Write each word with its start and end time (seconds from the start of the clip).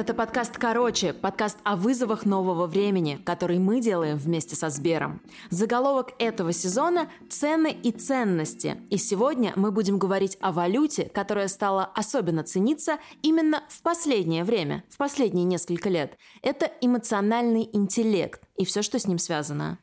Это 0.00 0.14
подкаст 0.14 0.56
«Короче», 0.56 1.12
подкаст 1.12 1.58
о 1.62 1.76
вызовах 1.76 2.24
нового 2.24 2.66
времени, 2.66 3.20
который 3.22 3.58
мы 3.58 3.82
делаем 3.82 4.16
вместе 4.16 4.56
со 4.56 4.70
Сбером. 4.70 5.20
Заголовок 5.50 6.14
этого 6.18 6.54
сезона– 6.54 7.10
«Цены 7.28 7.70
и 7.70 7.92
ценности». 7.92 8.78
И 8.88 8.96
сегодня 8.96 9.52
мы 9.56 9.70
будем 9.70 9.98
говорить 9.98 10.38
о 10.40 10.52
валюте, 10.52 11.04
которая 11.04 11.48
стала 11.48 11.84
особенно 11.84 12.42
цениться 12.42 12.96
именно 13.20 13.62
в 13.68 13.82
последнее 13.82 14.42
время, 14.42 14.84
в 14.88 14.96
последние 14.96 15.44
несколько 15.44 15.90
лет. 15.90 16.16
Это 16.40 16.72
эмоциональный 16.80 17.68
интеллект 17.70 18.40
и 18.56 18.64
все, 18.64 18.80
что 18.80 18.98
с 18.98 19.06
ним 19.06 19.18
связано. 19.18 19.80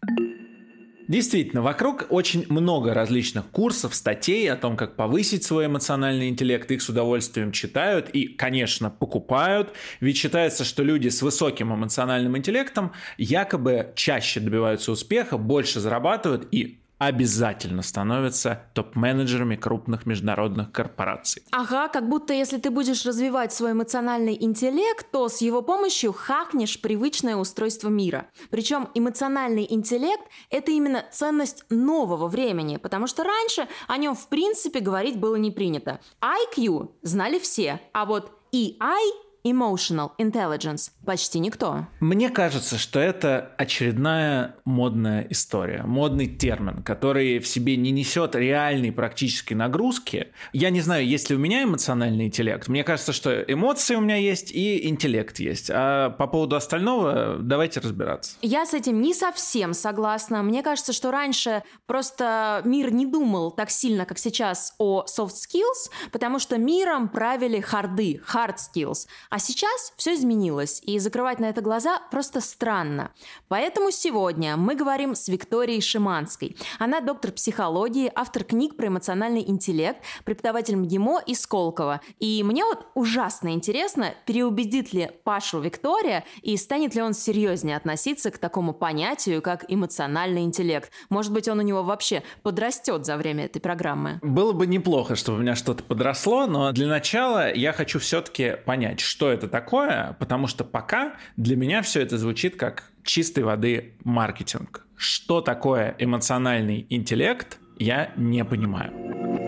Действительно, 1.08 1.62
вокруг 1.62 2.08
очень 2.10 2.46
много 2.50 2.94
различных 2.94 3.46
курсов, 3.50 3.96
статей 3.96 4.52
о 4.52 4.58
том, 4.58 4.76
как 4.76 4.98
повысить 4.98 5.46
свой 5.46 5.68
эмоциональный 5.68 6.28
интеллект. 6.28 6.70
Их 6.70 6.82
с 6.82 6.90
удовольствием 6.90 7.54
читают 7.54 8.10
и, 8.10 8.28
конечно, 8.28 8.90
покупают. 8.90 9.74
Ведь 10.02 10.18
считается, 10.18 10.66
что 10.66 10.84
люди 10.84 11.08
с 11.08 11.22
высоким 11.22 11.74
эмоциональным 11.74 12.38
интеллектом 12.38 12.92
якобы 13.18 13.94
чаще 13.96 14.42
добиваются 14.42 14.92
успеха, 14.92 15.38
больше 15.38 15.80
зарабатывают 15.80 16.48
и 16.52 16.80
обязательно 16.98 17.82
становятся 17.82 18.64
топ-менеджерами 18.74 19.56
крупных 19.56 20.06
международных 20.06 20.72
корпораций. 20.72 21.44
Ага, 21.52 21.88
как 21.90 22.10
будто 22.10 22.34
если 22.34 22.58
ты 22.58 22.70
будешь 22.70 23.06
развивать 23.06 23.54
свой 23.54 23.74
эмоциональный 23.74 24.38
интеллект, 24.40 25.10
то 25.12 25.30
с 25.30 25.42
его 25.42 25.62
помощью 25.62 26.14
хакнешь 26.14 26.82
привычное 26.82 27.36
устройство 27.36 27.90
мира. 27.90 28.28
Причем 28.50 28.90
эмоциональный 28.94 29.68
интеллект– 29.70 30.24
это 30.50 30.72
именно 30.72 31.06
ценность 31.12 31.66
нового 31.70 32.28
времени, 32.28 32.78
потому 32.78 33.08
что 33.08 33.24
раньше 33.24 33.68
о 33.88 33.98
нем 33.98 34.16
в 34.16 34.28
принципе 34.30 34.80
говорить 34.80 35.20
было 35.20 35.36
не 35.36 35.52
принято. 35.52 36.00
IQ 36.22 36.92
знали 37.04 37.40
все, 37.40 37.80
а 37.94 38.06
вот 38.06 38.32
EI 38.54 39.27
Emotional 39.52 40.12
Intelligence 40.18 40.92
почти 41.06 41.40
никто. 41.40 41.86
Мне 42.00 42.30
кажется, 42.30 42.78
что 42.78 43.00
это 43.00 43.54
очередная 43.58 44.56
модная 44.66 45.26
история, 45.30 45.84
модный 45.84 46.28
термин, 46.28 46.84
который 46.84 47.40
в 47.40 47.48
себе 47.48 47.78
не 47.78 47.92
несет 47.92 48.36
реальной 48.36 48.92
практической 48.92 49.54
нагрузки. 49.54 50.28
Я 50.54 50.70
не 50.70 50.82
знаю, 50.82 51.08
есть 51.08 51.30
ли 51.30 51.36
у 51.36 51.40
меня 51.40 51.64
эмоциональный 51.64 52.26
интеллект. 52.26 52.68
Мне 52.68 52.84
кажется, 52.84 53.14
что 53.14 53.42
эмоции 53.42 53.96
у 53.96 54.02
меня 54.02 54.16
есть 54.16 54.52
и 54.52 54.88
интеллект 54.88 55.40
есть. 55.40 55.70
А 55.74 56.10
по 56.12 56.28
поводу 56.28 56.56
остального 56.56 57.38
давайте 57.40 57.80
разбираться. 57.80 58.38
Я 58.42 58.66
с 58.66 58.74
этим 58.74 59.02
не 59.02 59.14
совсем 59.14 59.74
согласна. 59.74 60.44
Мне 60.44 60.64
кажется, 60.64 60.94
что 60.94 61.12
раньше 61.12 61.64
просто 61.86 62.62
мир 62.66 62.92
не 62.92 63.06
думал 63.06 63.52
так 63.52 63.70
сильно, 63.70 64.06
как 64.06 64.20
сейчас, 64.20 64.74
о 64.78 65.06
soft 65.06 65.36
skills, 65.36 65.92
потому 66.12 66.40
что 66.40 66.58
миром 66.58 67.10
правили 67.10 67.60
харды, 67.60 68.22
hard 68.34 68.56
skills. 68.58 69.08
А 69.30 69.37
сейчас 69.40 69.94
все 69.98 70.16
изменилось, 70.16 70.82
и 70.86 71.00
закрывать 71.00 71.40
на 71.40 71.46
это 71.46 71.62
глаза 71.62 72.00
просто 72.12 72.42
странно. 72.42 73.12
Поэтому 73.48 73.92
сегодня 73.92 74.58
мы 74.58 74.76
говорим 74.76 75.16
с 75.16 75.28
Викторией 75.28 75.82
Шиманской. 75.82 76.56
Она 76.80 77.02
доктор 77.02 77.32
психологии, 77.32 78.12
автор 78.14 78.44
книг 78.44 78.76
про 78.76 78.88
эмоциональный 78.88 79.44
интеллект, 79.48 80.02
преподаватель 80.24 80.76
МГИМО 80.76 81.22
и 81.26 81.36
Сколково. 81.36 82.02
И 82.20 82.44
мне 82.44 82.64
вот 82.64 82.88
ужасно 82.96 83.54
интересно, 83.54 84.14
переубедит 84.26 84.94
ли 84.94 85.12
Пашу 85.24 85.60
Виктория 85.60 86.24
и 86.42 86.58
станет 86.58 86.96
ли 86.96 87.02
он 87.02 87.14
серьезнее 87.14 87.78
относиться 87.78 88.32
к 88.32 88.38
такому 88.38 88.74
понятию, 88.74 89.42
как 89.42 89.66
эмоциональный 89.68 90.44
интеллект. 90.44 90.92
Может 91.10 91.34
быть, 91.34 91.48
он 91.48 91.60
у 91.60 91.64
него 91.64 91.84
вообще 91.84 92.24
подрастет 92.44 93.06
за 93.06 93.18
время 93.18 93.46
этой 93.46 93.60
программы. 93.60 94.20
Было 94.22 94.54
бы 94.54 94.68
неплохо, 94.68 95.16
чтобы 95.16 95.40
у 95.40 95.42
меня 95.42 95.56
что-то 95.56 95.84
подросло, 95.84 96.46
но 96.46 96.72
для 96.72 96.88
начала 96.88 97.54
я 97.54 97.74
хочу 97.74 98.00
все-таки 98.00 98.58
понять, 98.66 99.00
что 99.18 99.32
это 99.32 99.48
такое, 99.48 100.16
потому 100.20 100.46
что 100.46 100.64
пока 100.64 101.16
для 101.38 101.56
меня 101.56 101.82
все 101.82 102.02
это 102.02 102.20
звучит 102.20 102.56
как 102.56 102.92
чистой 103.04 103.44
воды 103.44 103.96
маркетинг. 104.04 104.86
Что 104.96 105.42
такое 105.42 105.96
эмоциональный 105.98 106.86
интеллект, 106.92 107.58
я 107.80 108.12
не 108.16 108.46
понимаю. 108.46 109.47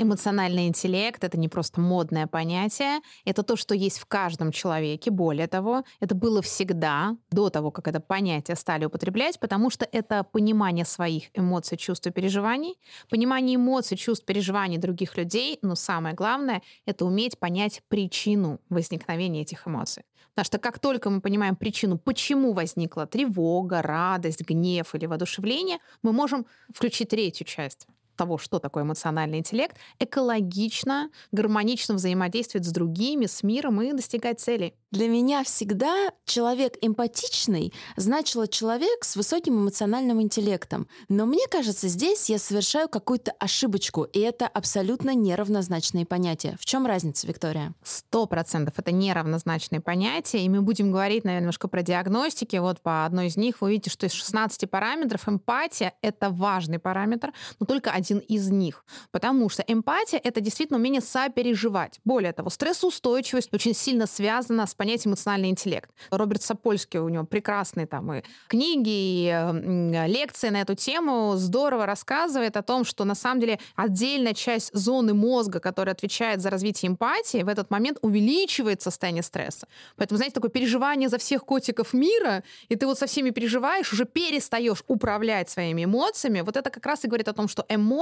Эмоциональный 0.00 0.68
интеллект— 0.68 1.24
это 1.24 1.36
не 1.36 1.48
просто 1.48 1.80
модное 1.80 2.28
понятие, 2.28 3.00
это 3.24 3.42
то, 3.42 3.56
что 3.56 3.74
есть 3.74 3.98
в 3.98 4.06
каждом 4.06 4.52
человеке. 4.52 5.10
Более 5.10 5.48
того, 5.48 5.82
это 5.98 6.14
было 6.14 6.40
всегда, 6.40 7.16
до 7.32 7.50
того, 7.50 7.72
как 7.72 7.88
это 7.88 7.98
понятие 7.98 8.54
стали 8.54 8.84
употреблять, 8.84 9.40
потому 9.40 9.70
что 9.70 9.88
это 9.90 10.22
понимание 10.22 10.84
своих 10.84 11.24
эмоций, 11.34 11.76
чувств 11.76 12.06
и 12.06 12.12
переживаний, 12.12 12.78
понимание 13.10 13.56
эмоций, 13.56 13.96
чувств, 13.96 14.24
переживаний 14.24 14.78
других 14.78 15.16
людей, 15.16 15.58
но 15.62 15.74
самое 15.74 16.14
главное— 16.14 16.62
это 16.86 17.04
уметь 17.04 17.36
понять 17.36 17.82
причину 17.88 18.60
возникновения 18.68 19.42
этих 19.42 19.66
эмоций. 19.66 20.04
Потому 20.30 20.44
что 20.44 20.58
как 20.58 20.78
только 20.78 21.10
мы 21.10 21.20
понимаем 21.20 21.56
причину, 21.56 21.98
почему 21.98 22.52
возникла 22.52 23.08
тревога, 23.08 23.82
радость, 23.82 24.42
гнев 24.42 24.94
или 24.94 25.06
воодушевление, 25.06 25.78
мы 26.02 26.12
можем 26.12 26.46
включить 26.72 27.08
третью 27.08 27.48
часть 27.48 27.88
того, 28.18 28.36
что 28.36 28.58
такое 28.58 28.82
эмоциональный 28.82 29.38
интеллект, 29.38 29.76
экологично, 29.98 31.10
гармонично 31.32 31.94
взаимодействовать 31.94 32.66
с 32.66 32.70
другими, 32.70 33.24
с 33.26 33.42
миром 33.42 33.80
и 33.80 33.92
достигать 33.92 34.40
целей. 34.40 34.74
Для 34.90 35.06
меня 35.06 35.44
всегда 35.44 36.10
человек 36.24 36.76
эмпатичный 36.80 37.74
значило 37.96 38.48
человек 38.48 39.04
с 39.04 39.16
высоким 39.16 39.60
эмоциональным 39.60 40.20
интеллектом. 40.22 40.88
Но 41.08 41.26
мне 41.26 41.46
кажется, 41.50 41.88
здесь 41.88 42.30
я 42.30 42.38
совершаю 42.38 42.88
какую-то 42.88 43.32
ошибочку, 43.38 44.04
и 44.04 44.18
это 44.18 44.46
абсолютно 44.46 45.14
неравнозначные 45.14 46.06
понятия. 46.06 46.56
В 46.58 46.64
чем 46.64 46.86
разница, 46.86 47.26
Виктория? 47.26 47.74
Сто 47.84 48.26
процентов 48.26 48.74
это 48.78 48.90
неравнозначные 48.90 49.80
понятия, 49.80 50.42
и 50.42 50.48
мы 50.48 50.62
будем 50.62 50.90
говорить, 50.90 51.24
наверное, 51.24 51.42
немножко 51.42 51.68
про 51.68 51.82
диагностики. 51.82 52.56
Вот 52.56 52.80
по 52.80 53.04
одной 53.04 53.26
из 53.26 53.36
них 53.36 53.60
вы 53.60 53.68
увидите, 53.68 53.90
что 53.90 54.06
из 54.06 54.12
16 54.12 54.68
параметров 54.70 55.28
эмпатия— 55.28 55.92
это 56.02 56.30
важный 56.30 56.78
параметр, 56.78 57.32
но 57.60 57.66
только 57.66 57.90
один 57.90 58.07
из 58.10 58.48
них. 58.50 58.84
Потому 59.10 59.48
что 59.48 59.62
эмпатия— 59.66 60.20
это 60.24 60.40
действительно 60.40 60.78
умение 60.78 61.00
сопереживать. 61.00 62.00
Более 62.04 62.32
того, 62.32 62.50
стрессоустойчивость 62.50 63.52
очень 63.52 63.74
сильно 63.74 64.06
связана 64.06 64.66
с 64.66 64.74
понятие 64.74 65.10
эмоциональный 65.10 65.50
интеллект. 65.50 65.90
Роберт 66.10 66.42
Сапольский, 66.42 67.00
у 67.00 67.08
него 67.08 67.24
прекрасные 67.24 67.86
там 67.86 68.12
и 68.12 68.22
книги, 68.48 68.88
и 68.88 70.08
лекции 70.08 70.48
на 70.48 70.60
эту 70.60 70.74
тему, 70.74 71.34
здорово 71.36 71.86
рассказывает 71.86 72.56
о 72.56 72.62
том, 72.62 72.84
что 72.84 73.04
на 73.04 73.14
самом 73.14 73.40
деле 73.40 73.58
отдельная 73.76 74.34
часть 74.34 74.72
зоны 74.72 75.14
мозга, 75.14 75.60
которая 75.60 75.94
отвечает 75.94 76.40
за 76.40 76.50
развитие 76.50 76.90
эмпатии, 76.90 77.42
в 77.42 77.48
этот 77.48 77.70
момент 77.70 77.98
увеличивает 78.02 78.80
состояние 78.82 79.22
стресса. 79.22 79.66
Поэтому, 79.96 80.16
знаете, 80.16 80.34
такое 80.34 80.50
переживание 80.50 81.08
за 81.08 81.18
всех 81.18 81.44
котиков 81.44 81.92
мира, 81.92 82.42
и 82.68 82.76
ты 82.76 82.86
вот 82.86 82.98
со 82.98 83.06
всеми 83.06 83.30
переживаешь, 83.30 83.92
уже 83.92 84.04
перестаешь 84.04 84.84
управлять 84.86 85.50
своими 85.50 85.84
эмоциями, 85.84 86.40
вот 86.40 86.56
это 86.56 86.70
как 86.70 86.86
раз 86.86 87.04
и 87.04 87.08
говорит 87.08 87.28
о 87.28 87.32
том, 87.32 87.48
что 87.48 87.64
эмоции 87.68 87.97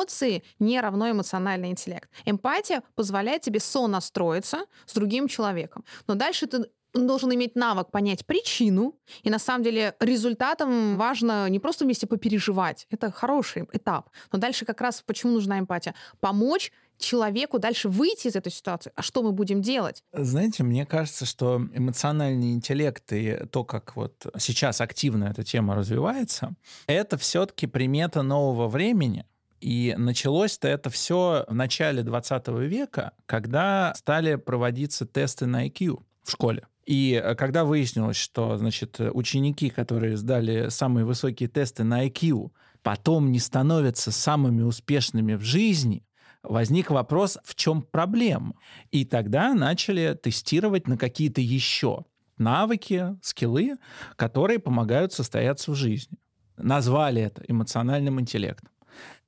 не 0.58 0.80
равно 0.80 1.10
эмоциональный 1.10 1.70
интеллект. 1.70 2.10
Эмпатия 2.24 2.82
позволяет 2.94 3.42
тебе 3.42 3.60
сонастроиться 3.60 4.66
с 4.86 4.94
другим 4.94 5.28
человеком. 5.28 5.84
Но 6.06 6.14
дальше 6.14 6.46
ты 6.46 6.66
должен 6.92 7.32
иметь 7.34 7.56
навык 7.56 7.90
понять 7.90 8.24
причину, 8.26 8.96
и 9.22 9.30
на 9.30 9.38
самом 9.38 9.62
деле 9.62 9.94
результатом 10.00 10.96
важно 10.96 11.48
не 11.48 11.58
просто 11.58 11.84
вместе 11.84 12.06
попереживать, 12.06 12.86
это 12.90 13.10
хороший 13.10 13.66
этап, 13.72 14.10
но 14.32 14.38
дальше 14.38 14.64
как 14.64 14.80
раз 14.80 15.02
почему 15.04 15.32
нужна 15.32 15.58
эмпатия? 15.58 15.94
Помочь 16.20 16.72
человеку 16.98 17.58
дальше 17.58 17.88
выйти 17.88 18.28
из 18.28 18.36
этой 18.36 18.50
ситуации. 18.50 18.92
А 18.94 19.02
что 19.02 19.22
мы 19.22 19.32
будем 19.32 19.60
делать? 19.60 20.02
Знаете, 20.12 20.62
мне 20.62 20.86
кажется, 20.86 21.26
что 21.26 21.60
эмоциональный 21.74 22.52
интеллект 22.52 23.12
и 23.12 23.44
то, 23.50 23.64
как 23.64 23.96
вот 23.96 24.26
сейчас 24.38 24.80
активно 24.80 25.24
эта 25.24 25.44
тема 25.44 25.74
развивается, 25.74 26.54
это 26.86 27.18
все-таки 27.18 27.66
примета 27.66 28.22
нового 28.22 28.68
времени. 28.68 29.26
И 29.60 29.94
началось-то 29.96 30.68
это 30.68 30.90
все 30.90 31.44
в 31.48 31.54
начале 31.54 32.02
20 32.02 32.48
века, 32.48 33.12
когда 33.26 33.94
стали 33.96 34.36
проводиться 34.36 35.06
тесты 35.06 35.46
на 35.46 35.66
IQ 35.66 36.02
в 36.22 36.30
школе. 36.30 36.66
И 36.84 37.20
э, 37.22 37.34
когда 37.34 37.64
выяснилось, 37.64 38.16
что, 38.16 38.56
значит, 38.56 39.00
ученики, 39.00 39.70
которые 39.70 40.16
сдали 40.16 40.68
самые 40.68 41.04
высокие 41.04 41.48
тесты 41.48 41.84
на 41.84 42.06
IQ, 42.06 42.50
потом 42.82 43.32
не 43.32 43.40
становятся 43.40 44.12
самыми 44.12 44.62
успешными 44.62 45.34
в 45.34 45.42
жизни, 45.42 46.04
возник 46.42 46.90
вопрос, 46.90 47.38
в 47.44 47.54
чем 47.54 47.82
проблема. 47.82 48.54
И 48.92 49.04
тогда 49.04 49.54
начали 49.54 50.18
тестировать 50.20 50.86
на 50.86 50.96
какие-то 50.96 51.40
еще 51.40 52.04
навыки, 52.38 53.16
скиллы, 53.22 53.76
которые 54.16 54.58
помогают 54.58 55.12
состояться 55.12 55.72
в 55.72 55.74
жизни. 55.74 56.18
Назвали 56.56 57.22
это 57.22 57.42
эмоциональным 57.48 58.20
интеллектом. 58.20 58.70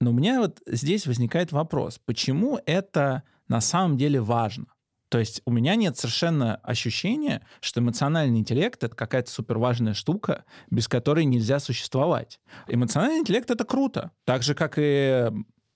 Но 0.00 0.10
у 0.10 0.12
меня 0.12 0.40
вот 0.40 0.60
здесь 0.66 1.06
возникает 1.06 1.52
вопрос, 1.52 1.98
почему 2.04 2.60
это 2.66 3.24
на 3.48 3.60
самом 3.60 3.96
деле 3.96 4.20
важно? 4.20 4.66
То 5.08 5.18
есть 5.18 5.40
у 5.46 5.50
меня 5.50 5.74
нет 5.74 5.96
совершенно 5.96 6.56
ощущения, 6.56 7.44
что 7.60 7.80
эмоциональный 7.80 8.38
интеллект— 8.38 8.82
это 8.84 8.94
какая-то 8.94 9.30
суперважная 9.30 9.94
штука, 9.94 10.44
без 10.70 10.86
которой 10.86 11.24
нельзя 11.24 11.60
существовать. 11.60 12.40
Эмоциональный 12.66 13.20
интеллект— 13.20 13.50
это 13.50 13.64
круто. 13.64 14.10
Так 14.24 14.42
же, 14.42 14.54
как 14.54 14.74
и 14.76 15.30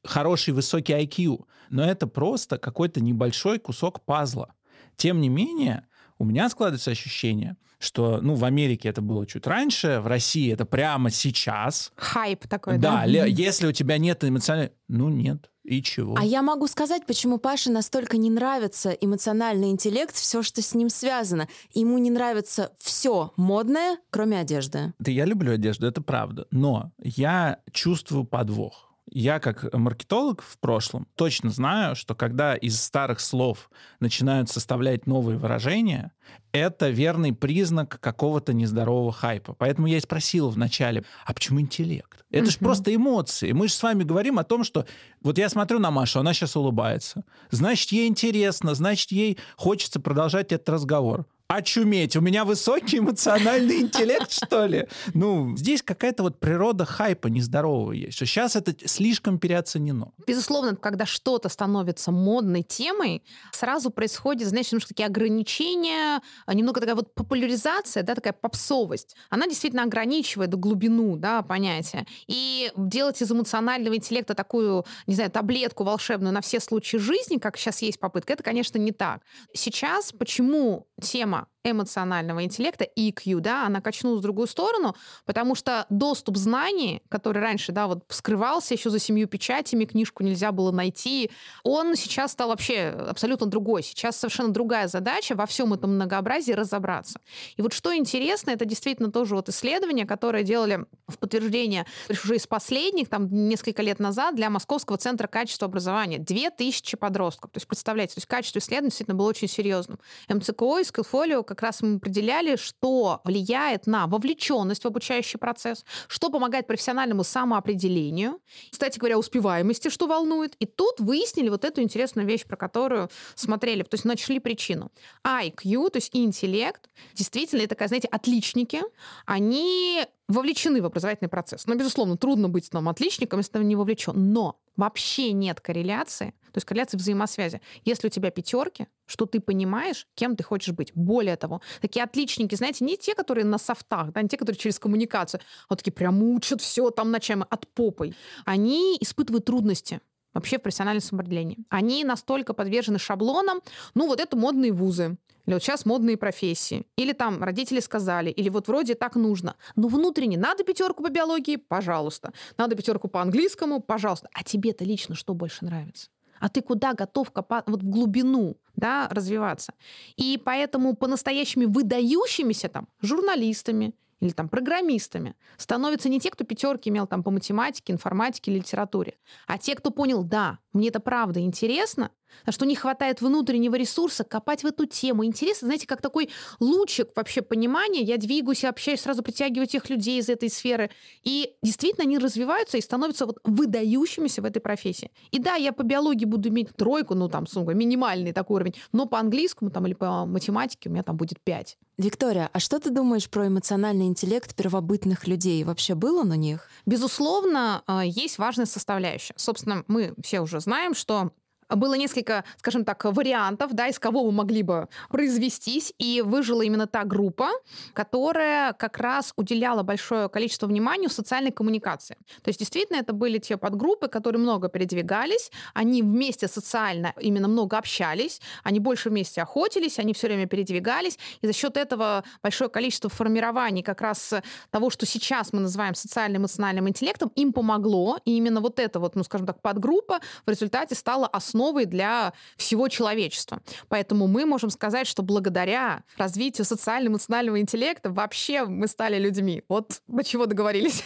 хороший 0.05 0.53
высокий 0.53 0.93
IQ. 0.93 1.47
Но 1.71 1.83
это 1.83 2.07
просто 2.07 2.59
какой-то 2.59 3.01
небольшой 3.01 3.59
кусок 3.59 4.05
пазла. 4.05 4.55
Тем 4.97 5.21
не 5.21 5.31
менее, 5.31 5.87
у 6.19 6.25
меня 6.25 6.51
складывается 6.51 6.91
ощущение, 6.91 7.57
что, 7.83 8.21
ну, 8.23 8.35
в 8.35 8.45
Америке 8.45 8.89
это 8.89 9.03
было 9.03 9.27
чуть 9.27 9.47
раньше, 9.47 10.01
в 10.01 10.07
России 10.07 10.53
это 10.53 10.65
прямо 10.65 11.11
сейчас. 11.11 11.93
Хайп 11.97 12.47
такой, 12.47 12.79
да? 12.79 13.05
Да, 13.07 13.25
если 13.25 13.67
у 13.67 13.73
тебя 13.73 13.99
нет 13.99 14.23
эмоциональной... 14.25 14.73
Ну, 14.89 15.09
нет. 15.09 15.51
И 15.65 15.83
чего? 15.83 16.17
А 16.19 16.25
я 16.25 16.43
могу 16.43 16.67
сказать, 16.67 17.07
почему 17.07 17.39
Паше 17.39 17.71
настолько 17.71 18.17
не 18.17 18.31
нравится 18.31 18.91
эмоциональный 18.91 19.71
интеллект, 19.71 20.15
все, 20.15 20.43
что 20.43 20.61
с 20.61 20.75
ним 20.75 20.89
связано. 20.89 21.49
Ему 21.73 21.99
не 21.99 22.11
нравится 22.11 22.73
все 22.79 23.33
модное, 23.37 23.99
кроме 24.11 24.41
одежды. 24.41 24.93
Да 24.99 25.11
я 25.11 25.25
люблю 25.25 25.53
одежду, 25.53 25.87
это 25.87 26.03
правда. 26.03 26.47
Но 26.51 26.93
я 26.99 27.59
чувствую 27.73 28.25
подвох 28.25 28.92
я 29.11 29.41
как 29.41 29.73
маркетолог 29.73 30.43
в 30.43 30.59
прошлом 30.59 31.07
точно 31.17 31.51
знаю, 31.51 31.97
что 31.97 32.15
когда 32.15 32.55
из 32.55 32.81
старых 32.81 33.21
слов 33.21 33.71
начинают 34.01 34.49
составлять 34.49 35.07
новые 35.07 35.39
выражения, 35.39 36.13
это 36.53 36.89
верный 36.89 37.33
признак 37.33 37.99
какого-то 38.01 38.53
нездорового 38.53 39.13
хайпа. 39.13 39.55
Поэтому 39.55 39.87
я 39.87 39.99
и 39.99 40.01
спросил 40.01 40.51
вначале, 40.51 41.05
а 41.25 41.35
почему 41.35 41.61
интеллект? 41.61 42.25
Это 42.31 42.51
же 42.51 42.59
просто 42.59 42.95
эмоции. 42.95 43.53
Мы 43.53 43.69
же 43.69 43.75
с 43.75 43.83
вами 43.83 44.05
говорим 44.05 44.39
о 44.39 44.45
том, 44.45 44.65
что 44.65 44.87
вот 45.21 45.39
я 45.39 45.49
смотрю 45.49 45.79
на 45.79 45.91
Машу, 45.91 46.21
она 46.21 46.33
сейчас 46.33 46.57
улыбается. 46.57 47.25
Значит, 47.51 47.93
ей 47.93 48.09
интересно, 48.09 48.75
значит, 48.75 49.13
ей 49.13 49.39
хочется 49.57 50.01
продолжать 50.01 50.53
этот 50.53 50.69
разговор 50.69 51.27
очуметь. 51.55 52.17
У 52.17 52.21
меня 52.21 52.45
высокий 52.45 52.99
эмоциональный 52.99 53.81
интеллект, 53.81 54.31
что 54.31 54.67
ли? 54.67 54.87
Ну, 55.15 55.57
здесь 55.57 55.83
какая-то 55.83 56.23
вот 56.23 56.41
природа 56.41 56.85
хайпа 56.85 57.29
нездорового 57.29 57.93
есть, 57.93 58.15
что 58.15 58.27
сейчас 58.27 58.57
это 58.57 58.75
слишком 58.89 59.39
переоценено. 59.39 60.13
Безусловно, 60.27 60.77
когда 60.77 61.07
что-то 61.07 61.49
становится 61.49 62.11
модной 62.11 62.63
темой, 62.63 63.23
сразу 63.53 63.91
происходит, 63.91 64.49
знаешь, 64.49 64.73
немножко 64.73 64.89
такие 64.89 65.07
ограничения, 65.07 66.23
немного 66.47 66.81
такая 66.81 66.97
вот 66.97 67.15
популяризация, 67.15 68.03
да, 68.03 68.15
такая 68.15 68.33
попсовость. 68.33 69.17
Она 69.31 69.47
действительно 69.47 69.83
ограничивает 69.83 70.55
глубину, 70.55 71.17
да, 71.17 71.43
понятия. 71.43 72.07
И 72.27 72.71
делать 72.77 73.21
из 73.23 73.31
эмоционального 73.31 73.97
интеллекта 73.97 74.35
такую, 74.35 74.85
не 75.07 75.15
знаю, 75.15 75.31
таблетку 75.31 75.85
волшебную 75.85 76.33
на 76.33 76.41
все 76.41 76.61
случаи 76.61 76.97
жизни, 76.97 77.39
как 77.39 77.57
сейчас 77.57 77.83
есть 77.83 77.99
попытка, 77.99 78.33
это, 78.33 78.43
конечно, 78.43 78.79
не 78.79 78.93
так. 78.93 79.23
Сейчас 79.55 80.13
почему 80.13 80.87
тема 81.03 81.47
эмоционального 81.65 82.45
интеллекта, 82.45 82.87
EQ, 82.97 83.41
да, 83.41 83.67
она 83.67 83.81
качнулась 83.81 84.21
в 84.21 84.23
другую 84.23 84.47
сторону, 84.47 84.97
потому 85.25 85.55
что 85.55 85.87
доступ 85.91 86.37
знаний, 86.37 87.03
который 87.09 87.41
раньше, 87.41 87.73
да, 87.73 87.87
вот 87.87 88.05
скрывался 88.09 88.75
еще 88.75 88.91
за 88.91 88.99
семью 88.99 89.29
печатями, 89.29 89.85
книжку 89.85 90.23
нельзя 90.23 90.53
было 90.53 90.73
найти, 90.73 91.31
он 91.63 91.97
сейчас 91.97 92.33
стал 92.33 92.49
вообще 92.49 92.89
абсолютно 92.89 93.47
другой. 93.47 93.83
Сейчас 93.83 94.17
совершенно 94.17 94.53
другая 94.53 94.89
задача 94.89 95.35
во 95.35 95.47
всем 95.47 95.73
этом 95.73 95.95
многообразии 95.95 96.53
разобраться. 96.53 97.21
И 97.57 97.63
вот 97.63 97.73
что 97.73 97.95
интересно, 97.95 98.51
это 98.51 98.65
действительно 98.65 99.11
тоже 99.13 99.35
вот 99.35 99.49
исследование, 99.49 100.07
которое 100.07 100.43
делали 100.43 100.85
в 101.07 101.19
подтверждение 101.19 101.87
уже 102.09 102.37
из 102.37 102.47
последних, 102.47 103.09
там, 103.09 103.29
несколько 103.49 103.83
лет 103.83 103.99
назад 103.99 104.35
для 104.35 104.51
Московского 104.51 104.99
центра 104.99 105.27
качества 105.27 105.67
образования. 105.67 106.19
Две 106.19 106.51
тысячи 106.51 106.97
подростков. 106.97 107.51
То 107.51 107.59
есть, 107.59 107.69
представляете, 107.69 108.15
то 108.15 108.19
есть 108.19 108.29
качество 108.29 108.59
исследования 108.59 108.91
действительно 108.91 109.17
было 109.17 109.29
очень 109.29 109.49
серьезным. 109.49 109.99
МЦКО 110.29 110.79
и 110.79 110.83
Skillfolio 110.83 111.45
как 111.55 111.63
раз 111.63 111.83
мы 111.83 111.97
определяли, 111.97 112.57
что 112.57 113.21
влияет 113.25 113.87
на 113.87 114.07
вовлеченность 114.07 114.85
в 114.85 114.87
обучающий 114.87 115.39
процесс, 115.39 115.85
что 116.09 116.31
помогает 116.31 116.67
профессиональному 116.67 117.25
самоопределению, 117.25 118.41
кстати 118.71 118.99
говоря, 118.99 119.19
успеваемости, 119.19 119.89
что 119.89 120.07
волнует. 120.07 120.55
И 120.59 120.67
тут 120.67 121.01
выяснили 121.01 121.49
вот 121.49 121.65
эту 121.65 121.83
интересную 121.83 122.27
вещь, 122.27 122.45
про 122.45 122.57
которую 122.57 123.11
смотрели, 123.35 123.83
то 123.83 123.95
есть 123.95 124.05
нашли 124.05 124.39
причину. 124.39 124.91
IQ, 125.25 125.91
то 125.91 125.97
есть 125.97 126.11
интеллект, 126.13 126.89
действительно, 127.15 127.61
это 127.61 127.71
такая, 127.71 127.89
знаете, 127.89 128.09
отличники, 128.09 128.81
они 129.27 130.07
вовлечены 130.29 130.81
в 130.81 130.87
образовательный 130.87 131.29
процесс. 131.29 131.67
Но, 131.67 131.75
безусловно, 131.75 132.17
трудно 132.17 132.49
быть 132.49 132.71
там 132.71 132.89
отличником, 132.89 133.41
если 133.41 133.53
ты 133.53 133.65
не 133.65 133.77
вовлечен. 133.77 134.33
Но 134.33 134.61
вообще 134.77 135.33
нет 135.33 135.61
корреляции, 135.61 136.35
то 136.53 136.59
есть 136.59 136.67
корреляции 136.67 136.97
взаимосвязи. 136.97 137.61
Если 137.85 138.07
у 138.07 138.11
тебя 138.11 138.31
пятерки, 138.31 138.87
что 139.07 139.27
ты 139.27 139.41
понимаешь, 139.41 140.07
кем 140.15 140.37
ты 140.37 140.45
хочешь 140.45 140.75
быть. 140.75 140.93
Более 140.95 141.37
того, 141.37 141.61
такие 141.81 142.03
отличники, 142.05 142.55
знаете, 142.55 142.85
не 142.85 142.97
те, 142.97 143.15
которые 143.15 143.45
на 143.45 143.59
софтах, 143.59 144.13
да, 144.13 144.23
не 144.23 144.29
те, 144.29 144.37
которые 144.37 144.59
через 144.59 144.79
коммуникацию, 144.79 145.41
а 145.41 145.67
вот 145.71 145.79
такие 145.79 145.93
прям 145.93 146.23
учат 146.23 146.61
все 146.61 146.91
там 146.91 147.11
ночами 147.11 147.45
от 147.51 147.69
попой. 147.69 148.15
Они 148.45 148.97
испытывают 149.01 149.45
трудности 149.45 150.01
вообще 150.35 150.59
в 150.59 150.63
профессиональном 150.63 151.03
самоопределении. 151.03 151.59
Они 151.69 152.05
настолько 152.05 152.55
подвержены 152.55 152.99
шаблонам, 152.99 153.61
ну 153.95 154.07
вот 154.07 154.21
это 154.21 154.37
модные 154.37 154.73
вузы, 154.73 155.17
или 155.47 155.55
вот 155.55 155.63
сейчас 155.63 155.85
модные 155.85 156.17
профессии, 156.17 156.87
или 156.97 157.13
там 157.13 157.43
родители 157.43 157.81
сказали, 157.81 158.31
или 158.31 158.49
вот 158.49 158.69
вроде 158.69 158.95
так 158.95 159.17
нужно. 159.17 159.57
Но 159.77 159.89
внутренне 159.89 160.39
надо 160.39 160.63
пятерку 160.65 161.03
по 161.03 161.11
биологии, 161.11 161.57
пожалуйста. 161.57 162.33
Надо 162.57 162.77
пятерку 162.77 163.09
по 163.09 163.21
английскому, 163.21 163.81
пожалуйста. 163.81 164.29
А 164.33 164.45
тебе-то 164.45 164.85
лично 164.85 165.15
что 165.15 165.35
больше 165.35 165.65
нравится? 165.65 166.09
А 166.39 166.49
ты 166.49 166.61
куда 166.61 166.93
готов 166.93 167.31
копать 167.31 167.65
вот 167.67 167.83
в 167.83 167.89
глубину, 167.89 168.57
да, 168.75 169.09
развиваться? 169.11 169.75
И 170.17 170.41
поэтому 170.45 170.95
по-настоящему 170.97 171.69
выдающимися 171.69 172.69
там 172.69 172.89
журналистами, 173.01 173.95
или 174.23 174.31
там 174.31 174.49
программистами 174.49 175.35
становятся 175.57 176.09
не 176.09 176.21
те, 176.21 176.31
кто 176.31 176.45
пятерки 176.45 176.89
имел 176.91 177.09
там 177.09 177.25
по 177.25 177.33
математике, 177.33 177.93
информатике 177.93 178.53
или 178.53 178.61
литературе, 178.61 179.15
а 179.49 179.59
те, 179.59 179.75
кто 179.75 179.91
понял, 179.91 180.23
да, 180.23 180.61
мне 180.73 180.89
это 180.89 181.01
правда 181.01 181.41
интересно, 181.41 182.11
а 182.45 182.53
что 182.53 182.67
не 182.67 182.75
хватает 182.75 183.21
внутреннего 183.21 183.75
ресурса 183.75 184.25
копать 184.25 184.63
в 184.63 184.67
эту 184.67 184.87
тему. 184.87 185.25
Интересно, 185.25 185.67
знаете, 185.67 185.87
как 185.87 186.01
такой 186.01 186.31
лучик 186.61 187.11
вообще 187.15 187.43
понимания. 187.43 188.03
Я 188.03 188.17
двигаюсь, 188.17 188.65
общаюсь, 188.65 189.01
сразу 189.01 189.23
притягиваю 189.23 189.67
тех 189.67 189.89
людей 189.91 190.19
из 190.19 190.29
этой 190.29 190.49
сферы. 190.49 190.91
И 191.23 191.55
действительно 191.63 192.05
они 192.05 192.19
развиваются 192.19 192.79
и 192.79 192.81
становятся 192.81 193.27
вот 193.27 193.39
выдающимися 193.45 194.43
в 194.43 194.45
этой 194.45 194.61
профессии. 194.61 195.11
И 195.31 195.39
да, 195.39 195.57
я 195.57 195.73
по 195.73 195.83
биологии 195.83 196.25
буду 196.25 196.49
иметь 196.49 196.75
тройку, 196.75 197.15
ну 197.15 197.29
там, 197.29 197.47
минимальный 197.55 198.33
такой 198.33 198.57
уровень, 198.57 198.75
но 198.93 199.07
по 199.07 199.19
английскому 199.19 199.71
там 199.71 199.87
или 199.87 199.95
по 199.95 200.27
математике 200.27 200.89
у 200.89 200.93
меня 200.93 201.03
там 201.03 201.17
будет 201.17 201.41
пять. 201.41 201.77
Виктория, 201.99 202.49
а 202.53 202.59
что 202.59 202.81
ты 202.81 202.91
думаешь 202.91 203.29
про 203.29 203.49
эмоциональный 203.49 204.07
интеллект 204.07 204.55
первобытных 204.57 205.27
людей? 205.27 205.63
Вообще 205.63 205.95
был 205.95 206.19
он 206.19 206.31
у 206.31 206.35
них? 206.35 206.69
Безусловно, 206.87 207.83
а, 207.87 208.05
есть 208.05 208.39
важная 208.39 208.65
составляющая. 208.65 209.35
Собственно, 209.37 209.85
мы 209.89 210.15
все 210.23 210.41
уже 210.41 210.62
знаем, 210.63 210.95
что 210.95 211.33
было 211.77 211.95
несколько, 211.95 212.45
скажем 212.59 212.85
так, 212.85 213.05
вариантов, 213.05 213.73
да, 213.73 213.89
из 213.89 213.99
кого 213.99 214.25
мы 214.25 214.33
могли 214.33 214.63
бы 214.63 214.89
произвестись, 215.09 215.93
и 215.99 216.23
выжила 216.23 216.63
именно 216.63 216.87
та 216.87 217.05
группа, 217.05 217.51
которая 217.93 218.73
как 218.73 218.99
раз 218.99 219.33
уделяла 219.37 219.83
большое 219.83 220.29
количество 220.29 220.67
внимания 220.67 221.09
социальной 221.09 221.53
коммуникации. 221.53 222.17
То 222.43 222.49
есть 222.49 222.59
действительно 222.59 222.97
это 222.97 223.13
были 223.13 223.39
те 223.39 223.57
подгруппы, 223.57 224.09
которые 224.09 224.41
много 224.41 224.69
передвигались, 224.69 225.51
они 225.75 226.03
вместе 226.03 226.49
социально 226.49 227.13
именно 227.21 227.49
много 227.49 227.79
общались, 227.79 228.41
они 228.65 228.81
больше 228.81 229.11
вместе 229.11 229.43
охотились, 229.43 229.99
они 229.99 230.13
все 230.13 230.27
время 230.27 230.47
передвигались, 230.47 231.19
и 231.41 231.47
за 231.47 231.53
счет 231.53 231.77
этого 231.77 232.25
большое 232.43 232.71
количество 232.71 233.11
формирований 233.11 233.83
как 233.83 234.01
раз 234.01 234.35
того, 234.71 234.91
что 234.91 235.07
сейчас 235.07 235.53
мы 235.53 235.61
называем 235.61 235.95
социальным 235.95 236.43
эмоциональным 236.43 236.89
интеллектом, 236.89 237.31
им 237.37 237.53
помогло, 237.53 238.19
и 238.25 238.37
именно 238.37 238.61
вот 238.61 238.79
эта 238.79 238.99
вот, 238.99 239.17
ну, 239.17 239.25
скажем 239.25 239.47
так, 239.47 239.61
подгруппа 239.61 240.21
в 240.47 240.51
результате 240.51 240.95
стала 240.95 241.27
основой 241.27 241.62
основой 241.63 241.87
для 241.87 242.33
всего 242.57 242.89
человечества. 242.89 243.63
Поэтому 243.89 244.27
мы 244.27 244.47
можем 244.47 244.71
сказать, 244.71 245.07
что 245.07 245.23
благодаря 245.23 246.03
развитию 246.17 246.65
социально-эмоционального 246.65 247.61
интеллекта 247.61 248.11
вообще 248.11 248.65
мы 248.65 248.89
стали 248.89 249.19
людьми. 249.19 249.63
Вот 249.69 250.03
до 250.09 250.25
чего 250.25 250.47
договорились. 250.47 251.05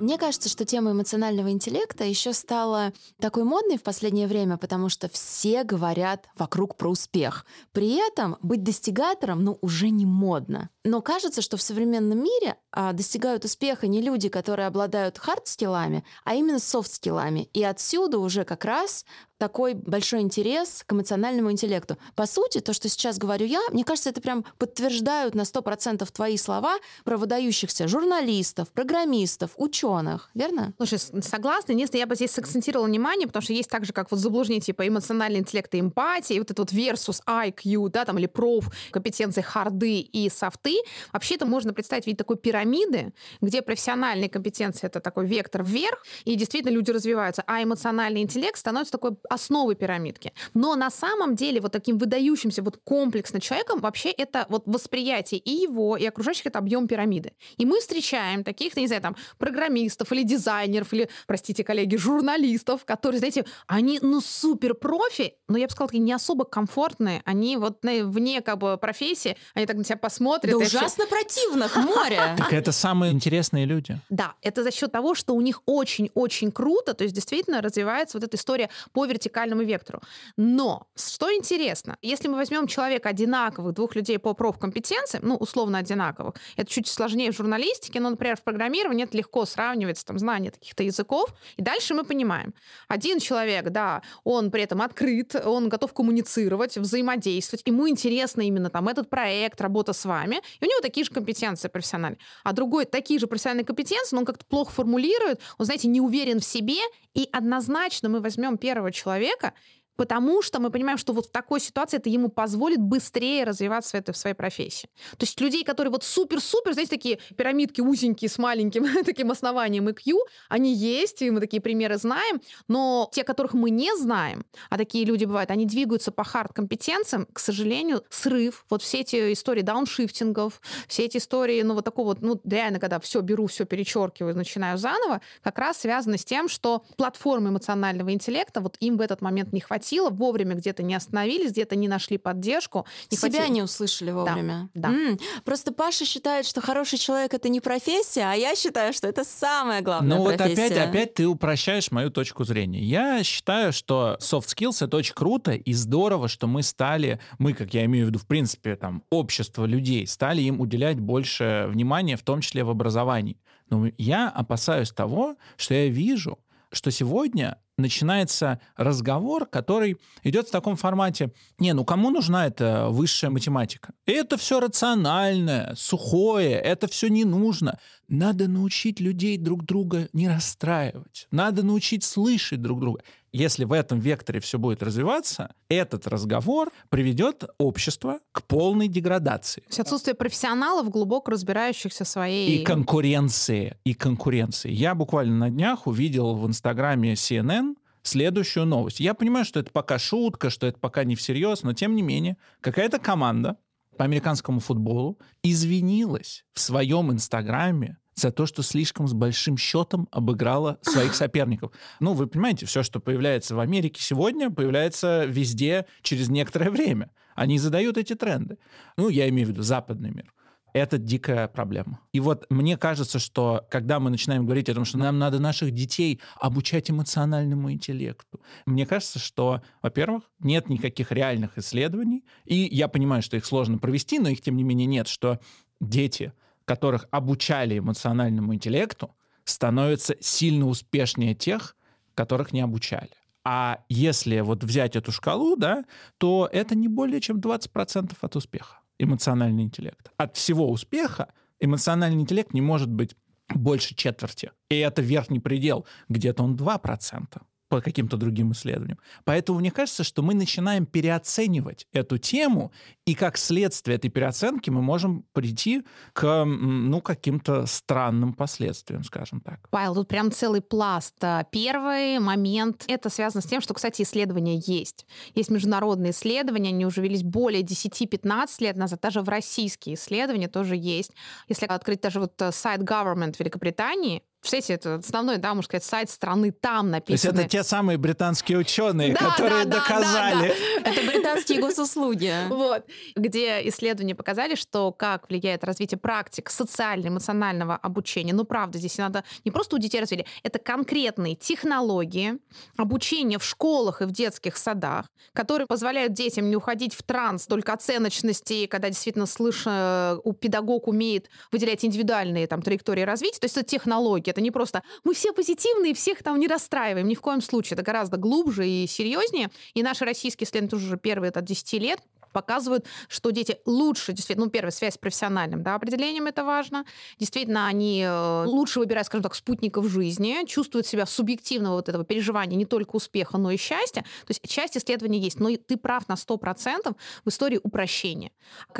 Мне 0.00 0.18
кажется, 0.18 0.48
что 0.50 0.64
тема 0.66 0.90
эмоционального 0.92 1.50
интеллекта 1.50 2.04
еще 2.04 2.34
стала 2.34 2.92
такой 3.20 3.44
модной 3.44 3.78
в 3.78 3.82
последнее 3.82 4.26
время, 4.26 4.58
потому 4.58 4.90
что 4.90 5.08
все 5.08 5.64
говорят 5.64 6.26
вокруг 6.36 6.76
про 6.76 6.90
успех. 6.90 7.46
При 7.72 8.06
этом 8.06 8.36
быть 8.42 8.62
достигатором, 8.62 9.44
ну, 9.44 9.58
уже 9.62 9.88
не 9.88 10.04
модно. 10.04 10.68
Но 10.84 11.00
кажется, 11.00 11.40
что 11.40 11.56
в 11.56 11.62
современном 11.62 12.22
мире 12.22 12.56
а, 12.70 12.92
достигают 12.92 13.44
успеха 13.46 13.86
не 13.86 14.02
люди, 14.02 14.28
которые 14.28 14.66
обладают 14.66 15.18
хард-скиллами, 15.18 16.04
а 16.24 16.34
именно 16.34 16.58
софт-скиллами. 16.58 17.48
И 17.54 17.64
отсюда 17.64 18.18
уже 18.18 18.44
как 18.44 18.66
раз 18.66 19.06
такой 19.38 19.74
большой 19.74 20.20
интерес 20.20 20.84
к 20.86 20.92
эмоциональному 20.92 21.50
интеллекту. 21.50 21.98
По 22.14 22.26
сути, 22.26 22.60
то, 22.60 22.72
что 22.72 22.88
сейчас 22.88 23.18
говорю 23.18 23.46
я, 23.46 23.60
мне 23.70 23.84
кажется, 23.84 24.10
это 24.10 24.20
прям 24.20 24.44
подтверждают 24.58 25.34
на 25.34 25.42
100% 25.42 26.06
твои 26.12 26.36
слова 26.36 26.78
про 27.04 27.16
выдающихся 27.16 27.88
журналистов, 27.88 28.68
программистов, 28.70 29.50
ученых, 29.56 30.30
верно? 30.34 30.72
Слушай, 30.76 30.98
согласна. 30.98 31.72
Единственное, 31.72 32.00
я 32.00 32.06
бы 32.06 32.14
здесь 32.14 32.30
сакцентировала 32.30 32.86
внимание, 32.86 33.26
потому 33.26 33.42
что 33.42 33.52
есть 33.52 33.70
так 33.70 33.84
же, 33.84 33.92
как 33.92 34.10
вот 34.10 34.20
заблуждение 34.20 34.60
типа 34.60 34.86
эмоциональный 34.86 35.40
интеллект 35.40 35.74
и 35.74 35.80
эмпатия, 35.80 36.36
и 36.36 36.38
вот 36.38 36.50
этот 36.50 36.58
вот 36.58 36.72
versus 36.72 37.20
IQ, 37.26 37.90
да, 37.90 38.04
там, 38.04 38.18
или 38.18 38.26
проф, 38.26 38.70
компетенции 38.92 39.42
харды 39.42 40.00
и 40.00 40.30
софты, 40.30 40.73
Вообще 41.12 41.34
это 41.34 41.46
можно 41.46 41.72
представить 41.72 42.04
в 42.04 42.06
виде 42.06 42.16
такой 42.16 42.36
пирамиды, 42.36 43.12
где 43.40 43.62
профессиональные 43.62 44.28
компетенции— 44.28 44.86
это 44.88 45.00
такой 45.00 45.26
вектор 45.26 45.62
вверх, 45.62 46.04
и 46.24 46.34
действительно 46.34 46.72
люди 46.72 46.90
развиваются, 46.90 47.42
а 47.46 47.62
эмоциональный 47.62 48.22
интеллект 48.22 48.58
становится 48.58 48.92
такой 48.92 49.16
основой 49.28 49.74
пирамидки. 49.74 50.32
Но 50.54 50.74
на 50.76 50.90
самом 50.90 51.36
деле 51.36 51.60
вот 51.60 51.72
таким 51.72 51.98
выдающимся 51.98 52.62
вот 52.62 52.78
комплексно 52.84 53.40
человеком 53.40 53.80
вообще 53.80 54.10
это 54.10 54.46
вот 54.48 54.62
восприятие 54.66 55.40
и 55.40 55.50
его, 55.50 55.96
и 55.96 56.06
окружающих— 56.06 56.46
это 56.48 56.58
объем 56.58 56.88
пирамиды. 56.88 57.32
И 57.56 57.66
мы 57.66 57.80
встречаем 57.80 58.44
таких, 58.44 58.76
не 58.76 58.86
знаю, 58.86 59.02
там, 59.02 59.16
программистов 59.38 60.12
или 60.12 60.22
дизайнеров, 60.22 60.92
или, 60.92 61.08
простите, 61.26 61.64
коллеги, 61.64 61.96
журналистов, 61.96 62.84
которые, 62.84 63.18
знаете, 63.18 63.44
они, 63.66 63.98
ну, 64.02 64.20
супер 64.20 64.74
профи, 64.74 65.34
но 65.48 65.58
я 65.58 65.66
бы 65.66 65.70
сказала, 65.70 65.88
такие 65.88 66.02
не 66.02 66.12
особо 66.12 66.44
комфортные, 66.44 67.22
они 67.24 67.56
вот 67.56 67.78
вне 67.82 68.40
как 68.40 68.58
бы 68.58 68.76
профессии, 68.78 69.36
они 69.54 69.66
так 69.66 69.76
на 69.76 69.84
себя 69.84 69.96
посмотрят. 69.96 70.58
Да 70.58 70.63
ужасно 70.66 71.06
противных, 71.06 71.76
море. 71.76 72.20
Так 72.36 72.52
это 72.52 72.72
самые 72.72 73.12
интересные 73.12 73.64
люди. 73.64 74.00
Да, 74.10 74.34
это 74.42 74.62
за 74.62 74.70
счет 74.70 74.92
того, 74.92 75.14
что 75.14 75.34
у 75.34 75.40
них 75.40 75.62
очень-очень 75.66 76.52
круто, 76.52 76.94
то 76.94 77.04
есть 77.04 77.14
действительно 77.14 77.60
развивается 77.60 78.18
вот 78.18 78.24
эта 78.24 78.36
история 78.36 78.70
по 78.92 79.04
вертикальному 79.06 79.62
вектору. 79.62 80.00
Но, 80.36 80.86
что 80.96 81.32
интересно, 81.32 81.96
если 82.02 82.28
мы 82.28 82.36
возьмем 82.36 82.66
человека 82.66 83.10
одинаковых, 83.10 83.74
двух 83.74 83.94
людей 83.94 84.18
по 84.18 84.34
профкомпетенциям, 84.34 85.26
ну, 85.26 85.36
условно 85.36 85.78
одинаковых, 85.78 86.34
это 86.56 86.70
чуть 86.70 86.88
сложнее 86.88 87.32
в 87.32 87.36
журналистике, 87.36 88.00
но, 88.00 88.10
например, 88.10 88.36
в 88.36 88.42
программировании 88.42 89.04
это 89.04 89.16
легко 89.16 89.44
сравнивается, 89.44 90.04
там, 90.04 90.18
знание 90.18 90.50
каких-то 90.50 90.82
языков, 90.82 91.34
и 91.56 91.62
дальше 91.62 91.94
мы 91.94 92.04
понимаем, 92.04 92.54
один 92.88 93.18
человек, 93.20 93.70
да, 93.70 94.02
он 94.24 94.50
при 94.50 94.62
этом 94.62 94.82
открыт, 94.82 95.34
он 95.44 95.68
готов 95.68 95.92
коммуницировать, 95.92 96.76
взаимодействовать, 96.76 97.62
ему 97.66 97.88
интересно 97.88 98.42
именно 98.42 98.70
там 98.70 98.88
этот 98.88 99.08
проект, 99.08 99.60
работа 99.60 99.92
с 99.92 100.04
вами, 100.04 100.40
и 100.60 100.64
у 100.64 100.68
него 100.68 100.80
такие 100.80 101.04
же 101.04 101.10
компетенции 101.10 101.68
профессиональные. 101.68 102.18
А 102.42 102.52
другой 102.52 102.84
такие 102.84 103.18
же 103.20 103.26
профессиональные 103.26 103.64
компетенции, 103.64 104.14
но 104.14 104.20
он 104.20 104.26
как-то 104.26 104.44
плохо 104.44 104.72
формулирует, 104.72 105.40
он, 105.58 105.66
знаете, 105.66 105.88
не 105.88 106.00
уверен 106.00 106.40
в 106.40 106.44
себе, 106.44 106.80
и 107.14 107.28
однозначно 107.32 108.08
мы 108.08 108.20
возьмем 108.20 108.58
первого 108.58 108.92
человека, 108.92 109.54
потому 109.96 110.42
что 110.42 110.60
мы 110.60 110.70
понимаем, 110.70 110.98
что 110.98 111.12
вот 111.12 111.26
в 111.26 111.30
такой 111.30 111.60
ситуации 111.60 111.98
это 111.98 112.08
ему 112.08 112.28
позволит 112.28 112.80
быстрее 112.80 113.44
развиваться 113.44 113.96
в, 113.96 114.00
этой, 114.00 114.12
в 114.12 114.16
своей 114.16 114.34
профессии. 114.34 114.88
То 115.12 115.24
есть 115.24 115.40
людей, 115.40 115.64
которые 115.64 115.90
вот 115.90 116.04
супер-супер, 116.04 116.72
знаете, 116.72 116.90
такие 116.90 117.18
пирамидки 117.36 117.80
узенькие 117.80 118.28
с 118.28 118.38
маленьким 118.38 118.86
таким 119.04 119.30
основанием 119.30 119.88
IQ, 119.88 120.14
они 120.48 120.74
есть, 120.74 121.22
и 121.22 121.30
мы 121.30 121.40
такие 121.40 121.60
примеры 121.60 121.96
знаем, 121.96 122.40
но 122.68 123.08
те, 123.12 123.24
которых 123.24 123.54
мы 123.54 123.70
не 123.70 123.94
знаем, 123.96 124.44
а 124.70 124.76
такие 124.76 125.04
люди 125.04 125.24
бывают, 125.24 125.50
они 125.50 125.66
двигаются 125.66 126.10
по 126.10 126.24
хард-компетенциям, 126.24 127.26
к 127.32 127.38
сожалению, 127.38 128.04
срыв, 128.10 128.64
вот 128.70 128.82
все 128.82 129.00
эти 129.00 129.32
истории 129.32 129.62
дауншифтингов, 129.62 130.60
все 130.88 131.04
эти 131.04 131.18
истории, 131.18 131.62
ну 131.62 131.74
вот 131.74 131.84
такого 131.84 132.08
вот, 132.08 132.22
ну 132.22 132.40
реально, 132.44 132.78
когда 132.78 132.98
все 133.00 133.20
беру, 133.20 133.46
все 133.46 133.64
перечеркиваю, 133.64 134.36
начинаю 134.36 134.78
заново, 134.78 135.20
как 135.42 135.58
раз 135.58 135.78
связаны 135.78 136.18
с 136.18 136.24
тем, 136.24 136.48
что 136.48 136.84
платформы 136.96 137.50
эмоционального 137.50 138.12
интеллекта, 138.12 138.60
вот 138.60 138.76
им 138.80 138.96
в 138.96 139.00
этот 139.00 139.20
момент 139.20 139.52
не 139.52 139.60
хватит 139.60 139.83
хватило, 139.84 140.10
вовремя 140.10 140.54
где-то 140.54 140.82
не 140.82 140.94
остановились, 140.94 141.50
где-то 141.50 141.76
не 141.76 141.88
нашли 141.88 142.16
поддержку. 142.18 142.86
Не 143.10 143.16
Себя 143.16 143.30
хватило. 143.30 143.54
не 143.54 143.62
услышали 143.62 144.10
вовремя. 144.10 144.70
Да. 144.74 144.88
да. 144.88 144.94
М-м. 144.94 145.18
Просто 145.44 145.72
Паша 145.72 146.04
считает, 146.04 146.46
что 146.46 146.60
хороший 146.60 146.98
человек 146.98 147.34
это 147.34 147.48
не 147.48 147.60
профессия, 147.60 148.24
а 148.30 148.34
я 148.34 148.56
считаю, 148.56 148.92
что 148.92 149.06
это 149.06 149.24
самая 149.24 149.82
главная 149.82 150.16
ну, 150.16 150.24
профессия. 150.24 150.62
Вот 150.62 150.72
опять, 150.72 150.88
опять 150.88 151.14
ты 151.14 151.26
упрощаешь 151.26 151.90
мою 151.90 152.10
точку 152.10 152.44
зрения. 152.44 152.80
Я 152.80 153.22
считаю, 153.24 153.72
что 153.72 154.16
soft 154.20 154.46
skills 154.46 154.84
это 154.84 154.96
очень 154.96 155.14
круто 155.14 155.52
и 155.52 155.72
здорово, 155.74 156.28
что 156.28 156.46
мы 156.46 156.62
стали, 156.62 157.20
мы, 157.38 157.52
как 157.52 157.74
я 157.74 157.84
имею 157.84 158.06
в 158.06 158.08
виду, 158.08 158.18
в 158.18 158.26
принципе, 158.26 158.76
там, 158.76 159.02
общество 159.10 159.66
людей, 159.66 160.06
стали 160.06 160.40
им 160.42 160.60
уделять 160.60 160.98
больше 160.98 161.66
внимания, 161.68 162.16
в 162.16 162.22
том 162.22 162.40
числе 162.40 162.64
в 162.64 162.70
образовании. 162.70 163.38
Но 163.68 163.88
я 163.98 164.28
опасаюсь 164.28 164.90
того, 164.90 165.36
что 165.56 165.74
я 165.74 165.88
вижу, 165.88 166.38
что 166.72 166.90
сегодня 166.90 167.58
начинается 167.76 168.60
разговор, 168.76 169.46
который 169.46 169.98
идет 170.22 170.48
в 170.48 170.50
таком 170.50 170.76
формате, 170.76 171.32
не, 171.58 171.72
ну 171.72 171.84
кому 171.84 172.10
нужна 172.10 172.46
эта 172.46 172.88
высшая 172.88 173.30
математика? 173.30 173.92
Это 174.06 174.36
все 174.36 174.60
рациональное, 174.60 175.74
сухое, 175.76 176.52
это 176.52 176.86
все 176.88 177.08
не 177.08 177.24
нужно. 177.24 177.78
Надо 178.08 178.48
научить 178.48 179.00
людей 179.00 179.38
друг 179.38 179.64
друга 179.64 180.08
не 180.12 180.28
расстраивать. 180.28 181.26
Надо 181.30 181.62
научить 181.62 182.04
слышать 182.04 182.62
друг 182.62 182.80
друга. 182.80 183.02
Если 183.34 183.64
в 183.64 183.72
этом 183.72 183.98
векторе 183.98 184.38
все 184.38 184.60
будет 184.60 184.80
развиваться, 184.80 185.52
этот 185.68 186.06
разговор 186.06 186.70
приведет 186.88 187.42
общество 187.58 188.20
к 188.30 188.44
полной 188.44 188.86
деградации. 188.86 189.62
То 189.62 189.66
есть 189.70 189.80
отсутствие 189.80 190.14
профессионалов, 190.14 190.88
глубоко 190.88 191.32
разбирающихся 191.32 192.04
в 192.04 192.08
своей... 192.08 192.60
И 192.60 192.64
конкуренции. 192.64 193.76
И 193.82 193.92
конкуренции. 193.92 194.70
Я 194.70 194.94
буквально 194.94 195.36
на 195.36 195.50
днях 195.50 195.88
увидел 195.88 196.36
в 196.36 196.46
Инстаграме 196.46 197.14
CNN 197.14 197.74
следующую 198.04 198.66
новость. 198.66 199.00
Я 199.00 199.14
понимаю, 199.14 199.44
что 199.44 199.58
это 199.58 199.72
пока 199.72 199.98
шутка, 199.98 200.48
что 200.48 200.68
это 200.68 200.78
пока 200.78 201.02
не 201.02 201.16
всерьез, 201.16 201.64
но 201.64 201.72
тем 201.72 201.96
не 201.96 202.02
менее, 202.02 202.36
какая-то 202.60 203.00
команда 203.00 203.56
по 203.98 204.04
американскому 204.04 204.60
футболу 204.60 205.18
извинилась 205.42 206.44
в 206.52 206.60
своем 206.60 207.10
инстаграме 207.10 207.98
за 208.14 208.30
то, 208.30 208.46
что 208.46 208.62
слишком 208.62 209.08
с 209.08 209.12
большим 209.12 209.56
счетом 209.56 210.08
обыграла 210.10 210.78
своих 210.82 211.14
соперников. 211.14 211.72
Ну, 212.00 212.12
вы 212.14 212.26
понимаете, 212.26 212.66
все, 212.66 212.82
что 212.82 213.00
появляется 213.00 213.54
в 213.54 213.60
Америке 213.60 214.00
сегодня, 214.02 214.50
появляется 214.50 215.24
везде 215.24 215.86
через 216.02 216.28
некоторое 216.28 216.70
время. 216.70 217.10
Они 217.34 217.58
задают 217.58 217.98
эти 217.98 218.14
тренды. 218.14 218.58
Ну, 218.96 219.08
я 219.08 219.28
имею 219.28 219.48
в 219.48 219.50
виду 219.50 219.62
западный 219.62 220.10
мир. 220.10 220.32
Это 220.72 220.98
дикая 220.98 221.46
проблема. 221.46 222.00
И 222.12 222.18
вот 222.18 222.46
мне 222.50 222.76
кажется, 222.76 223.20
что 223.20 223.64
когда 223.70 224.00
мы 224.00 224.10
начинаем 224.10 224.44
говорить 224.44 224.68
о 224.68 224.74
том, 224.74 224.84
что 224.84 224.98
нам 224.98 225.20
надо 225.20 225.38
наших 225.38 225.70
детей 225.70 226.20
обучать 226.40 226.90
эмоциональному 226.90 227.70
интеллекту, 227.70 228.40
мне 228.66 228.84
кажется, 228.84 229.20
что, 229.20 229.62
во-первых, 229.82 230.24
нет 230.40 230.68
никаких 230.68 231.12
реальных 231.12 231.58
исследований, 231.58 232.24
и 232.44 232.56
я 232.56 232.88
понимаю, 232.88 233.22
что 233.22 233.36
их 233.36 233.46
сложно 233.46 233.78
провести, 233.78 234.18
но 234.18 234.28
их, 234.28 234.40
тем 234.40 234.56
не 234.56 234.64
менее, 234.64 234.86
нет, 234.86 235.06
что 235.06 235.38
дети, 235.80 236.32
которых 236.64 237.06
обучали 237.10 237.78
эмоциональному 237.78 238.54
интеллекту, 238.54 239.14
становятся 239.44 240.16
сильно 240.20 240.66
успешнее 240.66 241.34
тех, 241.34 241.76
которых 242.14 242.52
не 242.52 242.60
обучали. 242.60 243.10
А 243.44 243.84
если 243.88 244.40
вот 244.40 244.64
взять 244.64 244.96
эту 244.96 245.12
шкалу, 245.12 245.56
да, 245.56 245.84
то 246.18 246.48
это 246.50 246.74
не 246.74 246.88
более 246.88 247.20
чем 247.20 247.38
20% 247.38 248.16
от 248.18 248.36
успеха 248.36 248.78
эмоциональный 248.98 249.64
интеллект. 249.64 250.10
От 250.16 250.36
всего 250.36 250.70
успеха 250.70 251.32
эмоциональный 251.60 252.22
интеллект 252.22 252.54
не 252.54 252.62
может 252.62 252.90
быть 252.90 253.16
больше 253.48 253.94
четверти. 253.94 254.52
И 254.70 254.78
это 254.78 255.02
верхний 255.02 255.40
предел. 255.40 255.86
Где-то 256.08 256.42
он 256.42 256.56
2% 256.56 257.42
по 257.74 257.80
каким-то 257.80 258.16
другим 258.16 258.52
исследованиям. 258.52 259.00
Поэтому 259.24 259.58
мне 259.58 259.72
кажется, 259.72 260.04
что 260.04 260.22
мы 260.22 260.34
начинаем 260.34 260.86
переоценивать 260.86 261.88
эту 261.92 262.18
тему, 262.18 262.70
и 263.04 263.16
как 263.16 263.36
следствие 263.36 263.96
этой 263.96 264.10
переоценки 264.10 264.70
мы 264.70 264.80
можем 264.80 265.24
прийти 265.32 265.82
к 266.12 266.44
ну, 266.44 267.00
каким-то 267.00 267.66
странным 267.66 268.32
последствиям, 268.32 269.02
скажем 269.02 269.40
так. 269.40 269.68
Павел, 269.70 269.96
тут 269.96 270.06
прям 270.06 270.30
целый 270.30 270.60
пласт. 270.60 271.16
А, 271.20 271.42
первый 271.50 272.20
момент, 272.20 272.84
это 272.86 273.10
связано 273.10 273.42
с 273.42 273.46
тем, 273.46 273.60
что, 273.60 273.74
кстати, 273.74 274.02
исследования 274.02 274.62
есть. 274.64 275.04
Есть 275.34 275.50
международные 275.50 276.12
исследования, 276.12 276.68
они 276.68 276.86
уже 276.86 277.02
велись 277.02 277.24
более 277.24 277.62
10-15 277.62 278.46
лет 278.60 278.76
назад, 278.76 279.00
даже 279.00 279.20
в 279.20 279.28
российские 279.28 279.96
исследования 279.96 280.46
тоже 280.46 280.76
есть. 280.76 281.10
Если 281.48 281.66
открыть 281.66 282.02
даже 282.02 282.20
вот 282.20 282.40
э, 282.40 282.52
сайт 282.52 282.82
Government 282.82 283.34
Великобритании, 283.36 284.22
Представляете, 284.44 284.74
это 284.74 284.94
основной, 284.96 285.38
да, 285.38 285.54
можно 285.54 285.62
сказать, 285.62 285.84
сайт 285.84 286.10
страны, 286.10 286.52
там 286.52 286.90
написано. 286.90 287.32
То 287.32 287.38
есть 287.40 287.46
это 287.46 287.48
те 287.48 287.64
самые 287.64 287.96
британские 287.96 288.58
ученые, 288.58 289.14
да, 289.14 289.30
которые 289.30 289.64
да, 289.64 289.78
доказали. 289.78 290.48
Да, 290.48 290.54
да, 290.54 290.84
да. 290.84 290.90
Это 290.90 291.06
британские 291.06 291.60
госуслуги. 291.60 292.34
Вот. 292.50 292.84
Где 293.16 293.66
исследования 293.68 294.14
показали, 294.14 294.54
что 294.54 294.92
как 294.92 295.30
влияет 295.30 295.64
развитие 295.64 295.98
практик 295.98 296.50
социально-эмоционального 296.50 297.74
обучения. 297.76 298.34
Ну, 298.34 298.44
правда, 298.44 298.76
здесь 298.78 298.98
надо 298.98 299.24
не 299.46 299.50
просто 299.50 299.76
у 299.76 299.78
детей 299.78 300.00
развили, 300.00 300.26
это 300.42 300.58
конкретные 300.58 301.36
технологии 301.36 302.34
обучения 302.76 303.38
в 303.38 303.44
школах 303.44 304.02
и 304.02 304.04
в 304.04 304.10
детских 304.10 304.58
садах, 304.58 305.06
которые 305.32 305.66
позволяют 305.66 306.12
детям 306.12 306.50
не 306.50 306.56
уходить 306.56 306.94
в 306.94 307.02
транс 307.02 307.46
только 307.46 307.72
оценочности, 307.72 308.66
когда 308.66 308.90
действительно 308.90 309.24
слышно, 309.24 310.18
у 310.22 310.34
педагог 310.34 310.86
умеет 310.86 311.30
выделять 311.50 311.82
индивидуальные 311.82 312.46
там 312.46 312.60
траектории 312.60 313.02
развития. 313.02 313.40
То 313.40 313.46
есть 313.46 313.56
это 313.56 313.66
технологии, 313.66 314.33
это 314.34 314.40
не 314.40 314.50
просто 314.50 314.82
мы 315.04 315.14
все 315.14 315.32
позитивные, 315.32 315.94
всех 315.94 316.22
там 316.22 316.38
не 316.38 316.48
расстраиваем. 316.48 317.06
Ни 317.06 317.14
в 317.14 317.20
коем 317.20 317.40
случае. 317.40 317.76
Это 317.76 317.82
гораздо 317.82 318.16
глубже 318.16 318.68
и 318.68 318.86
серьезнее. 318.86 319.50
И 319.74 319.82
наши 319.82 320.04
российские 320.04 320.46
исследования 320.46 320.70
тоже 320.70 320.86
уже 320.86 320.96
первые 320.98 321.30
от 321.30 321.44
10 321.44 321.72
лет 321.74 322.00
показывают, 322.34 322.84
что 323.08 323.30
дети 323.30 323.58
лучше, 323.64 324.12
действительно, 324.12 324.46
ну, 324.46 324.50
первая 324.50 324.72
связь 324.72 324.94
с 324.94 324.98
профессиональным 324.98 325.62
да, 325.62 325.76
определением, 325.76 326.26
это 326.26 326.44
важно. 326.44 326.84
Действительно, 327.18 327.66
они 327.66 328.02
э, 328.06 328.44
лучше 328.46 328.80
выбирают, 328.80 329.06
скажем 329.06 329.22
так, 329.22 329.34
спутников 329.34 329.86
жизни, 329.88 330.44
чувствуют 330.46 330.86
себя 330.86 331.06
субъективного 331.06 331.76
вот 331.76 331.88
этого 331.88 332.04
переживания 332.04 332.56
не 332.56 332.66
только 332.66 332.96
успеха, 332.96 333.38
но 333.38 333.50
и 333.50 333.56
счастья. 333.56 334.02
То 334.02 334.30
есть 334.30 334.46
часть 334.46 334.76
исследований 334.76 335.20
есть, 335.20 335.40
но 335.40 335.48
ты 335.56 335.76
прав 335.76 336.08
на 336.08 336.14
100% 336.14 336.94
в 337.24 337.28
истории 337.28 337.60
упрощения. 337.62 338.32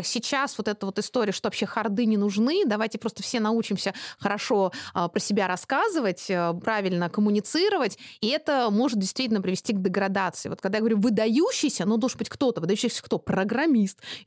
Сейчас 0.02 0.58
вот 0.58 0.68
эта 0.68 0.84
вот 0.86 0.98
история, 0.98 1.32
что 1.32 1.46
вообще 1.46 1.66
харды 1.66 2.04
не 2.04 2.16
нужны, 2.16 2.64
давайте 2.66 2.98
просто 2.98 3.22
все 3.22 3.40
научимся 3.40 3.94
хорошо 4.18 4.72
э, 4.94 5.08
про 5.08 5.20
себя 5.20 5.46
рассказывать, 5.46 6.26
э, 6.28 6.52
правильно 6.62 7.08
коммуницировать, 7.08 7.98
и 8.20 8.28
это 8.28 8.68
может 8.70 8.98
действительно 8.98 9.40
привести 9.40 9.72
к 9.72 9.80
деградации. 9.80 10.48
Вот 10.48 10.60
когда 10.60 10.78
я 10.78 10.80
говорю 10.80 10.98
выдающийся, 10.98 11.84
ну, 11.86 11.96
должен 11.96 12.18
быть 12.18 12.28
кто-то, 12.28 12.60
выдающийся 12.60 13.02
кто? 13.02 13.18
Программист 13.18 13.43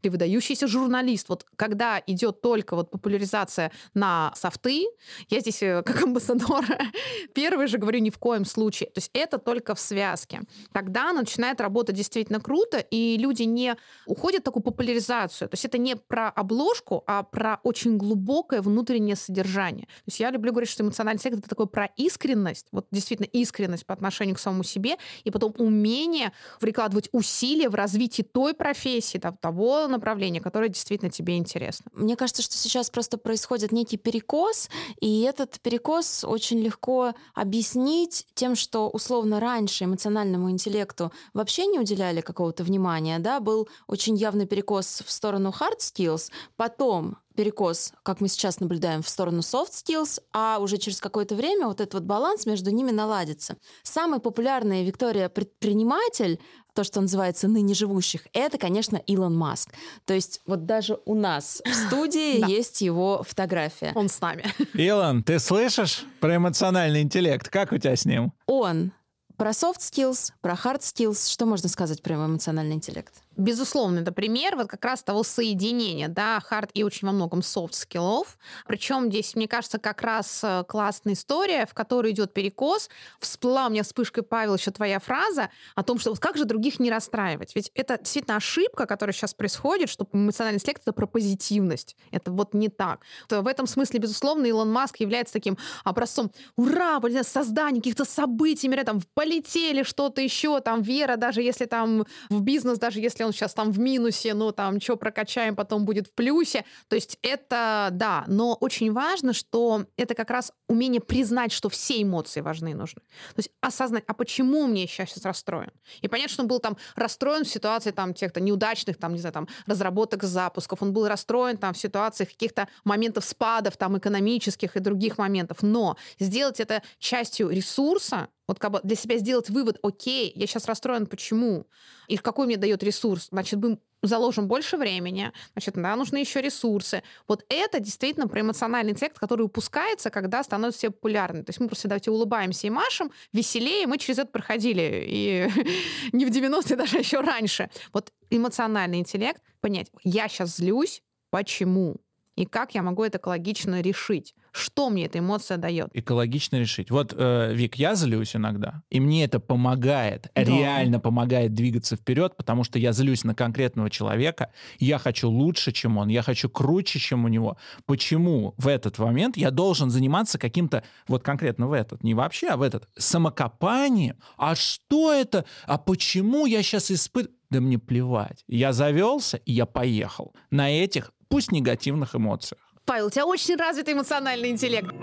или 0.01 0.09
выдающийся 0.09 0.67
журналист. 0.67 1.29
Вот 1.29 1.45
когда 1.55 2.01
идет 2.07 2.41
только 2.41 2.75
вот 2.75 2.91
популяризация 2.91 3.71
на 3.93 4.33
софты, 4.36 4.86
я 5.29 5.39
здесь 5.39 5.62
э, 5.63 5.83
как 5.83 6.03
амбассадор 6.03 6.65
первый 7.33 7.67
же 7.67 7.77
говорю 7.77 8.00
ни 8.00 8.09
в 8.09 8.17
коем 8.17 8.45
случае. 8.45 8.89
То 8.89 9.00
есть 9.00 9.12
это 9.13 9.38
только 9.38 9.75
в 9.75 9.79
связке. 9.79 10.41
Тогда 10.71 11.13
начинает 11.13 11.62
работать 11.62 11.95
действительно 11.95 12.39
круто, 12.39 12.79
и 12.79 13.17
люди 13.17 13.43
не 13.43 13.75
уходят 14.05 14.41
в 14.41 14.45
такую 14.45 14.63
популяризацию. 14.63 15.50
То 15.50 15.53
есть 15.53 15.65
это 15.65 15.77
не 15.77 15.95
про 15.95 16.29
обложку, 16.29 17.03
а 17.07 17.24
про 17.24 17.59
очень 17.63 17.97
глубокое 17.97 18.62
внутреннее 18.62 19.15
содержание. 19.15 19.86
То 19.86 20.07
есть 20.07 20.19
я 20.19 20.31
люблю 20.31 20.51
говорить, 20.51 20.69
что 20.69 20.83
эмоциональный 20.83 21.21
секс— 21.21 21.38
это 21.39 21.50
такое 21.50 21.67
про 21.67 21.86
искренность, 21.97 22.67
вот 22.71 22.88
действительно 22.91 23.27
искренность 23.27 23.86
по 23.86 23.93
отношению 23.93 24.36
к 24.36 24.39
самому 24.39 24.63
себе, 24.63 24.97
и 25.24 25.31
потом 25.31 25.53
умение 25.57 26.31
прикладывать 26.59 27.09
усилия 27.12 27.69
в 27.69 27.75
развитии 27.75 28.24
той 28.24 28.53
профессии, 28.53 29.06
того 29.41 29.87
направления, 29.87 30.41
которое 30.41 30.69
действительно 30.69 31.11
тебе 31.11 31.37
интересно. 31.37 31.91
Мне 31.93 32.15
кажется, 32.15 32.41
что 32.41 32.55
сейчас 32.55 32.89
просто 32.89 33.17
происходит 33.17 33.71
некий 33.71 33.97
перекос, 33.97 34.69
и 34.99 35.21
этот 35.21 35.59
перекос 35.61 36.23
очень 36.23 36.59
легко 36.59 37.13
объяснить 37.33 38.25
тем, 38.33 38.55
что 38.55 38.89
условно 38.89 39.39
раньше 39.39 39.85
эмоциональному 39.85 40.49
интеллекту 40.49 41.11
вообще 41.33 41.67
не 41.67 41.79
уделяли 41.79 42.21
какого-то 42.21 42.63
внимания, 42.63 43.19
да, 43.19 43.39
был 43.39 43.67
очень 43.87 44.15
явный 44.15 44.45
перекос 44.45 45.03
в 45.05 45.11
сторону 45.11 45.53
hard 45.57 45.79
skills, 45.79 46.31
потом 46.55 47.17
перекос, 47.37 47.93
как 48.03 48.19
мы 48.19 48.27
сейчас 48.27 48.59
наблюдаем, 48.59 49.03
в 49.03 49.09
сторону 49.09 49.39
soft 49.39 49.71
skills, 49.71 50.19
а 50.33 50.57
уже 50.59 50.77
через 50.77 50.99
какое-то 50.99 51.35
время 51.35 51.67
вот 51.67 51.79
этот 51.79 51.93
вот 51.93 52.03
баланс 52.03 52.47
между 52.47 52.71
ними 52.71 52.89
наладится. 52.91 53.57
Самый 53.83 54.19
популярный 54.19 54.83
Виктория 54.83 55.29
предприниматель 55.29 56.41
то, 56.77 56.84
что 56.84 57.01
называется 57.01 57.48
ныне 57.48 57.74
живущих, 57.74 58.27
это, 58.34 58.60
конечно, 58.60 58.98
Илон 58.98 59.36
Маск. 59.36 59.72
То 60.05 60.13
есть 60.13 60.41
вот 60.46 60.67
даже 60.67 61.00
у 61.05 61.15
нас 61.15 61.60
в 61.65 61.74
студии 61.74 62.48
есть 62.51 62.81
его 62.81 63.24
фотография. 63.27 63.93
Он 63.96 64.10
с 64.10 64.22
нами. 64.22 64.46
Илон, 64.75 65.24
ты 65.24 65.39
слышишь 65.39 66.05
про 66.19 66.36
эмоциональный 66.36 67.01
интеллект? 67.01 67.50
Как 67.50 67.72
у 67.72 67.79
тебя 67.79 67.96
с 67.96 68.05
ним? 68.05 68.31
Он 68.46 68.91
про 69.38 69.50
soft 69.50 69.79
skills, 69.79 70.34
про 70.41 70.53
hard 70.53 70.81
skills. 70.81 71.31
Что 71.34 71.48
можно 71.48 71.67
сказать 71.67 72.03
про 72.03 72.13
эмоциональный 72.13 72.75
интеллект? 72.75 73.15
Безусловно, 73.38 74.00
это 74.00 74.12
пример 74.12 74.56
вот 74.56 74.67
как 74.67 74.84
раз 74.84 75.03
того 75.03 75.24
соединения, 75.24 76.08
да, 76.08 76.39
хард 76.39 76.72
и 76.74 76.84
очень 76.84 77.08
во 77.08 77.13
многом 77.13 77.41
софт 77.41 77.75
скиллов. 77.75 78.38
Причем 78.67 79.10
здесь, 79.10 79.36
мне 79.36 79.48
кажется, 79.48 79.77
как 79.77 80.01
раз 80.01 80.41
э, 80.44 80.63
классная 80.67 81.13
история, 81.13 81.65
в 81.65 81.74
которой 81.74 82.12
идет 82.12 82.34
перекос. 82.34 82.89
Всплыла 83.20 83.67
у 83.67 83.70
меня 83.70 83.84
вспышкой, 83.84 84.24
Павел, 84.24 84.56
еще 84.56 84.72
твоя 84.72 85.00
фраза 85.00 85.50
о 85.75 85.84
том, 85.84 86.00
что 86.00 86.10
вот 86.10 86.20
как 86.20 86.38
же 86.38 86.46
других 86.46 86.79
не 86.79 86.89
расстраивать. 86.89 87.56
Ведь 87.56 87.72
это 87.75 87.98
действительно 87.98 88.38
ошибка, 88.38 88.86
которая 88.86 89.13
сейчас 89.13 89.34
происходит, 89.34 89.89
что 89.89 90.08
эмоциональный 90.12 90.58
интеллект— 90.58 90.82
это 90.86 90.94
про 90.94 91.06
позитивность. 91.06 91.96
Это 92.12 92.32
вот 92.32 92.53
не 92.53 92.70
так. 92.70 93.01
В 93.29 93.48
этом 93.48 93.67
смысле, 93.67 94.00
безусловно, 94.00 94.46
Илон 94.46 94.72
Маск 94.72 95.00
является 95.00 95.34
таким 95.34 95.58
образцом 95.84 96.32
ура, 96.56 97.00
создание 97.24 97.82
каких-то 97.82 98.06
событий, 98.06 98.67
мира, 98.67 98.84
там, 98.84 99.01
полетели 99.13 99.84
что-то 99.84 100.22
еще, 100.22 100.60
там, 100.60 100.82
вера, 100.82 101.15
даже 101.15 101.41
если 101.41 101.65
там 101.65 102.06
в 102.29 102.41
бизнес, 102.41 102.79
даже 102.79 103.00
если 103.00 103.26
он 103.27 103.34
сейчас 103.34 103.53
там 103.53 103.72
в 103.72 103.79
минусе, 103.79 104.34
ну 104.34 104.51
там 104.51 104.82
что 104.82 104.95
прокачаем, 104.95 105.56
потом 105.56 105.86
будет 105.86 106.08
в 106.08 106.13
плюсе. 106.13 106.65
То 106.88 106.95
есть 106.95 107.17
это, 107.21 107.89
да, 107.91 108.23
но 108.28 108.56
очень 108.56 108.91
важно, 108.91 109.34
что 109.34 109.86
это 109.97 110.15
как 110.15 110.30
раз 110.30 110.51
умение 110.67 111.01
признать, 111.01 111.51
что 111.51 111.69
все 111.69 112.01
эмоции 112.01 112.41
важны 112.41 112.71
и 112.71 112.73
нужны. 112.73 113.01
То 113.36 113.39
есть 113.39 113.49
осознать, 113.62 114.04
а 114.08 114.13
почему 114.13 114.67
мне 114.67 114.88
сейчас 114.88 115.17
расстроен? 115.23 115.71
И 116.01 116.08
понятно, 116.08 116.34
что 116.34 116.41
он 116.43 116.47
был 116.47 116.60
там 116.60 116.78
расстроен 116.95 117.43
в 117.43 117.47
ситуации 117.47 117.91
там 117.91 118.13
тех-то 118.13 118.39
неудачных, 118.39 118.97
там, 118.97 119.13
не 119.13 119.19
знаю, 119.19 119.34
там, 119.34 119.47
разработок 119.65 120.23
запусков, 120.23 120.82
он 120.82 120.93
был 120.93 121.08
расстроен 121.08 121.58
там 121.58 121.73
в 121.73 121.78
ситуациях 121.78 122.30
каких-то 122.30 122.67
моментов 122.84 123.25
спадов, 123.25 123.78
там, 123.78 123.97
экономических 123.97 124.75
и 124.75 124.80
других 124.80 125.17
моментов. 125.17 125.58
Но 125.62 125.97
сделать 126.19 126.60
это 126.60 126.82
частью 126.99 127.49
ресурса, 127.49 128.30
вот 128.47 128.60
как 128.60 128.71
бы 128.71 128.79
для 128.83 128.95
себя 128.95 129.17
сделать 129.17 129.49
вывод, 129.49 129.77
окей, 129.83 130.31
я 130.36 130.47
сейчас 130.47 130.65
расстроен, 130.65 131.05
почему? 131.05 131.67
И 132.07 132.17
какой 132.17 132.47
мне 132.47 132.57
дает 132.57 132.81
ресурс? 132.83 133.27
Значит, 133.31 133.60
мы 133.60 133.79
заложим 134.01 134.47
больше 134.47 134.77
времени, 134.77 135.31
значит, 135.53 135.73
да, 135.75 135.95
нужны 135.95 136.17
еще 136.17 136.41
ресурсы. 136.41 137.03
Вот 137.27 137.43
это 137.49 137.79
действительно 137.79 138.27
про 138.27 138.41
эмоциональный 138.41 138.91
интеллект, 138.91 139.17
который 139.17 139.41
упускается, 139.41 140.10
когда 140.10 140.43
становятся 140.43 140.77
все 140.79 140.91
популярны. 140.91 141.43
То 141.43 141.49
есть 141.49 141.60
мы 141.60 141.67
просто 141.67 141.88
давайте 141.88 142.12
улыбаемся 142.12 142.67
и 142.67 142.69
машем, 142.69 143.12
веселее, 143.33 143.88
мы 143.88 143.97
через 143.97 144.19
это 144.19 144.31
проходили. 144.31 145.03
И 145.07 145.49
не 146.13 146.25
в 146.25 146.29
90-е, 146.29 146.75
даже 146.75 146.97
еще 146.97 147.19
раньше. 147.19 147.69
Вот 147.91 148.13
эмоциональный 148.29 148.99
интеллект, 148.99 149.41
понять, 149.60 149.91
я 150.03 150.27
сейчас 150.27 150.57
злюсь, 150.57 151.01
почему? 151.29 151.97
И 152.36 152.45
как 152.45 152.75
я 152.75 152.83
могу 152.83 153.03
это 153.03 153.17
экологично 153.17 153.81
решить? 153.81 154.36
Что 154.58 154.89
мне 154.89 155.06
эта 155.06 155.20
эмоция 155.20 155.58
дает? 155.58 155.89
Экологично 155.93 156.58
решить. 156.58 156.89
Вот, 156.89 157.13
э, 157.15 157.54
Вик, 157.54 157.76
я 157.76 157.96
злюсь 157.96 158.36
иногда, 158.36 158.82
и 158.89 159.00
мне 159.00 159.24
это 159.24 159.39
помогает, 159.39 160.32
да. 160.36 160.43
реально 160.43 161.00
помогает 161.00 161.54
двигаться 161.54 161.96
вперед, 161.96 162.36
потому 162.36 162.63
что 162.63 162.80
я 162.80 162.91
злюсь 162.91 163.24
на 163.24 163.36
конкретного 163.36 163.89
человека, 163.89 164.52
я 164.80 164.98
хочу 164.98 165.30
лучше, 165.30 165.72
чем 165.72 165.98
он, 165.98 166.08
я 166.08 166.22
хочу 166.24 166.50
круче, 166.50 167.00
чем 167.00 167.26
у 167.26 167.28
него. 167.28 167.58
Почему 167.86 168.56
в 168.58 168.67
этот 168.67 168.98
момент 168.98 169.38
я 169.38 169.52
должен 169.52 169.89
заниматься 169.89 170.39
каким-то, 170.39 170.84
вот 171.08 171.24
конкретно 171.24 171.67
в 171.67 171.74
этот, 171.74 172.04
не 172.04 172.13
вообще, 172.13 172.48
а 172.48 172.58
в 172.58 172.63
этот, 172.63 172.88
самокопанием? 172.98 174.17
А 174.38 174.56
что 174.56 175.13
это? 175.13 175.46
А 175.65 175.78
почему 175.78 176.46
я 176.46 176.63
сейчас 176.63 176.91
испытываю? 176.91 177.38
Да 177.50 177.62
мне 177.62 177.80
плевать. 177.80 178.43
Я 178.48 178.74
завелся, 178.74 179.38
и 179.38 179.54
я 179.54 179.65
поехал. 179.65 180.34
На 180.52 180.70
этих, 180.70 181.13
пусть 181.30 181.52
негативных 181.52 182.15
эмоциях. 182.15 182.66
Павел, 182.88 183.08
у 183.08 183.10
тебя 183.10 183.26
очень 183.26 183.58
развитый 183.58 183.93
эмоциональный 183.93 184.50
интеллект. 184.50 184.95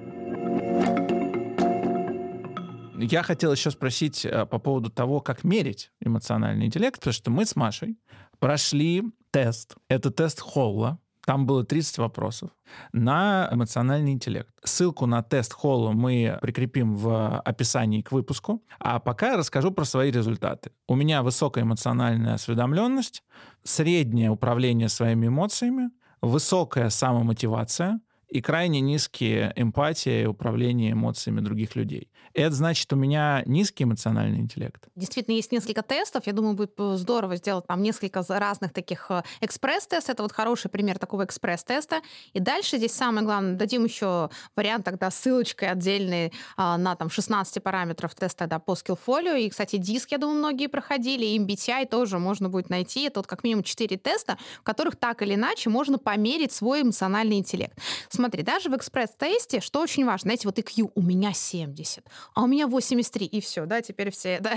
Я 2.96 3.22
хотел 3.22 3.52
еще 3.52 3.70
спросить 3.70 4.24
э, 4.24 4.46
по 4.46 4.58
поводу 4.58 4.88
того, 4.88 5.20
как 5.20 5.44
мерить 5.44 5.92
эмоциональный 6.00 6.64
интеллект, 6.64 6.98
потому 6.98 7.12
что 7.12 7.30
мы 7.30 7.44
с 7.44 7.54
Машей 7.54 7.98
прошли 8.38 9.02
тест. 9.30 9.76
Это 9.88 10.10
тест 10.10 10.40
Холла. 10.40 10.98
Там 11.26 11.44
было 11.44 11.62
30 11.62 11.98
вопросов 11.98 12.50
на 12.92 13.50
эмоциональный 13.52 14.12
интеллект. 14.12 14.48
Ссылку 14.62 15.04
на 15.04 15.22
тест 15.22 15.52
Холла 15.52 15.92
мы 15.92 16.38
прикрепим 16.40 16.96
в 16.96 17.38
описании 17.40 18.00
к 18.00 18.12
выпуску. 18.12 18.64
А 18.78 18.98
пока 18.98 19.32
я 19.32 19.36
расскажу 19.36 19.70
про 19.70 19.84
свои 19.84 20.10
результаты. 20.10 20.70
У 20.88 20.94
меня 20.94 21.22
высокая 21.22 21.64
эмоциональная 21.64 22.34
осведомленность, 22.34 23.22
среднее 23.62 24.30
управление 24.30 24.88
своими 24.88 25.26
эмоциями, 25.26 25.90
высокая 26.24 26.90
самомотивация 26.90 28.00
и 28.28 28.40
крайне 28.40 28.80
низкие 28.80 29.52
эмпатия 29.56 30.22
и 30.22 30.26
управление 30.26 30.92
эмоциями 30.92 31.40
других 31.40 31.76
людей. 31.76 32.10
Это 32.34 32.52
значит, 32.52 32.92
у 32.92 32.96
меня 32.96 33.44
низкий 33.46 33.84
эмоциональный 33.84 34.40
интеллект. 34.40 34.88
Действительно, 34.96 35.36
есть 35.36 35.52
несколько 35.52 35.82
тестов. 35.82 36.26
Я 36.26 36.32
думаю, 36.32 36.54
будет 36.54 36.72
здорово 36.98 37.36
сделать 37.36 37.66
там 37.68 37.80
несколько 37.80 38.24
разных 38.28 38.72
таких 38.72 39.06
э, 39.08 39.22
экспресс-тестов. 39.40 40.10
Это 40.10 40.22
вот 40.24 40.32
хороший 40.32 40.68
пример 40.68 40.98
такого 40.98 41.24
экспресс-теста. 41.24 42.02
И 42.32 42.40
дальше 42.40 42.78
здесь 42.78 42.92
самое 42.92 43.24
главное, 43.24 43.54
дадим 43.54 43.84
еще 43.84 44.30
вариант 44.56 44.84
тогда 44.84 45.12
ссылочкой 45.12 45.70
отдельный 45.70 46.32
а, 46.56 46.76
на 46.76 46.96
там 46.96 47.08
16 47.08 47.62
параметров 47.62 48.16
теста 48.16 48.48
да, 48.48 48.58
по 48.58 48.72
Skillfolio. 48.72 49.40
И, 49.40 49.48
кстати, 49.48 49.76
диск, 49.76 50.10
я 50.10 50.18
думаю, 50.18 50.38
многие 50.38 50.66
проходили. 50.66 51.24
И 51.24 51.38
MBTI 51.38 51.86
тоже 51.86 52.18
можно 52.18 52.48
будет 52.48 52.68
найти. 52.68 53.04
Это 53.04 53.20
вот 53.20 53.28
как 53.28 53.44
минимум 53.44 53.62
4 53.62 53.96
теста, 53.96 54.38
в 54.58 54.64
которых 54.64 54.96
так 54.96 55.22
или 55.22 55.36
иначе 55.36 55.70
можно 55.70 55.98
померить 55.98 56.50
свой 56.50 56.82
эмоциональный 56.82 57.38
интеллект. 57.38 57.78
Смотри, 58.08 58.42
даже 58.42 58.70
в 58.70 58.76
экспресс-тесте, 58.76 59.60
что 59.60 59.80
очень 59.80 60.04
важно, 60.04 60.28
знаете, 60.28 60.48
вот 60.48 60.58
IQ 60.58 60.90
у 60.96 61.02
меня 61.02 61.32
70, 61.32 62.04
а 62.34 62.42
у 62.42 62.46
меня 62.46 62.66
83, 62.66 63.26
и 63.26 63.40
все, 63.40 63.66
да, 63.66 63.80
теперь 63.82 64.10
все 64.10 64.38
да, 64.42 64.54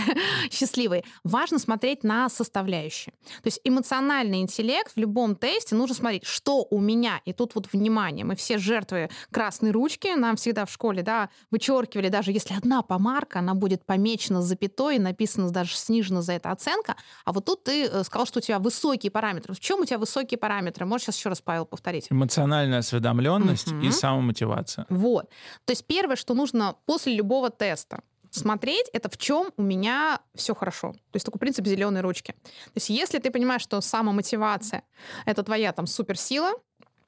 счастливые. 0.52 1.04
Важно 1.24 1.60
смотреть 1.60 2.04
на 2.04 2.30
составляющие. 2.30 3.14
То 3.44 3.48
есть 3.48 3.60
эмоциональный 3.64 4.42
интеллект 4.42 4.94
в 4.96 5.00
любом 5.00 5.36
тесте 5.36 5.76
нужно 5.76 5.96
смотреть, 5.96 6.26
что 6.26 6.66
у 6.70 6.80
меня, 6.80 7.22
и 7.26 7.34
тут 7.34 7.56
вот 7.56 7.72
внимание, 7.72 8.26
мы 8.26 8.36
все 8.36 8.58
жертвы 8.58 9.10
красной 9.32 9.72
ручки, 9.72 10.16
нам 10.16 10.36
всегда 10.36 10.66
в 10.66 10.72
школе, 10.72 11.04
да, 11.04 11.30
вычеркивали, 11.52 12.10
даже 12.10 12.32
если 12.32 12.54
одна 12.54 12.82
помарка, 12.82 13.40
она 13.40 13.54
будет 13.54 13.86
помечена 13.86 14.42
запятой, 14.42 15.00
написано 15.00 15.50
даже 15.50 15.76
снижена 15.76 16.22
за 16.22 16.34
это 16.34 16.52
оценка, 16.52 16.96
а 17.26 17.34
вот 17.34 17.46
тут 17.46 17.64
ты 17.64 17.86
э, 17.86 18.04
сказал, 18.04 18.26
что 18.26 18.40
у 18.40 18.42
тебя 18.42 18.60
высокие 18.60 19.12
параметры. 19.12 19.54
В 19.54 19.60
чем 19.60 19.82
у 19.82 19.86
тебя 19.86 19.98
высокие 19.98 20.38
параметры? 20.38 20.86
Можешь 20.86 21.06
сейчас 21.06 21.18
еще 21.18 21.30
раз, 21.30 21.42
Павел, 21.42 21.66
повторить? 21.66 22.08
Эмоциональная 22.10 22.80
осведомленность 22.80 23.72
угу. 23.72 23.82
и 23.82 23.92
самомотивация. 23.92 24.86
Вот. 24.90 25.30
То 25.66 25.72
есть 25.72 25.86
первое, 25.86 26.16
что 26.16 26.34
нужно 26.34 26.76
после 26.86 27.16
любого 27.16 27.50
теста, 27.58 28.00
смотреть, 28.32 28.90
это 28.94 29.10
в 29.10 29.18
чем 29.18 29.52
у 29.58 29.62
меня 29.62 30.22
все 30.36 30.54
хорошо. 30.54 30.94
То 30.94 31.16
есть 31.16 31.26
такой 31.26 31.40
принцип 31.40 31.66
зеленой 31.66 32.02
ручки. 32.02 32.34
То 32.44 32.72
есть 32.76 32.90
если 32.90 33.20
ты 33.20 33.32
понимаешь, 33.32 33.62
что 33.62 33.82
самомотивация— 33.82 34.84
это 35.26 35.44
твоя 35.44 35.72
там 35.72 35.88
суперсила, 35.88 36.54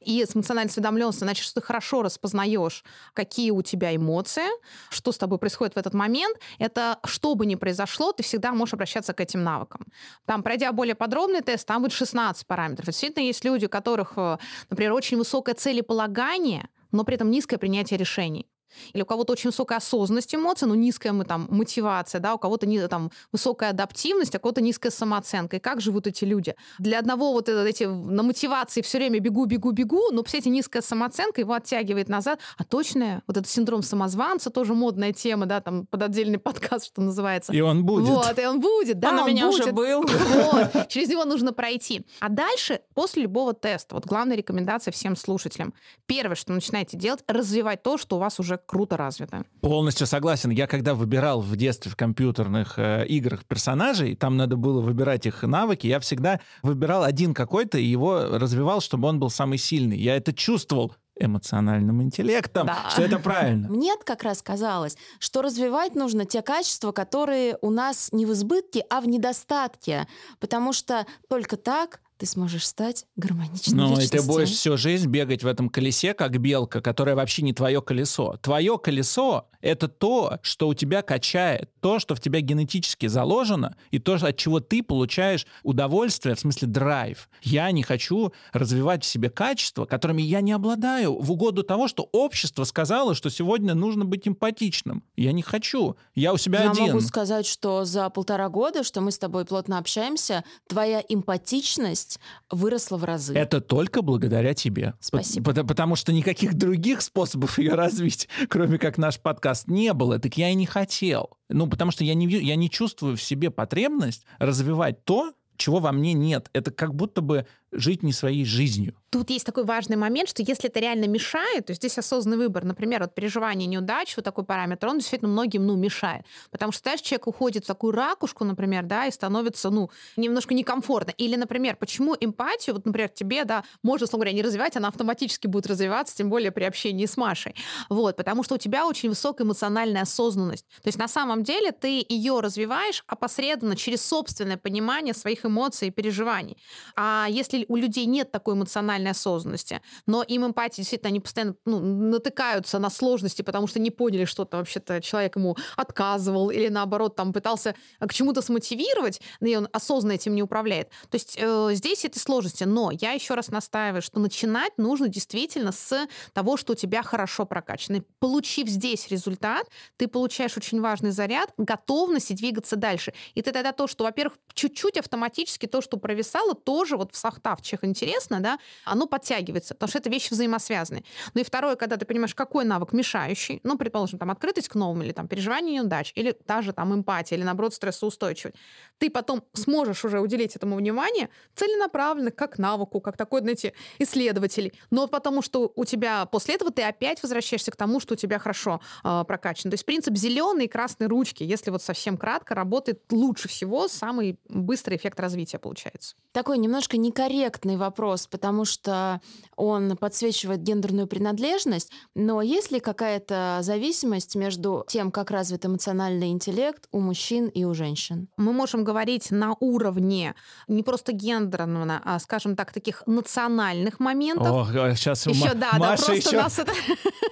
и 0.01 0.23
с 0.25 0.35
эмоциональной 0.35 0.69
осведомленностью, 0.69 1.25
значит, 1.25 1.43
что 1.43 1.59
ты 1.59 1.65
хорошо 1.65 2.03
распознаешь, 2.03 2.83
какие 3.13 3.51
у 3.51 3.61
тебя 3.61 3.95
эмоции, 3.95 4.47
что 4.89 5.11
с 5.11 5.17
тобой 5.17 5.39
происходит 5.39 5.75
в 5.75 5.77
этот 5.77 5.93
момент. 5.93 6.37
Это 6.57 6.99
что 7.03 7.35
бы 7.35 7.45
ни 7.45 7.55
произошло, 7.55 8.13
ты 8.13 8.23
всегда 8.23 8.53
можешь 8.53 8.73
обращаться 8.73 9.13
к 9.13 9.19
этим 9.19 9.43
навыкам. 9.43 9.85
Там, 10.25 10.41
пройдя 10.41 10.71
более 10.71 10.95
подробный 10.95 11.41
тест, 11.41 11.67
там 11.67 11.81
будет 11.81 11.91
16 11.91 12.47
параметров. 12.47 12.85
Действительно, 12.85 13.23
есть 13.23 13.43
люди, 13.43 13.65
у 13.65 13.69
которых, 13.69 14.13
э, 14.15 14.37
например, 14.69 14.93
очень 14.93 15.17
высокое 15.17 15.55
целеполагание, 15.55 16.69
но 16.91 17.03
при 17.03 17.15
этом 17.15 17.29
низкое 17.29 17.59
принятие 17.59 17.97
решений. 17.97 18.47
Или 18.93 19.03
у 19.03 19.05
кого-то 19.05 19.33
очень 19.33 19.49
высокая 19.49 19.77
осознанность 19.77 20.33
эмоций, 20.33 20.67
но 20.67 20.75
низкая 20.75 21.13
мы, 21.13 21.25
там, 21.25 21.47
мотивация, 21.49 22.19
да, 22.19 22.33
у 22.33 22.37
кого-то 22.37 22.65
не, 22.65 22.87
там, 22.87 23.11
высокая 23.31 23.71
адаптивность, 23.71 24.35
а 24.35 24.37
у 24.37 24.41
кого-то 24.41 24.61
низкая 24.61 24.91
самооценка. 24.91 25.57
И 25.57 25.59
как 25.59 25.81
живут 25.81 26.07
эти 26.07 26.25
люди? 26.25 26.55
Для 26.77 26.99
одного 26.99 27.31
вот 27.31 27.49
это, 27.49 27.65
эти 27.65 27.83
на 27.83 28.23
мотивации 28.23 28.81
все 28.81 28.97
время 28.97 29.19
бегу, 29.19 29.45
бегу, 29.45 29.71
бегу, 29.71 30.11
но, 30.11 30.23
кстати, 30.23 30.47
низкая 30.47 30.81
самооценка 30.81 31.41
его 31.41 31.53
оттягивает 31.53 32.09
назад. 32.09 32.39
А 32.57 32.63
точная, 32.63 33.23
вот 33.27 33.37
этот 33.37 33.49
синдром 33.49 33.81
самозванца, 33.81 34.49
тоже 34.49 34.73
модная 34.73 35.13
тема, 35.13 35.45
да, 35.45 35.61
там 35.61 35.85
под 35.85 36.03
отдельный 36.03 36.39
подкаст, 36.39 36.87
что 36.87 37.01
называется. 37.01 37.53
И 37.53 37.61
он 37.61 37.85
будет. 37.85 38.07
Вот, 38.07 38.39
и 38.39 38.45
он 38.45 38.59
будет, 38.59 38.99
да, 38.99 39.09
он, 39.09 39.19
он 39.19 39.23
у 39.23 39.27
меня 39.27 39.47
будет. 39.47 39.61
уже 39.61 39.71
был. 39.71 40.01
Вот, 40.01 40.87
через 40.89 41.09
него 41.09 41.25
нужно 41.25 41.53
пройти. 41.53 42.05
А 42.19 42.29
дальше, 42.29 42.81
после 42.93 43.23
любого 43.23 43.53
теста, 43.53 43.95
вот 43.95 44.05
главная 44.05 44.37
рекомендация 44.37 44.91
всем 44.91 45.15
слушателям. 45.15 45.73
Первое, 46.05 46.35
что 46.35 46.53
начинаете 46.53 46.97
делать, 46.97 47.23
развивать 47.27 47.83
то, 47.83 47.97
что 47.97 48.17
у 48.17 48.19
вас 48.19 48.39
уже 48.39 48.58
круто 48.65 48.97
развито. 48.97 49.45
Полностью 49.61 50.07
согласен. 50.07 50.49
Я 50.49 50.67
когда 50.67 50.93
выбирал 50.93 51.41
в 51.41 51.55
детстве 51.55 51.91
в 51.91 51.95
компьютерных 51.95 52.77
э, 52.77 53.05
играх 53.07 53.45
персонажей, 53.45 54.15
там 54.15 54.37
надо 54.37 54.55
было 54.55 54.81
выбирать 54.81 55.25
их 55.25 55.43
навыки, 55.43 55.87
я 55.87 55.99
всегда 55.99 56.39
выбирал 56.63 57.03
один 57.03 57.33
какой-то 57.33 57.77
и 57.77 57.83
его 57.83 58.37
развивал, 58.37 58.81
чтобы 58.81 59.07
он 59.07 59.19
был 59.19 59.29
самый 59.29 59.57
сильный. 59.57 59.97
Я 59.97 60.15
это 60.15 60.33
чувствовал 60.33 60.95
эмоциональным 61.19 62.01
интеллектом, 62.01 62.67
да. 62.67 62.89
что 62.89 63.03
это 63.03 63.19
правильно. 63.19 63.67
Мне 63.69 63.95
как 64.03 64.23
раз 64.23 64.41
казалось, 64.41 64.97
что 65.19 65.41
развивать 65.41 65.95
нужно 65.95 66.25
те 66.25 66.41
качества, 66.41 66.91
которые 66.91 67.57
у 67.61 67.69
нас 67.69 68.09
не 68.11 68.25
в 68.25 68.31
избытке, 68.31 68.85
а 68.89 69.01
в 69.01 69.07
недостатке, 69.07 70.07
потому 70.39 70.73
что 70.73 71.05
только 71.27 71.57
так 71.57 71.99
ты 72.19 72.25
сможешь 72.25 72.67
стать 72.67 73.05
гармоничной 73.15 73.77
Но 73.77 73.89
личностью. 73.91 74.19
и 74.19 74.21
ты 74.21 74.27
будешь 74.27 74.49
всю 74.49 74.75
жизнь 74.75 75.07
бегать 75.07 75.41
в 75.41 75.47
этом 75.47 75.69
колесе, 75.69 76.13
как 76.13 76.37
белка, 76.37 76.81
которая 76.81 77.15
вообще 77.15 77.43
не 77.43 77.53
твое 77.53 77.81
колесо. 77.81 78.35
Твое 78.41 78.77
колесо— 78.77 79.47
это 79.61 79.87
то, 79.87 80.37
что 80.41 80.67
у 80.67 80.73
тебя 80.73 81.01
качает, 81.01 81.69
то, 81.79 81.97
что 81.97 82.15
в 82.15 82.19
тебя 82.19 82.41
генетически 82.41 83.07
заложено, 83.07 83.77
и 83.91 83.99
то, 83.99 84.15
от 84.15 84.35
чего 84.35 84.59
ты 84.59 84.83
получаешь 84.83 85.47
удовольствие, 85.63 86.35
в 86.35 86.39
смысле 86.41 86.67
драйв. 86.67 87.29
Я 87.41 87.71
не 87.71 87.83
хочу 87.83 88.33
развивать 88.51 89.05
в 89.05 89.07
себе 89.07 89.29
качества, 89.29 89.85
которыми 89.85 90.21
я 90.21 90.41
не 90.41 90.51
обладаю, 90.51 91.17
в 91.17 91.31
угоду 91.31 91.63
того, 91.63 91.87
что 91.87 92.09
общество 92.11 92.65
сказало, 92.65 93.15
что 93.15 93.29
сегодня 93.29 93.75
нужно 93.75 94.03
быть 94.03 94.27
эмпатичным. 94.27 95.05
Я 95.15 95.31
не 95.31 95.41
хочу. 95.41 95.95
Я 96.15 96.33
у 96.33 96.37
себя 96.37 96.63
я 96.63 96.71
один. 96.71 96.85
Я 96.85 96.93
могу 96.93 97.05
сказать, 97.05 97.45
что 97.45 97.85
за 97.85 98.09
полтора 98.09 98.49
года, 98.49 98.83
что 98.83 98.99
мы 98.99 99.11
с 99.11 99.17
тобой 99.17 99.45
плотно 99.45 99.77
общаемся, 99.77 100.43
твоя 100.67 101.01
эмпатичность 101.07 102.08
эффективность 102.09 102.19
выросла 102.49 102.97
в 102.97 103.03
разы. 103.03 103.33
Это 103.33 103.61
только 103.61 104.01
благодаря 104.01 104.53
тебе. 104.53 104.93
Спасибо. 104.99 105.45
Потому, 105.45 105.67
потому 105.67 105.95
что 105.95 106.13
никаких 106.13 106.55
других 106.55 107.01
способов 107.01 107.59
ее 107.59 107.73
развить, 107.73 108.27
кроме 108.49 108.77
как 108.77 108.97
наш 108.97 109.19
подкаст, 109.19 109.67
не 109.67 109.93
было. 109.93 110.19
Так 110.19 110.37
я 110.37 110.49
и 110.49 110.55
не 110.55 110.65
хотел. 110.65 111.31
Ну, 111.49 111.67
потому 111.67 111.91
что 111.91 112.03
я 112.03 112.13
не, 112.13 112.27
я 112.27 112.55
не 112.55 112.69
чувствую 112.69 113.17
в 113.17 113.21
себе 113.21 113.49
потребность 113.51 114.25
развивать 114.39 115.03
то, 115.03 115.33
чего 115.57 115.79
во 115.79 115.91
мне 115.91 116.13
нет. 116.13 116.49
Это 116.53 116.71
как 116.71 116.95
будто 116.95 117.21
бы 117.21 117.45
жить 117.71 118.03
не 118.03 118.13
своей 118.13 118.45
жизнью. 118.45 118.95
Тут 119.09 119.31
есть 119.31 119.45
такой 119.45 119.63
важный 119.63 119.95
момент, 119.95 120.29
что 120.29 120.43
если 120.43 120.69
это 120.69 120.79
реально 120.79 121.05
мешает, 121.05 121.65
то 121.65 121.73
здесь 121.73 121.97
осознанный 121.97 122.37
выбор, 122.37 122.63
например, 122.63 123.01
вот 123.01 123.15
переживание 123.15 123.67
неудач, 123.67 124.15
вот 124.15 124.23
такой 124.23 124.43
параметр, 124.43 124.87
он 124.87 124.99
действительно 124.99 125.31
многим, 125.31 125.65
ну, 125.65 125.75
мешает. 125.75 126.25
Потому 126.51 126.71
что, 126.71 126.83
знаешь, 126.83 127.01
человек 127.01 127.27
уходит 127.27 127.63
в 127.63 127.67
такую 127.67 127.93
ракушку, 127.93 128.45
например, 128.45 128.83
да, 128.83 129.07
и 129.07 129.11
становится, 129.11 129.71
ну, 129.71 129.89
немножко 130.15 130.53
некомфортно. 130.53 131.11
Или, 131.17 131.35
например, 131.35 131.75
почему 131.75 132.15
эмпатию, 132.19 132.75
вот, 132.75 132.85
например, 132.85 133.09
тебе, 133.09 133.45
да, 133.45 133.63
можно, 133.81 134.05
условно 134.05 134.25
говоря, 134.25 134.35
не 134.35 134.43
развивать, 134.43 134.77
она 134.77 134.89
автоматически 134.89 135.47
будет 135.47 135.65
развиваться, 135.65 136.15
тем 136.15 136.29
более 136.29 136.51
при 136.51 136.65
общении 136.65 137.07
с 137.07 137.17
Машей. 137.17 137.55
Вот, 137.89 138.15
потому 138.15 138.43
что 138.43 138.55
у 138.55 138.57
тебя 138.59 138.85
очень 138.85 139.09
высокая 139.09 139.45
эмоциональная 139.45 140.03
осознанность. 140.03 140.67
То 140.83 140.87
есть 140.87 140.99
на 140.99 141.07
самом 141.07 141.43
деле 141.43 141.71
ты 141.71 142.05
ее 142.07 142.39
развиваешь 142.41 143.03
опосредованно 143.07 143.75
через 143.75 144.05
собственное 144.05 144.57
понимание 144.57 145.15
своих 145.15 145.45
эмоций 145.45 145.87
и 145.87 145.91
переживаний. 145.91 146.57
А 146.95 147.25
если 147.29 147.58
у 147.67 147.75
людей 147.75 148.05
нет 148.05 148.31
такой 148.31 148.55
эмоциональной 148.55 149.11
осознанности, 149.11 149.81
но 150.05 150.23
им 150.23 150.45
эмпатия 150.45 150.77
действительно, 150.77 151.09
они 151.09 151.19
постоянно 151.19 151.55
ну, 151.65 151.79
натыкаются 151.79 152.79
на 152.79 152.89
сложности, 152.89 153.41
потому 153.41 153.67
что 153.67 153.79
не 153.79 153.91
поняли, 153.91 154.25
что 154.25 154.45
там 154.45 154.61
вообще-то 154.61 155.01
человек 155.01 155.35
ему 155.35 155.57
отказывал 155.75 156.49
или 156.49 156.67
наоборот 156.67 157.15
там 157.15 157.33
пытался 157.33 157.75
к 157.99 158.13
чему-то 158.13 158.41
смотивировать, 158.41 159.21
и 159.41 159.55
он 159.55 159.67
осознанно 159.71 160.13
этим 160.13 160.35
не 160.35 160.43
управляет. 160.43 160.89
То 161.09 161.15
есть 161.15 161.37
э, 161.39 161.69
здесь 161.73 162.05
эти 162.05 162.17
сложности, 162.17 162.63
но 162.63 162.91
я 162.91 163.11
еще 163.11 163.33
раз 163.33 163.49
настаиваю, 163.49 164.01
что 164.01 164.19
начинать 164.19 164.77
нужно 164.77 165.07
действительно 165.07 165.71
с 165.71 166.07
того, 166.33 166.57
что 166.57 166.73
у 166.73 166.75
тебя 166.75 167.03
хорошо 167.03 167.45
прокачано. 167.45 168.03
Получив 168.19 168.67
здесь 168.67 169.07
результат, 169.09 169.67
ты 169.97 170.07
получаешь 170.07 170.57
очень 170.57 170.81
важный 170.81 171.11
заряд, 171.11 171.53
готовности 171.57 172.33
двигаться 172.33 172.75
дальше. 172.75 173.13
И 173.35 173.41
ты 173.41 173.51
тогда 173.51 173.71
то, 173.71 173.87
что, 173.87 174.03
во-первых, 174.03 174.37
чуть-чуть 174.53 174.97
автоматически 174.97 175.65
то, 175.65 175.81
что 175.81 175.97
провисало, 175.97 176.53
тоже 176.55 176.97
вот 176.97 177.13
в 177.13 177.17
сахтавчих 177.49 177.83
интересно, 177.83 178.39
да, 178.39 178.59
оно 178.85 179.07
подтягивается, 179.07 179.73
потому 179.73 179.89
что 179.89 179.99
это 179.99 180.09
вещи 180.09 180.31
взаимосвязаны. 180.31 181.03
Ну 181.33 181.41
и 181.41 181.43
второе, 181.43 181.75
когда 181.75 181.97
ты 181.97 182.05
понимаешь, 182.05 182.35
какой 182.35 182.65
навык 182.65 182.93
мешающий, 182.93 183.59
ну, 183.63 183.77
предположим, 183.77 184.19
там, 184.19 184.31
открытость 184.31 184.69
к 184.69 184.75
новому, 184.75 185.03
или 185.03 185.11
там, 185.11 185.27
переживание 185.27 185.75
неудач, 185.75 186.11
или 186.15 186.31
та 186.31 186.61
же 186.61 186.73
там 186.73 186.93
эмпатия, 186.93 187.37
или, 187.37 187.43
наоборот, 187.43 187.73
стрессоустойчивость, 187.73 188.55
ты 188.97 189.09
потом 189.09 189.43
сможешь 189.53 190.05
уже 190.05 190.19
уделить 190.19 190.55
этому 190.55 190.75
внимание 190.75 191.29
целенаправленно, 191.55 192.31
как 192.31 192.59
навыку, 192.59 193.01
как 193.01 193.17
такой, 193.17 193.41
знаете, 193.41 193.73
исследователей. 193.99 194.73
Но 194.91 195.07
потому 195.07 195.41
что 195.41 195.71
у 195.75 195.85
тебя 195.85 196.25
после 196.25 196.55
этого 196.55 196.71
ты 196.71 196.83
опять 196.83 197.23
возвращаешься 197.23 197.71
к 197.71 197.75
тому, 197.75 197.99
что 197.99 198.13
у 198.13 198.17
тебя 198.17 198.39
хорошо 198.39 198.81
э, 199.03 199.23
прокачано. 199.27 199.71
То 199.71 199.75
есть 199.75 199.85
принцип 199.85 200.15
зеленой 200.15 200.65
и 200.65 200.67
красной 200.67 201.07
ручки, 201.07 201.43
если 201.43 201.71
вот 201.71 201.81
совсем 201.81 202.17
кратко, 202.17 202.55
работает 202.55 203.01
лучше 203.11 203.47
всего, 203.47 203.87
самый 203.87 204.39
быстрый 204.49 204.97
эффект 204.97 205.19
развития 205.19 205.59
получается. 205.59 206.15
Такой 206.31 206.57
немножко 206.57 206.97
некорректный 206.97 207.38
вопрос, 207.77 208.27
потому 208.27 208.65
что 208.65 209.21
он 209.55 209.97
подсвечивает 209.97 210.61
гендерную 210.61 211.07
принадлежность, 211.07 211.91
но 212.15 212.41
есть 212.41 212.71
ли 212.71 212.79
какая-то 212.79 213.59
зависимость 213.61 214.35
между 214.35 214.85
тем, 214.87 215.11
как 215.11 215.31
развит 215.31 215.65
эмоциональный 215.65 216.31
интеллект 216.31 216.87
у 216.91 216.99
мужчин 216.99 217.47
и 217.47 217.63
у 217.63 217.73
женщин? 217.73 218.27
Мы 218.37 218.53
можем 218.53 218.83
говорить 218.83 219.31
на 219.31 219.55
уровне 219.59 220.35
не 220.67 220.83
просто 220.83 221.11
гендерного, 221.11 222.01
а, 222.03 222.19
скажем 222.19 222.55
так, 222.55 222.71
таких 222.71 223.03
национальных 223.05 223.99
моментов. 223.99 224.51
Ох, 224.51 224.71
сейчас 224.71 225.25
еще, 225.27 225.53
да, 225.53 225.73
Маша 225.77 226.07
да, 226.07 226.13
еще... 226.13 226.37
нас 226.37 226.59
это... 226.59 226.71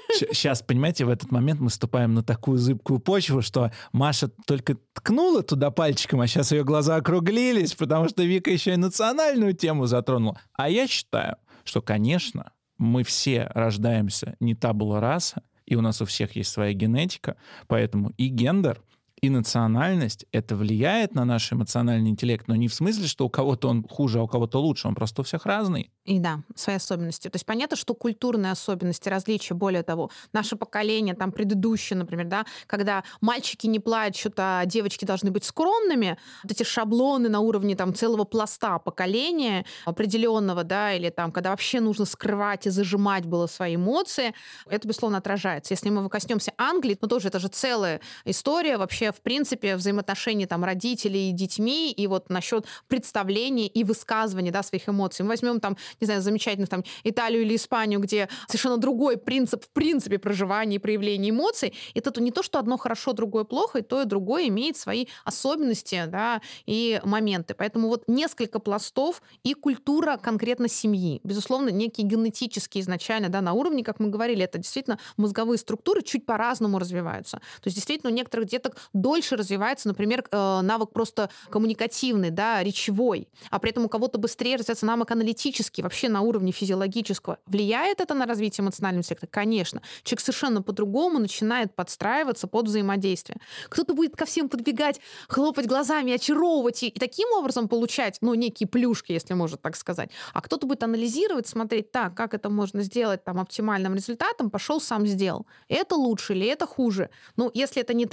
Сейчас, 0.09 0.61
понимаете, 0.61 1.05
в 1.05 1.09
этот 1.09 1.31
момент 1.31 1.59
мы 1.59 1.69
ступаем 1.69 2.13
на 2.13 2.23
такую 2.23 2.57
зыбкую 2.57 2.99
почву, 2.99 3.41
что 3.41 3.71
Маша 3.91 4.29
только 4.45 4.77
ткнула 4.93 5.43
туда 5.43 5.69
пальчиком, 5.69 6.21
а 6.21 6.27
сейчас 6.27 6.51
ее 6.51 6.63
глаза 6.63 6.95
округлились, 6.95 7.75
потому 7.75 8.09
что 8.09 8.23
Вика 8.23 8.49
еще 8.49 8.73
и 8.73 8.77
национальную 8.77 9.53
тему 9.53 9.85
затронула. 9.97 10.39
А 10.53 10.69
я 10.69 10.87
считаю, 10.87 11.37
что, 11.63 11.81
конечно, 11.81 12.51
мы 12.77 13.03
все 13.03 13.49
рождаемся 13.53 14.35
не 14.39 14.55
табула 14.55 14.99
раса, 14.99 15.43
и 15.65 15.75
у 15.75 15.81
нас 15.81 16.01
у 16.01 16.05
всех 16.05 16.35
есть 16.35 16.51
своя 16.51 16.73
генетика, 16.73 17.35
поэтому 17.67 18.11
и 18.17 18.27
гендер 18.27 18.81
и 19.21 19.29
национальность, 19.29 20.25
это 20.31 20.55
влияет 20.55 21.15
на 21.15 21.25
наш 21.25 21.51
эмоциональный 21.51 22.09
интеллект, 22.09 22.47
но 22.47 22.55
не 22.55 22.67
в 22.67 22.73
смысле, 22.73 23.07
что 23.07 23.25
у 23.25 23.29
кого-то 23.29 23.67
он 23.69 23.83
хуже, 23.87 24.19
а 24.19 24.23
у 24.23 24.27
кого-то 24.27 24.59
лучше, 24.59 24.87
он 24.87 24.95
просто 24.95 25.21
у 25.21 25.23
всех 25.23 25.45
разный. 25.45 25.91
И 26.05 26.19
да, 26.19 26.41
свои 26.55 26.75
особенности. 26.75 27.27
То 27.27 27.35
есть 27.35 27.45
понятно, 27.45 27.75
что 27.75 27.93
культурные 27.93 28.51
особенности, 28.51 29.09
различия, 29.09 29.55
более 29.55 29.83
того, 29.83 30.11
наше 30.33 30.55
поколение, 30.55 31.15
там, 31.15 31.31
предыдущее, 31.31 31.97
например, 31.97 32.27
да, 32.27 32.45
когда 32.67 33.03
мальчики 33.19 33.67
не 33.67 33.79
плачут, 33.79 34.35
а 34.37 34.65
девочки 34.65 35.03
должны 35.03 35.31
быть 35.31 35.43
скромными, 35.43 36.17
вот 36.43 36.51
эти 36.51 36.63
шаблоны 36.63 37.27
на 37.27 37.39
уровне 37.39 37.75
там 37.75 37.93
целого 37.93 38.23
пласта 38.23 38.79
поколения 38.79 39.65
определенного, 39.85 40.63
да, 40.63 40.93
или 40.93 41.09
там, 41.09 41.31
когда 41.31 41.49
вообще 41.49 41.79
нужно 41.81 42.05
скрывать 42.05 42.67
и 42.67 42.69
зажимать 42.69 43.25
было 43.25 43.47
свои 43.47 43.75
эмоции, 43.75 44.33
это, 44.69 44.87
безусловно, 44.87 45.17
отражается. 45.17 45.73
Если 45.73 45.89
мы 45.89 46.07
коснемся 46.09 46.53
Англии, 46.57 46.97
ну 47.01 47.07
тоже 47.07 47.29
это 47.29 47.39
же 47.39 47.47
целая 47.47 47.99
история 48.23 48.77
вообще, 48.77 49.06
в 49.11 49.21
принципе, 49.21 49.75
взаимоотношений 49.75 50.45
там 50.45 50.63
родителей 50.63 51.29
и 51.29 51.31
детьми, 51.31 51.91
и 51.91 52.07
вот 52.07 52.29
насчет 52.29 52.65
представления 52.87 53.67
и 53.67 53.83
высказывания, 53.83 54.51
да, 54.51 54.63
своих 54.63 54.89
эмоций. 54.89 55.23
Мы 55.23 55.29
возьмем 55.29 55.59
там 55.59 55.77
не 55.99 56.05
знаю, 56.05 56.21
замечательных 56.21 56.69
там 56.69 56.83
Италию 57.03 57.43
или 57.43 57.55
Испанию, 57.55 57.99
где 57.99 58.29
совершенно 58.47 58.77
другой 58.77 59.17
принцип 59.17 59.63
в 59.65 59.69
принципе 59.69 60.19
проживания 60.19 60.77
и 60.77 60.79
проявления 60.79 61.29
эмоций. 61.29 61.73
И 61.93 61.99
это 61.99 62.21
не 62.21 62.31
то, 62.31 62.43
что 62.43 62.59
одно 62.59 62.77
хорошо, 62.77 63.13
другое 63.13 63.43
плохо, 63.43 63.79
и 63.79 63.81
то, 63.81 64.01
и 64.01 64.05
другое 64.05 64.47
имеет 64.47 64.77
свои 64.77 65.07
особенности, 65.25 66.03
да, 66.07 66.41
и 66.65 67.01
моменты. 67.03 67.53
Поэтому 67.53 67.87
вот 67.87 68.03
несколько 68.07 68.59
пластов 68.59 69.21
и 69.43 69.53
культура 69.53 70.17
конкретно 70.17 70.67
семьи. 70.67 71.19
Безусловно, 71.23 71.69
некие 71.69 72.07
генетические 72.07 72.81
изначально, 72.81 73.29
да, 73.29 73.41
на 73.41 73.53
уровне, 73.53 73.83
как 73.83 73.99
мы 73.99 74.09
говорили, 74.09 74.43
это 74.43 74.57
действительно 74.57 74.99
мозговые 75.17 75.57
структуры 75.57 76.01
чуть 76.01 76.25
по-разному 76.25 76.79
развиваются. 76.79 77.37
То 77.37 77.67
есть 77.67 77.75
действительно 77.75 78.11
у 78.11 78.15
некоторых 78.15 78.47
деток 78.47 78.77
дольше 79.01 79.35
развивается, 79.35 79.87
например, 79.87 80.25
э, 80.29 80.61
навык 80.61 80.91
просто 80.91 81.29
коммуникативный, 81.49 82.29
да, 82.29 82.63
речевой, 82.63 83.27
а 83.49 83.59
при 83.59 83.71
этом 83.71 83.85
у 83.85 83.89
кого-то 83.89 84.17
быстрее 84.17 84.55
развивается 84.55 84.85
навык 84.85 85.11
аналитический, 85.11 85.83
вообще 85.83 86.09
на 86.09 86.21
уровне 86.21 86.51
физиологического. 86.51 87.39
Влияет 87.45 88.01
это 88.01 88.13
на 88.13 88.25
развитие 88.25 88.63
эмоционального 88.63 89.01
интеллекта? 89.01 89.27
Конечно. 89.27 89.81
Человек 90.03 90.21
совершенно 90.21 90.61
по-другому 90.61 91.19
начинает 91.19 91.75
подстраиваться 91.75 92.47
под 92.47 92.67
взаимодействие. 92.67 93.39
Кто-то 93.69 93.93
будет 93.93 94.15
ко 94.15 94.25
всем 94.25 94.49
подбегать, 94.49 94.99
хлопать 95.27 95.67
глазами, 95.67 96.13
очаровывать 96.13 96.83
и, 96.83 96.87
и 96.87 96.99
таким 96.99 97.27
образом 97.33 97.67
получать, 97.67 98.17
ну, 98.21 98.33
некие 98.33 98.67
плюшки, 98.67 99.11
если 99.11 99.33
можно 99.33 99.57
так 99.57 99.75
сказать. 99.75 100.09
А 100.33 100.41
кто-то 100.41 100.67
будет 100.67 100.83
анализировать, 100.83 101.47
смотреть, 101.47 101.91
так, 101.91 102.15
как 102.15 102.33
это 102.33 102.49
можно 102.49 102.81
сделать 102.81 103.23
там 103.23 103.39
оптимальным 103.39 103.95
результатом, 103.95 104.49
пошел 104.49 104.81
сам 104.81 105.05
сделал. 105.05 105.45
Это 105.67 105.95
лучше 105.95 106.33
или 106.33 106.47
это 106.47 106.65
хуже? 106.65 107.09
Ну, 107.35 107.51
если 107.53 107.81
это 107.81 107.93
не 107.93 108.05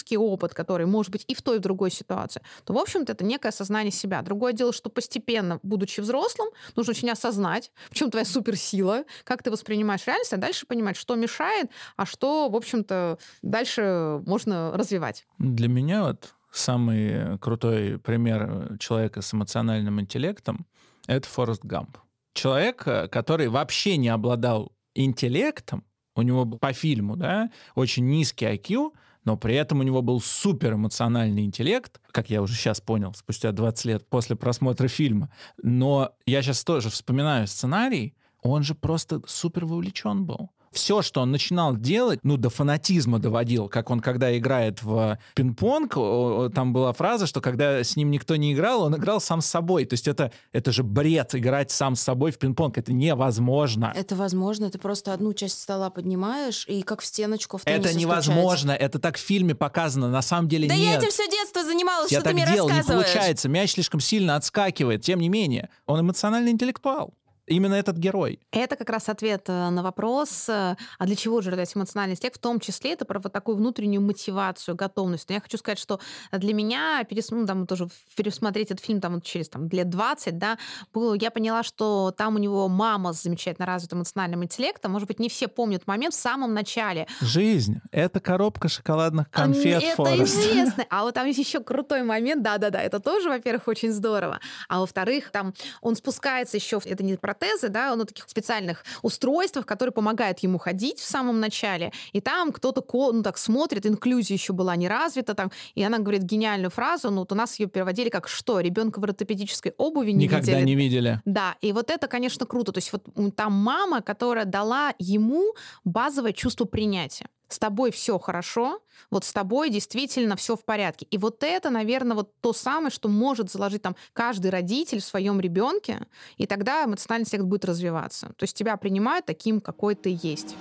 травматический 0.00 0.16
опыт, 0.16 0.54
который 0.54 0.86
может 0.86 1.12
быть 1.12 1.24
и 1.28 1.34
в 1.34 1.42
той, 1.42 1.56
и 1.56 1.58
в 1.58 1.62
другой 1.62 1.90
ситуации, 1.90 2.42
то, 2.64 2.72
в 2.72 2.78
общем-то, 2.78 3.12
это 3.12 3.24
некое 3.24 3.48
осознание 3.48 3.92
себя. 3.92 4.22
Другое 4.22 4.52
дело, 4.52 4.72
что 4.72 4.90
постепенно, 4.90 5.58
будучи 5.62 6.00
взрослым, 6.00 6.48
нужно 6.76 6.92
очень 6.92 7.10
осознать, 7.10 7.72
в 7.90 7.94
чем 7.94 8.10
твоя 8.10 8.24
суперсила, 8.24 9.04
как 9.24 9.42
ты 9.42 9.50
воспринимаешь 9.50 10.06
реальность, 10.06 10.32
а 10.32 10.36
дальше 10.36 10.66
понимать, 10.66 10.96
что 10.96 11.14
мешает, 11.16 11.70
а 11.96 12.06
что, 12.06 12.48
в 12.48 12.56
общем-то, 12.56 13.18
дальше 13.42 14.20
можно 14.26 14.72
развивать. 14.74 15.26
Для 15.38 15.68
меня 15.68 16.04
вот 16.04 16.34
самый 16.52 17.38
крутой 17.38 17.98
пример 17.98 18.76
человека 18.78 19.22
с 19.22 19.34
эмоциональным 19.34 20.00
интеллектом— 20.00 20.66
это 21.06 21.28
Форест 21.28 21.64
Гамп. 21.64 21.98
Человек, 22.32 22.84
который 23.10 23.48
вообще 23.48 23.96
не 23.96 24.08
обладал 24.08 24.72
интеллектом, 24.94 25.84
у 26.16 26.22
него 26.22 26.44
по 26.44 26.72
фильму, 26.72 27.16
да, 27.16 27.50
очень 27.74 28.06
низкий 28.08 28.44
IQ, 28.46 28.92
но 29.24 29.36
при 29.36 29.54
этом 29.54 29.80
у 29.80 29.82
него 29.82 30.02
был 30.02 30.20
супер 30.20 30.74
эмоциональный 30.74 31.44
интеллект, 31.44 32.00
как 32.10 32.30
я 32.30 32.42
уже 32.42 32.54
сейчас 32.54 32.80
понял, 32.80 33.14
спустя 33.14 33.52
20 33.52 33.84
лет 33.86 34.08
после 34.08 34.36
просмотра 34.36 34.88
фильма. 34.88 35.30
Но 35.62 36.12
я 36.26 36.42
сейчас 36.42 36.64
тоже 36.64 36.90
вспоминаю 36.90 37.46
сценарий, 37.46 38.14
он 38.42 38.62
же 38.62 38.74
просто 38.74 39.20
супер 39.26 39.66
вовлечен 39.66 40.24
был 40.24 40.50
все, 40.72 41.02
что 41.02 41.20
он 41.20 41.32
начинал 41.32 41.76
делать, 41.76 42.20
ну, 42.22 42.36
до 42.36 42.48
фанатизма 42.50 43.18
доводил, 43.18 43.68
как 43.68 43.90
он, 43.90 44.00
когда 44.00 44.36
играет 44.36 44.82
в 44.82 45.18
пинг-понг, 45.34 46.52
там 46.54 46.72
была 46.72 46.92
фраза, 46.92 47.26
что 47.26 47.40
когда 47.40 47.82
с 47.82 47.96
ним 47.96 48.10
никто 48.10 48.36
не 48.36 48.52
играл, 48.52 48.82
он 48.82 48.96
играл 48.96 49.20
сам 49.20 49.40
с 49.40 49.46
собой. 49.46 49.84
То 49.84 49.94
есть 49.94 50.06
это, 50.06 50.32
это 50.52 50.70
же 50.72 50.82
бред 50.82 51.34
играть 51.34 51.70
сам 51.70 51.96
с 51.96 52.02
собой 52.02 52.30
в 52.30 52.38
пинг-понг. 52.38 52.78
Это 52.78 52.92
невозможно. 52.92 53.92
Это 53.94 54.14
возможно. 54.14 54.70
Ты 54.70 54.78
просто 54.78 55.12
одну 55.12 55.32
часть 55.34 55.60
стола 55.60 55.90
поднимаешь 55.90 56.66
и 56.68 56.82
как 56.82 57.00
в 57.00 57.06
стеночку 57.06 57.58
в 57.58 57.62
Это 57.64 57.92
невозможно. 57.92 58.70
Это 58.72 58.98
так 58.98 59.16
в 59.16 59.20
фильме 59.20 59.54
показано. 59.54 60.08
На 60.08 60.22
самом 60.22 60.48
деле 60.48 60.68
да 60.68 60.76
нет. 60.76 60.84
Да 60.84 60.92
я 60.92 60.98
этим 60.98 61.10
все 61.10 61.28
детство 61.28 61.64
занималась, 61.64 62.12
я 62.12 62.20
что 62.20 62.24
так 62.24 62.36
ты 62.36 62.42
мне 62.42 62.52
делал, 62.52 62.70
не 62.70 62.82
получается. 62.82 63.48
Мяч 63.48 63.72
слишком 63.72 64.00
сильно 64.00 64.36
отскакивает. 64.36 65.02
Тем 65.02 65.20
не 65.20 65.28
менее, 65.28 65.68
он 65.86 66.00
эмоциональный 66.00 66.52
интеллектуал 66.52 67.14
именно 67.50 67.74
этот 67.74 67.96
герой. 67.96 68.40
Это 68.52 68.76
как 68.76 68.88
раз 68.90 69.08
ответ 69.08 69.48
э, 69.48 69.70
на 69.70 69.82
вопрос, 69.82 70.48
э, 70.48 70.76
а 70.98 71.06
для 71.06 71.16
чего 71.16 71.40
же 71.40 71.50
развивать 71.50 71.76
эмоциональный 71.76 72.14
интеллект, 72.14 72.36
в 72.36 72.40
том 72.40 72.60
числе 72.60 72.92
это 72.92 73.04
про 73.04 73.18
вот 73.18 73.32
такую 73.32 73.56
внутреннюю 73.56 74.00
мотивацию, 74.00 74.76
готовность. 74.76 75.28
Но 75.28 75.34
я 75.34 75.40
хочу 75.40 75.58
сказать, 75.58 75.78
что 75.78 76.00
для 76.32 76.54
меня, 76.54 77.04
перес... 77.04 77.30
ну, 77.30 77.46
там, 77.46 77.66
тоже 77.66 77.88
пересмотреть 78.16 78.70
этот 78.70 78.84
фильм 78.84 79.00
там, 79.00 79.14
вот 79.14 79.24
через 79.24 79.48
там, 79.48 79.68
лет 79.68 79.90
20, 79.90 80.38
да, 80.38 80.58
было, 80.94 81.14
я 81.14 81.30
поняла, 81.30 81.62
что 81.62 82.14
там 82.16 82.36
у 82.36 82.38
него 82.38 82.68
мама 82.68 83.12
с 83.12 83.22
замечательно 83.22 83.66
развитым 83.66 83.98
эмоциональным 83.98 84.44
интеллектом. 84.44 84.92
Может 84.92 85.08
быть, 85.08 85.18
не 85.18 85.28
все 85.28 85.48
помнят 85.48 85.86
момент 85.86 86.14
в 86.14 86.18
самом 86.18 86.54
начале. 86.54 87.06
Жизнь— 87.20 87.80
это 87.90 88.20
коробка 88.20 88.68
шоколадных 88.68 89.30
конфет, 89.30 89.82
Это 89.82 89.96
Форест. 89.96 90.38
известно. 90.38 90.86
А 90.88 91.02
вот 91.02 91.14
там 91.14 91.26
есть 91.26 91.38
еще 91.38 91.60
крутой 91.60 92.04
момент, 92.04 92.42
да-да-да, 92.42 92.80
это 92.80 93.00
тоже, 93.00 93.28
во-первых, 93.28 93.66
очень 93.66 93.90
здорово. 93.90 94.38
А 94.68 94.80
во-вторых, 94.80 95.30
там 95.32 95.52
он 95.80 95.96
спускается 95.96 96.56
еще, 96.56 96.80
это 96.84 97.02
не 97.02 97.16
про 97.16 97.34
протезы, 97.40 97.68
да, 97.68 97.96
на 97.96 98.04
таких 98.04 98.28
специальных 98.28 98.84
устройствах, 99.02 99.66
которые 99.66 99.92
помогают 99.92 100.40
ему 100.40 100.58
ходить 100.58 100.98
в 100.98 101.08
самом 101.08 101.40
начале. 101.40 101.92
И 102.12 102.20
там 102.20 102.52
кто-то 102.52 102.84
ну, 103.12 103.22
так 103.22 103.38
смотрит, 103.38 103.86
инклюзия 103.86 104.36
еще 104.36 104.52
была 104.52 104.76
не 104.76 104.88
развита, 104.88 105.34
там, 105.34 105.50
и 105.74 105.82
она 105.82 105.98
говорит 105.98 106.22
гениальную 106.22 106.70
фразу, 106.70 107.10
ну 107.10 107.20
вот 107.20 107.32
у 107.32 107.34
нас 107.34 107.58
ее 107.58 107.66
переводили 107.66 108.08
как 108.08 108.28
что, 108.28 108.60
ребенка 108.60 109.00
в 109.00 109.04
ортопедической 109.04 109.74
обуви 109.78 110.12
не 110.12 110.24
Никогда 110.24 110.52
видели. 110.52 110.64
не 110.66 110.74
видели. 110.74 111.20
Да, 111.24 111.56
и 111.60 111.72
вот 111.72 111.90
это, 111.90 112.06
конечно, 112.08 112.46
круто. 112.46 112.72
То 112.72 112.78
есть 112.78 112.92
вот 112.92 113.04
там 113.36 113.52
мама, 113.52 114.02
которая 114.02 114.44
дала 114.44 114.94
ему 114.98 115.54
базовое 115.84 116.32
чувство 116.32 116.64
принятия 116.64 117.26
с 117.50 117.58
тобой 117.58 117.90
все 117.90 118.18
хорошо, 118.18 118.80
вот 119.10 119.24
с 119.24 119.32
тобой 119.32 119.70
действительно 119.70 120.36
все 120.36 120.56
в 120.56 120.64
порядке. 120.64 121.06
И 121.10 121.18
вот 121.18 121.42
это, 121.42 121.70
наверное, 121.70 122.16
вот 122.16 122.32
то 122.40 122.52
самое, 122.52 122.90
что 122.90 123.08
может 123.08 123.50
заложить 123.50 123.82
там 123.82 123.96
каждый 124.12 124.50
родитель 124.50 125.00
в 125.00 125.04
своем 125.04 125.40
ребенке, 125.40 126.06
и 126.36 126.46
тогда 126.46 126.84
эмоциональный 126.84 127.24
интеллект 127.24 127.46
будет 127.46 127.64
развиваться. 127.64 128.32
То 128.36 128.44
есть 128.44 128.56
тебя 128.56 128.76
принимают 128.76 129.26
таким, 129.26 129.60
какой 129.60 129.94
ты 129.94 130.16
есть. 130.22 130.56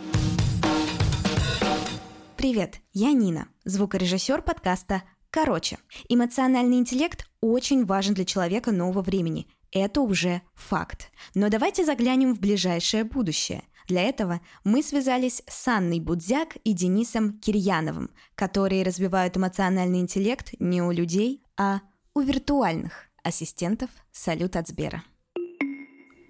Привет, 2.38 2.80
я 2.94 3.12
Нина, 3.12 3.50
звукорежиссер 3.66 4.42
подкаста 4.42 5.04
«Короче». 5.30 5.78
Эмоциональный 6.08 6.78
интеллект 6.78 7.30
очень 7.42 7.86
важен 7.86 8.16
для 8.16 8.26
человека 8.26 8.72
нового 8.72 9.02
времени. 9.02 9.48
Это 9.72 10.02
уже 10.02 10.42
факт. 10.56 11.12
Но 11.36 11.50
давайте 11.50 11.86
заглянем 11.86 12.34
в 12.34 12.40
ближайшее 12.40 13.04
будущее. 13.04 13.64
Для 13.90 14.04
этого 14.04 14.40
мы 14.64 14.84
связались 14.84 15.42
с 15.48 15.68
Анной 15.68 16.00
Будзяк 16.00 16.58
и 16.64 16.74
Денисом 16.74 17.40
Кирьяновым, 17.40 18.12
которые 18.36 18.84
развивают 18.84 19.36
эмоциональный 19.36 20.00
интеллект 20.00 20.54
не 20.60 20.84
у 20.84 20.92
людей, 20.92 21.44
а 21.58 21.82
у 22.14 22.22
виртуальных 22.22 23.10
ассистентов 23.24 23.90
«Салют 24.12 24.56
от 24.58 24.68
Сбера». 24.68 25.04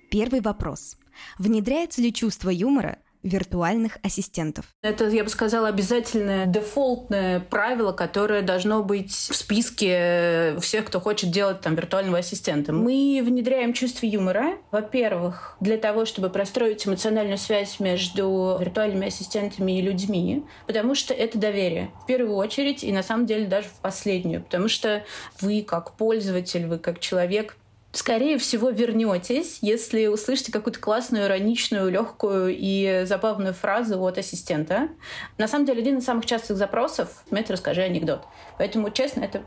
Первый 0.10 0.40
вопрос. 0.40 0.98
Внедряется 1.38 2.02
ли 2.02 2.14
чувство 2.14 2.50
юмора 2.50 3.00
виртуальных 3.24 3.98
ассистентов. 4.04 4.66
Это, 4.82 5.08
я 5.08 5.24
бы 5.24 5.30
сказала, 5.30 5.68
обязательное 5.68 6.46
дефолтное 6.46 7.40
правило, 7.40 7.92
которое 7.92 8.42
должно 8.42 8.84
быть 8.84 9.12
в 9.12 9.36
списке 9.36 10.56
всех, 10.62 10.86
кто 10.86 11.00
хочет 11.00 11.32
делать 11.32 11.62
там 11.62 11.76
виртуального 11.76 12.20
ассистента. 12.20 12.72
Мы 12.72 13.22
внедряем 13.24 13.74
чувство 13.74 14.06
юмора, 14.06 14.58
во-первых, 14.72 15.58
для 15.60 15.78
того, 15.78 16.06
чтобы 16.06 16.30
простроить 16.30 16.88
эмоциональную 16.88 17.38
связь 17.38 17.80
между 17.80 18.58
виртуальными 18.60 19.08
ассистентами 19.08 19.80
и 19.80 19.82
людьми, 19.82 20.46
потому 20.66 20.96
что 20.96 21.14
это 21.14 21.38
доверие. 21.38 21.92
В 22.04 22.06
первую 22.06 22.36
очередь 22.36 22.84
и 22.84 22.92
на 22.92 23.04
самом 23.04 23.26
деле 23.26 23.48
даже 23.48 23.68
в 23.68 23.82
последнюю, 23.82 24.44
потому 24.44 24.70
что 24.70 25.04
вы 25.42 25.62
как 25.62 25.94
пользователь, 25.94 26.66
вы 26.68 26.78
как 26.80 27.00
человек 27.00 27.58
скорее 27.92 28.38
всего, 28.38 28.70
вернетесь, 28.70 29.60
если 29.62 30.08
услышите 30.08 30.52
какую-то 30.52 30.80
классную, 30.80 31.26
ироничную, 31.26 31.90
легкую 31.90 32.56
и 32.58 33.04
забавную 33.06 33.54
фразу 33.54 34.00
от 34.02 34.18
ассистента. 34.18 34.90
На 35.38 35.48
самом 35.48 35.66
деле, 35.66 35.82
один 35.82 35.98
из 35.98 36.06
самых 36.06 36.26
частых 36.26 36.58
запросов— 36.58 37.24
«Мэтт, 37.32 37.50
расскажи 37.52 37.82
анекдот». 37.82 38.24
Поэтому, 38.58 38.92
честно, 38.92 39.22
это 39.22 39.44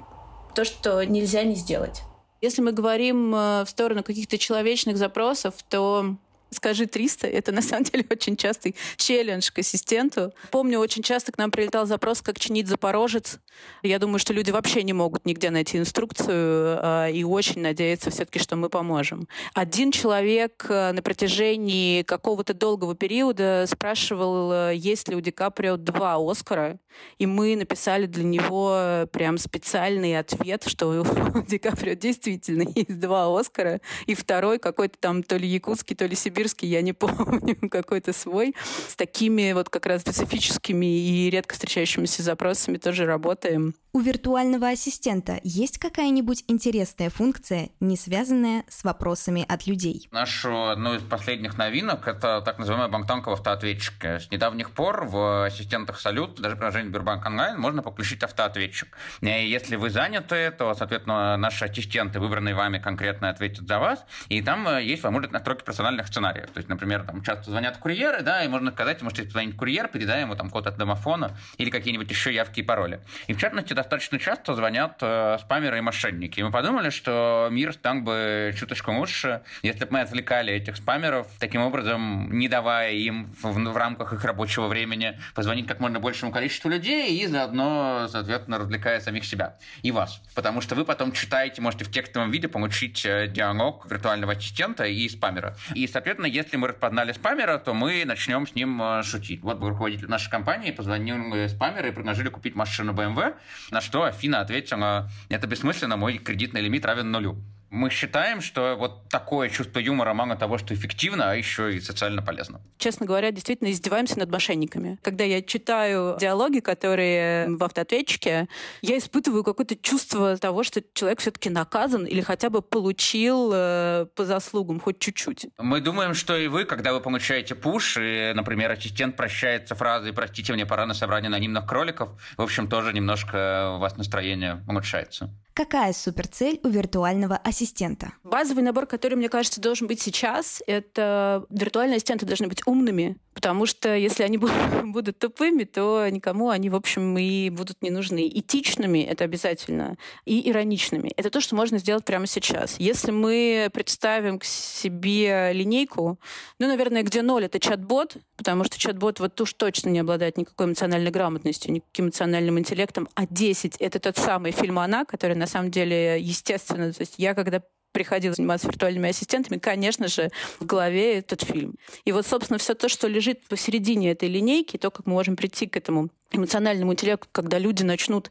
то, 0.55 0.65
что 0.65 1.05
нельзя 1.05 1.45
не 1.45 1.55
сделать. 1.55 2.03
Если 2.41 2.61
мы 2.61 2.73
говорим 2.73 3.35
э, 3.35 3.65
в 3.65 3.69
сторону 3.69 4.03
каких-то 4.03 4.37
человечных 4.37 4.97
запросов, 4.97 5.55
то 5.69 6.17
скажи 6.53 6.87
300. 6.87 7.27
Это, 7.27 7.53
на 7.53 7.63
самом 7.63 7.85
деле, 7.85 8.05
очень 8.11 8.37
частый 8.37 8.75
челлендж 8.97 9.51
к 9.51 9.59
ассистенту. 9.59 10.33
Помню, 10.51 10.79
очень 10.79 11.03
часто 11.03 11.33
к 11.33 11.39
нам 11.39 11.51
прилетал 11.51 11.87
запрос, 11.87 12.23
как 12.23 12.39
чинить 12.39 12.69
Запорожец. 12.69 13.39
Я 13.83 13.99
думаю, 13.99 14.19
что 14.19 14.33
люди 14.33 14.51
вообще 14.51 14.83
не 14.83 14.93
могут 14.93 15.27
нигде 15.27 15.51
найти 15.51 15.79
инструкцию 15.79 16.79
э, 16.83 17.13
и 17.13 17.25
очень 17.25 17.61
надеются 17.61 18.11
все-таки, 18.11 18.39
что 18.39 18.57
мы 18.57 18.69
поможем. 18.69 19.29
Один 19.55 19.93
человек 19.93 20.67
э, 20.69 20.93
на 20.93 21.03
протяжении 21.03 22.03
какого-то 22.03 22.55
долгого 22.55 22.95
периода 22.95 23.65
спрашивал, 23.69 24.53
э, 24.53 24.77
есть 24.77 25.09
ли 25.09 25.17
у 25.17 25.21
Ди 25.21 25.31
Каприо 25.31 25.77
два 25.77 26.17
Оскара, 26.19 26.79
и 27.19 27.27
мы 27.27 27.57
написали 27.57 28.07
для 28.07 28.25
него 28.25 29.07
прям 29.13 29.39
специальный 29.39 30.19
ответ, 30.19 30.65
что 30.67 31.03
у 31.03 31.43
Ди 31.47 31.59
Каприо 31.59 31.95
действительно 31.95 32.63
есть 32.75 32.99
два 32.99 33.39
Оскара, 33.39 33.81
и 34.07 34.15
второй 34.15 34.59
какой-то 34.59 34.97
там 34.99 35.23
то 35.23 35.37
ли 35.37 35.49
якутский, 35.49 35.97
то 35.97 36.07
ли 36.07 36.15
сибирский, 36.15 36.42
я 36.67 36.83
не 36.83 36.93
помню, 36.93 37.57
какой-то 37.71 38.13
свой. 38.13 38.55
С 38.89 38.97
такими 38.97 39.53
вот 39.53 39.69
как 39.69 39.87
раз 39.87 40.03
специфическими 40.03 40.87
и 40.87 41.31
редко 41.31 41.55
встречающимися 41.55 42.23
запросами 42.23 42.77
тоже 42.77 43.07
работаем. 43.07 43.75
У 43.95 44.01
виртуального 44.01 44.71
ассистента 44.71 45.39
есть 45.45 45.77
какая-нибудь 45.77 46.45
интересная 46.49 47.11
функция, 47.11 47.69
не 47.79 47.99
связанная 47.99 48.65
с 48.67 48.85
вопросами 48.85 49.45
от 49.47 49.67
людей? 49.67 50.09
Нашу 50.11 50.71
одну 50.71 50.95
из 50.95 51.03
последних 51.03 51.59
новинок– 51.59 52.07
это 52.09 52.41
так 52.41 52.59
называемый 52.59 52.91
банктанковый 52.91 53.37
автоответчик. 53.37 54.03
С 54.03 54.31
недавних 54.31 54.71
пор 54.71 55.05
в 55.05 55.45
ассистентах 55.45 56.01
Салют, 56.01 56.41
даже 56.41 56.57
приложение 56.57 56.89
Сбербанк 56.89 57.27
онлайн, 57.27 57.61
можно 57.61 57.83
подключить 57.83 58.23
автоответчик. 58.23 58.97
И 59.21 59.27
если 59.27 59.77
вы 59.77 59.91
заняты, 59.91 60.51
то, 60.53 60.73
соответственно, 60.73 61.37
наши 61.37 61.67
ассистенты, 61.67 62.19
выбранные 62.19 62.55
вами 62.55 62.79
конкретно, 62.79 63.29
ответят 63.29 63.69
за 63.69 63.79
вас. 63.79 64.07
И 64.31 64.41
там 64.41 64.67
э, 64.69 64.83
есть 64.83 65.03
возможность 65.03 65.35
настройки 65.35 65.65
персональных 65.65 66.07
сценариев. 66.07 66.51
То 66.51 66.61
есть, 66.61 66.71
например, 66.71 67.03
там 67.03 67.23
часто 67.23 67.51
звонят 67.51 67.77
курьеры, 67.77 68.23
да, 68.23 68.43
и 68.43 68.49
можно 68.49 68.71
сказать, 68.71 69.03
можете 69.03 69.25
позвонить 69.25 69.55
курьер, 69.55 69.89
передай 69.89 70.23
ему 70.23 70.35
там 70.35 70.49
код 70.49 70.67
от 70.67 70.79
домофона 70.79 71.37
или 71.59 71.69
какие-нибудь 71.69 72.09
еще 72.09 72.33
явки 72.33 72.61
и 72.61 72.63
пароли. 72.63 73.03
И 73.27 73.35
в 73.35 73.39
частности, 73.39 73.75
достаточно 73.83 74.19
часто 74.19 74.55
звонят 74.55 74.99
э, 75.01 75.39
спамеры 75.41 75.79
и 75.79 75.81
мошенники. 75.81 76.39
И 76.39 76.43
мы 76.43 76.51
подумали, 76.51 76.91
что 76.91 77.49
мир 77.51 77.73
стал 77.73 78.01
бы 78.01 78.55
чуточку 78.57 78.93
лучше, 78.93 79.43
если 79.63 79.85
бы 79.85 79.93
мы 79.93 80.01
отвлекали 80.01 80.53
этих 80.55 80.77
спамеров, 80.77 81.27
таким 81.41 81.63
образом 81.63 82.29
не 82.33 82.49
давая 82.49 82.93
им 82.93 83.33
в, 83.43 83.53
в 83.53 83.77
рамках 83.77 84.13
их 84.13 84.25
рабочего 84.25 84.69
времени 84.69 85.19
позвонить 85.35 85.67
как 85.67 85.81
можно 85.81 85.99
большему 85.99 86.31
количеству 86.31 86.71
людей 86.71 87.21
и 87.21 87.27
заодно, 87.27 88.07
соответственно, 88.09 88.59
развлекая 88.59 89.01
самих 89.01 89.25
себя 89.25 89.57
и 89.83 89.91
вас. 89.91 90.23
Потому 90.35 90.61
что 90.61 90.75
вы 90.75 90.85
потом 90.85 91.13
читаете, 91.13 91.61
можете 91.61 91.85
в 91.85 91.91
текстовом 91.91 92.31
виде 92.31 92.49
получить 92.49 93.05
э, 93.05 93.27
диалог 93.27 93.91
виртуального 93.91 94.33
ассистента 94.33 94.85
и 94.85 95.09
спамера. 95.09 95.57
И, 95.75 95.87
соответственно, 95.89 96.27
если 96.27 96.57
мы 96.57 96.69
распознали 96.69 97.13
спамера, 97.13 97.59
то 97.59 97.75
мы 97.75 98.05
начнем 98.05 98.47
с 98.47 98.55
ним 98.55 98.81
э, 98.81 99.03
шутить. 99.03 99.43
Вот 99.43 99.61
руководитель 99.61 100.09
нашей 100.09 100.31
компании 100.31 100.71
позвонил 100.71 101.49
спамеру 101.49 101.89
и 101.89 101.91
предложили 101.91 102.29
купить 102.29 102.55
машину 102.55 102.93
BMW, 102.93 103.35
на 103.73 103.81
что 103.81 104.05
Афина 104.05 104.41
ответила, 104.41 105.11
это 105.29 105.47
бессмысленно, 105.47 105.97
мой 105.97 106.19
кредитный 106.19 106.61
лимит 106.61 106.85
равен 106.85 107.11
нулю 107.11 107.43
мы 107.73 107.89
считаем, 107.89 108.43
что 108.43 108.77
вот 108.77 109.09
такое 109.09 109.49
чувство 109.49 109.79
юмора 109.79 110.13
мало 110.13 110.37
того, 110.37 110.59
что 110.59 110.75
эффективно, 110.75 111.31
а 111.31 111.35
еще 111.35 111.75
и 111.75 111.81
социально 111.81 112.23
полезно. 112.23 112.61
Честно 112.77 113.07
говоря, 113.07 113.31
действительно 113.31 113.71
издеваемся 113.71 114.19
над 114.19 114.31
мошенниками. 114.31 114.99
Когда 115.03 115.25
я 115.25 115.41
читаю 115.41 116.19
диалоги, 116.21 116.61
которые 116.61 117.49
в 117.49 117.65
автоответчике, 117.65 118.47
я 118.83 118.99
испытываю 118.99 119.43
какое-то 119.43 119.75
чувство 119.77 120.37
того, 120.37 120.65
что 120.65 120.83
человек 120.93 121.21
все-таки 121.21 121.49
наказан 121.49 122.05
или 122.05 122.21
хотя 122.21 122.51
бы 122.51 122.61
получил 122.61 123.51
э, 123.55 124.07
по 124.15 124.27
заслугам 124.27 124.79
хоть 124.79 124.99
чуть-чуть. 124.99 125.47
Мы 125.57 125.81
думаем, 125.81 126.13
что 126.13 126.37
и 126.37 126.49
вы, 126.49 126.67
когда 126.67 126.93
вы 126.93 127.01
получаете 127.01 127.55
пуш, 127.55 127.97
и, 127.99 128.33
например, 128.35 128.71
ассистент 128.71 129.17
прощается 129.17 129.75
фразой 129.75 130.13
«простите, 130.13 130.53
мне 130.53 130.67
пора 130.67 130.85
на 130.85 130.93
собрание 130.93 131.29
анонимных 131.29 131.67
кроликов», 131.67 132.11
в 132.37 132.43
общем, 132.43 132.69
тоже 132.69 132.93
немножко 132.93 133.77
у 133.77 133.79
вас 133.79 133.97
настроение 133.97 134.63
улучшается. 134.69 135.31
Какая 135.55 135.93
суперцель 135.93 136.61
у 136.63 136.69
виртуального 136.69 137.37
ассистента? 137.37 138.15
Базовый 138.25 138.65
набор, 138.65 138.87
который, 138.87 139.17
мне 139.17 139.29
кажется, 139.29 139.61
должен 139.61 139.87
быть 139.87 140.01
сейчас, 140.01 140.63
это 140.67 141.45
виртуальные 141.51 141.97
ассистенты 141.97 142.25
должны 142.25 142.49
быть 142.49 142.67
умными, 142.67 143.19
потому 143.35 143.67
что 143.67 143.95
если 143.95 144.23
они 144.23 144.39
будут, 144.85 145.19
тупыми, 145.19 145.65
то 145.65 146.09
никому 146.09 146.49
они, 146.49 146.71
в 146.71 146.75
общем, 146.75 147.19
и 147.19 147.51
будут 147.51 147.83
не 147.83 147.91
нужны. 147.91 148.27
Этичными— 148.29 149.01
это 149.01 149.25
обязательно, 149.25 149.97
и 150.25 150.49
ироничными. 150.49 151.13
Это 151.17 151.29
то, 151.29 151.41
что 151.43 151.55
можно 151.55 151.79
сделать 151.79 152.05
прямо 152.05 152.27
сейчас. 152.27 152.77
Если 152.79 153.11
мы 153.11 153.69
представим 153.75 154.39
к 154.39 154.45
себе 154.45 155.53
линейку, 155.53 156.19
ну, 156.59 156.67
наверное, 156.67 157.03
где 157.03 157.21
ноль— 157.21 157.45
это 157.47 157.61
чат-бот, 157.61 158.17
потому 158.37 158.65
что 158.65 158.79
чат-бот 158.79 159.21
вот 159.21 159.39
уж 159.41 159.53
точно 159.53 159.91
не 159.91 159.99
обладает 159.99 160.39
никакой 160.39 160.67
эмоциональной 160.67 161.11
грамотностью, 161.11 161.73
никаким 161.73 162.07
эмоциональным 162.07 162.59
интеллектом, 162.59 163.09
а 163.15 163.27
10— 163.27 163.77
это 163.79 163.99
тот 163.99 164.17
самый 164.17 164.53
фильм 164.53 164.79
«Она», 164.79 165.05
который 165.05 165.37
на 165.43 165.49
самом 165.49 165.73
деле 165.73 166.21
естественно. 166.21 166.93
То 166.93 167.01
есть 167.01 167.15
я 167.19 167.35
когда 167.35 167.63
приходила 167.91 168.33
заниматься 168.33 168.69
виртуальными 168.69 169.11
ассистентами, 169.11 169.59
конечно 169.59 170.09
же, 170.09 170.31
в 170.61 170.65
голове 170.65 171.19
этот 171.19 171.43
фильм. 171.43 171.75
И 172.05 172.13
вот, 172.13 172.27
собственно, 172.27 172.59
все 172.59 172.75
то, 172.75 172.89
что 172.89 173.07
лежит 173.07 173.47
посередине 173.49 174.13
этой 174.13 174.29
линейки, 174.29 174.77
то, 174.79 174.91
как 174.91 175.07
мы 175.07 175.13
можем 175.13 175.37
прийти 175.37 175.67
к 175.67 175.77
этому 175.77 176.09
эмоциональному 176.31 176.93
интеллекту, 176.93 177.29
когда 177.33 177.59
люди 177.59 177.83
начнут, 177.83 178.31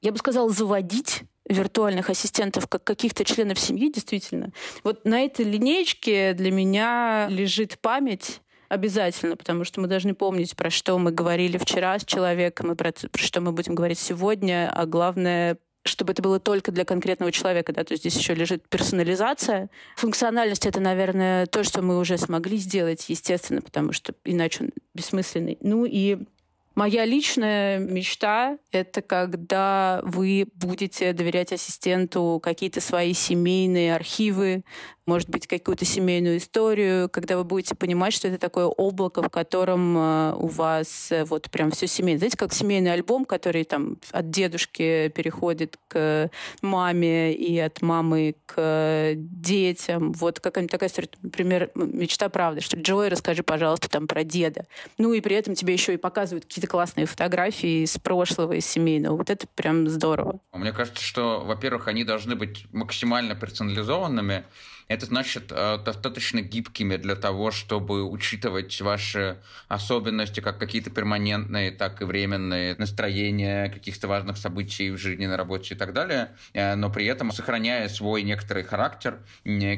я 0.00 0.12
бы 0.12 0.18
сказала, 0.18 0.50
заводить 0.50 1.24
виртуальных 1.48 2.08
ассистентов 2.08 2.68
как 2.68 2.84
каких-то 2.84 3.24
членов 3.24 3.58
семьи, 3.58 3.92
действительно. 3.92 4.52
Вот 4.84 5.04
на 5.04 5.20
этой 5.20 5.44
линеечке 5.44 6.32
для 6.32 6.50
меня 6.50 7.26
лежит 7.28 7.78
память 7.80 8.40
обязательно, 8.68 9.36
потому 9.36 9.64
что 9.64 9.80
мы 9.82 9.88
должны 9.88 10.14
помнить, 10.14 10.56
про 10.56 10.70
что 10.70 10.96
мы 10.98 11.10
говорили 11.10 11.58
вчера 11.58 11.98
с 11.98 12.04
человеком, 12.06 12.72
и 12.72 12.74
про, 12.74 12.92
про 12.92 13.22
что 13.22 13.42
мы 13.42 13.52
будем 13.52 13.74
говорить 13.74 13.98
сегодня, 13.98 14.72
а 14.74 14.86
главное 14.86 15.58
чтобы 15.84 16.12
это 16.12 16.22
было 16.22 16.38
только 16.38 16.70
для 16.70 16.84
конкретного 16.84 17.32
человека, 17.32 17.72
да, 17.72 17.84
то 17.84 17.92
есть 17.92 18.02
здесь 18.02 18.16
еще 18.16 18.34
лежит 18.34 18.68
персонализация. 18.68 19.68
Функциональность— 19.96 20.66
это, 20.66 20.80
наверное, 20.80 21.46
то, 21.46 21.64
что 21.64 21.82
мы 21.82 21.98
уже 21.98 22.18
смогли 22.18 22.56
сделать, 22.56 23.08
естественно, 23.08 23.60
потому 23.60 23.92
что 23.92 24.14
иначе 24.24 24.64
он 24.64 24.70
бессмысленный. 24.94 25.58
Ну 25.60 25.84
и 25.84 26.18
Моя 26.74 27.04
личная 27.04 27.78
мечта— 27.78 28.56
это 28.72 29.02
когда 29.02 30.00
вы 30.04 30.48
будете 30.54 31.12
доверять 31.12 31.52
ассистенту 31.52 32.40
какие-то 32.42 32.80
свои 32.80 33.12
семейные 33.12 33.94
архивы, 33.94 34.64
может 35.06 35.28
быть, 35.28 35.46
какую-то 35.46 35.84
семейную 35.84 36.36
историю, 36.36 37.08
когда 37.08 37.36
вы 37.36 37.44
будете 37.44 37.74
понимать, 37.74 38.12
что 38.14 38.28
это 38.28 38.38
такое 38.38 38.66
облако, 38.66 39.22
в 39.22 39.28
котором 39.28 39.96
э, 39.96 40.34
у 40.36 40.46
вас 40.46 41.10
э, 41.10 41.24
вот 41.24 41.50
прям 41.50 41.70
все 41.72 41.86
семейное. 41.86 42.18
Знаете, 42.18 42.36
как 42.36 42.52
семейный 42.52 42.92
альбом, 42.92 43.24
который 43.24 43.64
там 43.64 43.96
от 44.12 44.30
дедушки 44.30 45.08
переходит 45.08 45.76
к 45.88 46.30
маме 46.60 47.32
и 47.32 47.58
от 47.58 47.82
мамы 47.82 48.36
к 48.46 49.14
детям. 49.16 50.12
Вот 50.12 50.38
какая-нибудь 50.38 50.70
такая 50.70 50.88
история. 50.88 51.08
Например, 51.20 51.70
мечта 51.74 52.28
правды, 52.28 52.60
что 52.60 52.76
Джой, 52.76 53.08
расскажи, 53.08 53.42
пожалуйста, 53.42 53.88
там 53.90 54.06
про 54.06 54.22
деда. 54.22 54.66
Ну 54.98 55.12
и 55.12 55.20
при 55.20 55.34
этом 55.34 55.54
тебе 55.54 55.72
еще 55.72 55.94
и 55.94 55.96
показывают 55.96 56.44
какие-то 56.44 56.68
классные 56.68 57.06
фотографии 57.06 57.82
из 57.82 57.98
прошлого, 57.98 58.52
из 58.52 58.66
семейного. 58.66 59.16
Вот 59.16 59.30
это 59.30 59.46
прям 59.54 59.88
здорово. 59.88 60.38
Мне 60.52 60.72
кажется, 60.72 61.02
что, 61.02 61.40
во-первых, 61.40 61.88
они 61.88 62.04
должны 62.04 62.36
быть 62.36 62.66
максимально 62.72 63.34
персонализованными, 63.34 64.44
это 64.92 65.06
значит 65.06 65.50
э, 65.50 65.78
достаточно 65.84 66.40
гибкими 66.40 66.96
для 66.96 67.16
того, 67.16 67.50
чтобы 67.50 68.04
учитывать 68.04 68.80
ваши 68.80 69.38
особенности, 69.68 70.40
как 70.40 70.58
какие-то 70.58 70.90
перманентные, 70.90 71.70
так 71.70 72.02
и 72.02 72.04
временные 72.04 72.74
настроения 72.78 73.68
каких-то 73.68 74.08
важных 74.08 74.36
событий 74.36 74.90
в 74.90 74.98
жизни, 74.98 75.26
на 75.26 75.36
работе 75.36 75.74
и 75.74 75.78
так 75.78 75.92
далее, 75.92 76.36
э, 76.52 76.74
но 76.74 76.90
при 76.90 77.06
этом 77.06 77.32
сохраняя 77.32 77.88
свой 77.88 78.22
некоторый 78.22 78.62
характер, 78.62 79.18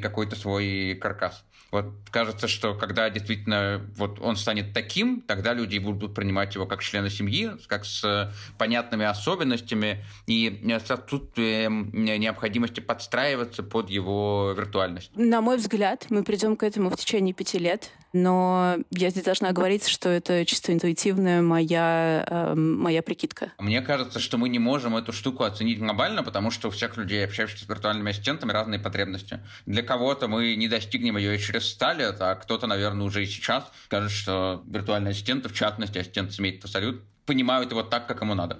какой-то 0.02 0.36
свой 0.36 0.98
каркас. 1.00 1.44
Вот 1.74 1.86
кажется, 2.12 2.46
что 2.46 2.74
когда 2.74 3.10
действительно 3.10 3.84
вот 3.96 4.20
он 4.20 4.36
станет 4.36 4.72
таким, 4.72 5.20
тогда 5.20 5.54
люди 5.54 5.78
будут 5.78 6.14
принимать 6.14 6.54
его 6.54 6.66
как 6.66 6.84
члена 6.84 7.10
семьи, 7.10 7.50
как 7.66 7.84
с 7.84 8.32
понятными 8.58 9.04
особенностями 9.04 10.04
и 10.28 10.62
с 10.64 10.88
отсутствием 10.88 11.90
необходимости 11.92 12.78
подстраиваться 12.78 13.64
под 13.64 13.90
его 13.90 14.54
виртуальность. 14.56 15.10
На 15.16 15.40
мой 15.40 15.56
взгляд, 15.56 16.06
мы 16.10 16.22
придем 16.22 16.54
к 16.54 16.62
этому 16.62 16.90
в 16.90 16.96
течение 16.96 17.34
пяти 17.34 17.58
лет, 17.58 17.90
но 18.12 18.76
я 18.92 19.10
здесь 19.10 19.24
должна 19.24 19.50
говорить, 19.50 19.88
что 19.88 20.08
это 20.08 20.46
чисто 20.46 20.72
интуитивная 20.72 21.42
моя, 21.42 22.24
э, 22.24 22.54
моя 22.54 23.02
прикидка. 23.02 23.52
Мне 23.58 23.82
кажется, 23.82 24.20
что 24.20 24.38
мы 24.38 24.48
не 24.48 24.60
можем 24.60 24.96
эту 24.96 25.12
штуку 25.12 25.42
оценить 25.42 25.80
глобально, 25.80 26.22
потому 26.22 26.52
что 26.52 26.68
у 26.68 26.70
всех 26.70 26.96
людей, 26.96 27.24
общающихся 27.24 27.64
с 27.64 27.68
виртуальными 27.68 28.10
ассистентами, 28.10 28.52
разные 28.52 28.78
потребности. 28.78 29.40
Для 29.66 29.82
кого-то 29.82 30.28
мы 30.28 30.54
не 30.54 30.68
достигнем 30.68 31.16
ее 31.16 31.36
через 31.40 31.63
100 31.64 31.92
лет, 31.92 32.16
а 32.20 32.34
кто-то, 32.34 32.66
наверное, 32.66 33.06
уже 33.06 33.22
и 33.22 33.26
сейчас 33.26 33.64
скажет, 33.84 34.10
что 34.10 34.62
виртуальные 34.66 35.12
ассистенты, 35.12 35.48
в 35.48 35.54
частности, 35.54 35.98
ассистент 35.98 36.32
семейства 36.32 36.68
Салют, 36.68 37.02
понимают 37.26 37.70
его 37.70 37.82
так, 37.82 38.06
как 38.06 38.22
ему 38.22 38.34
надо. 38.34 38.58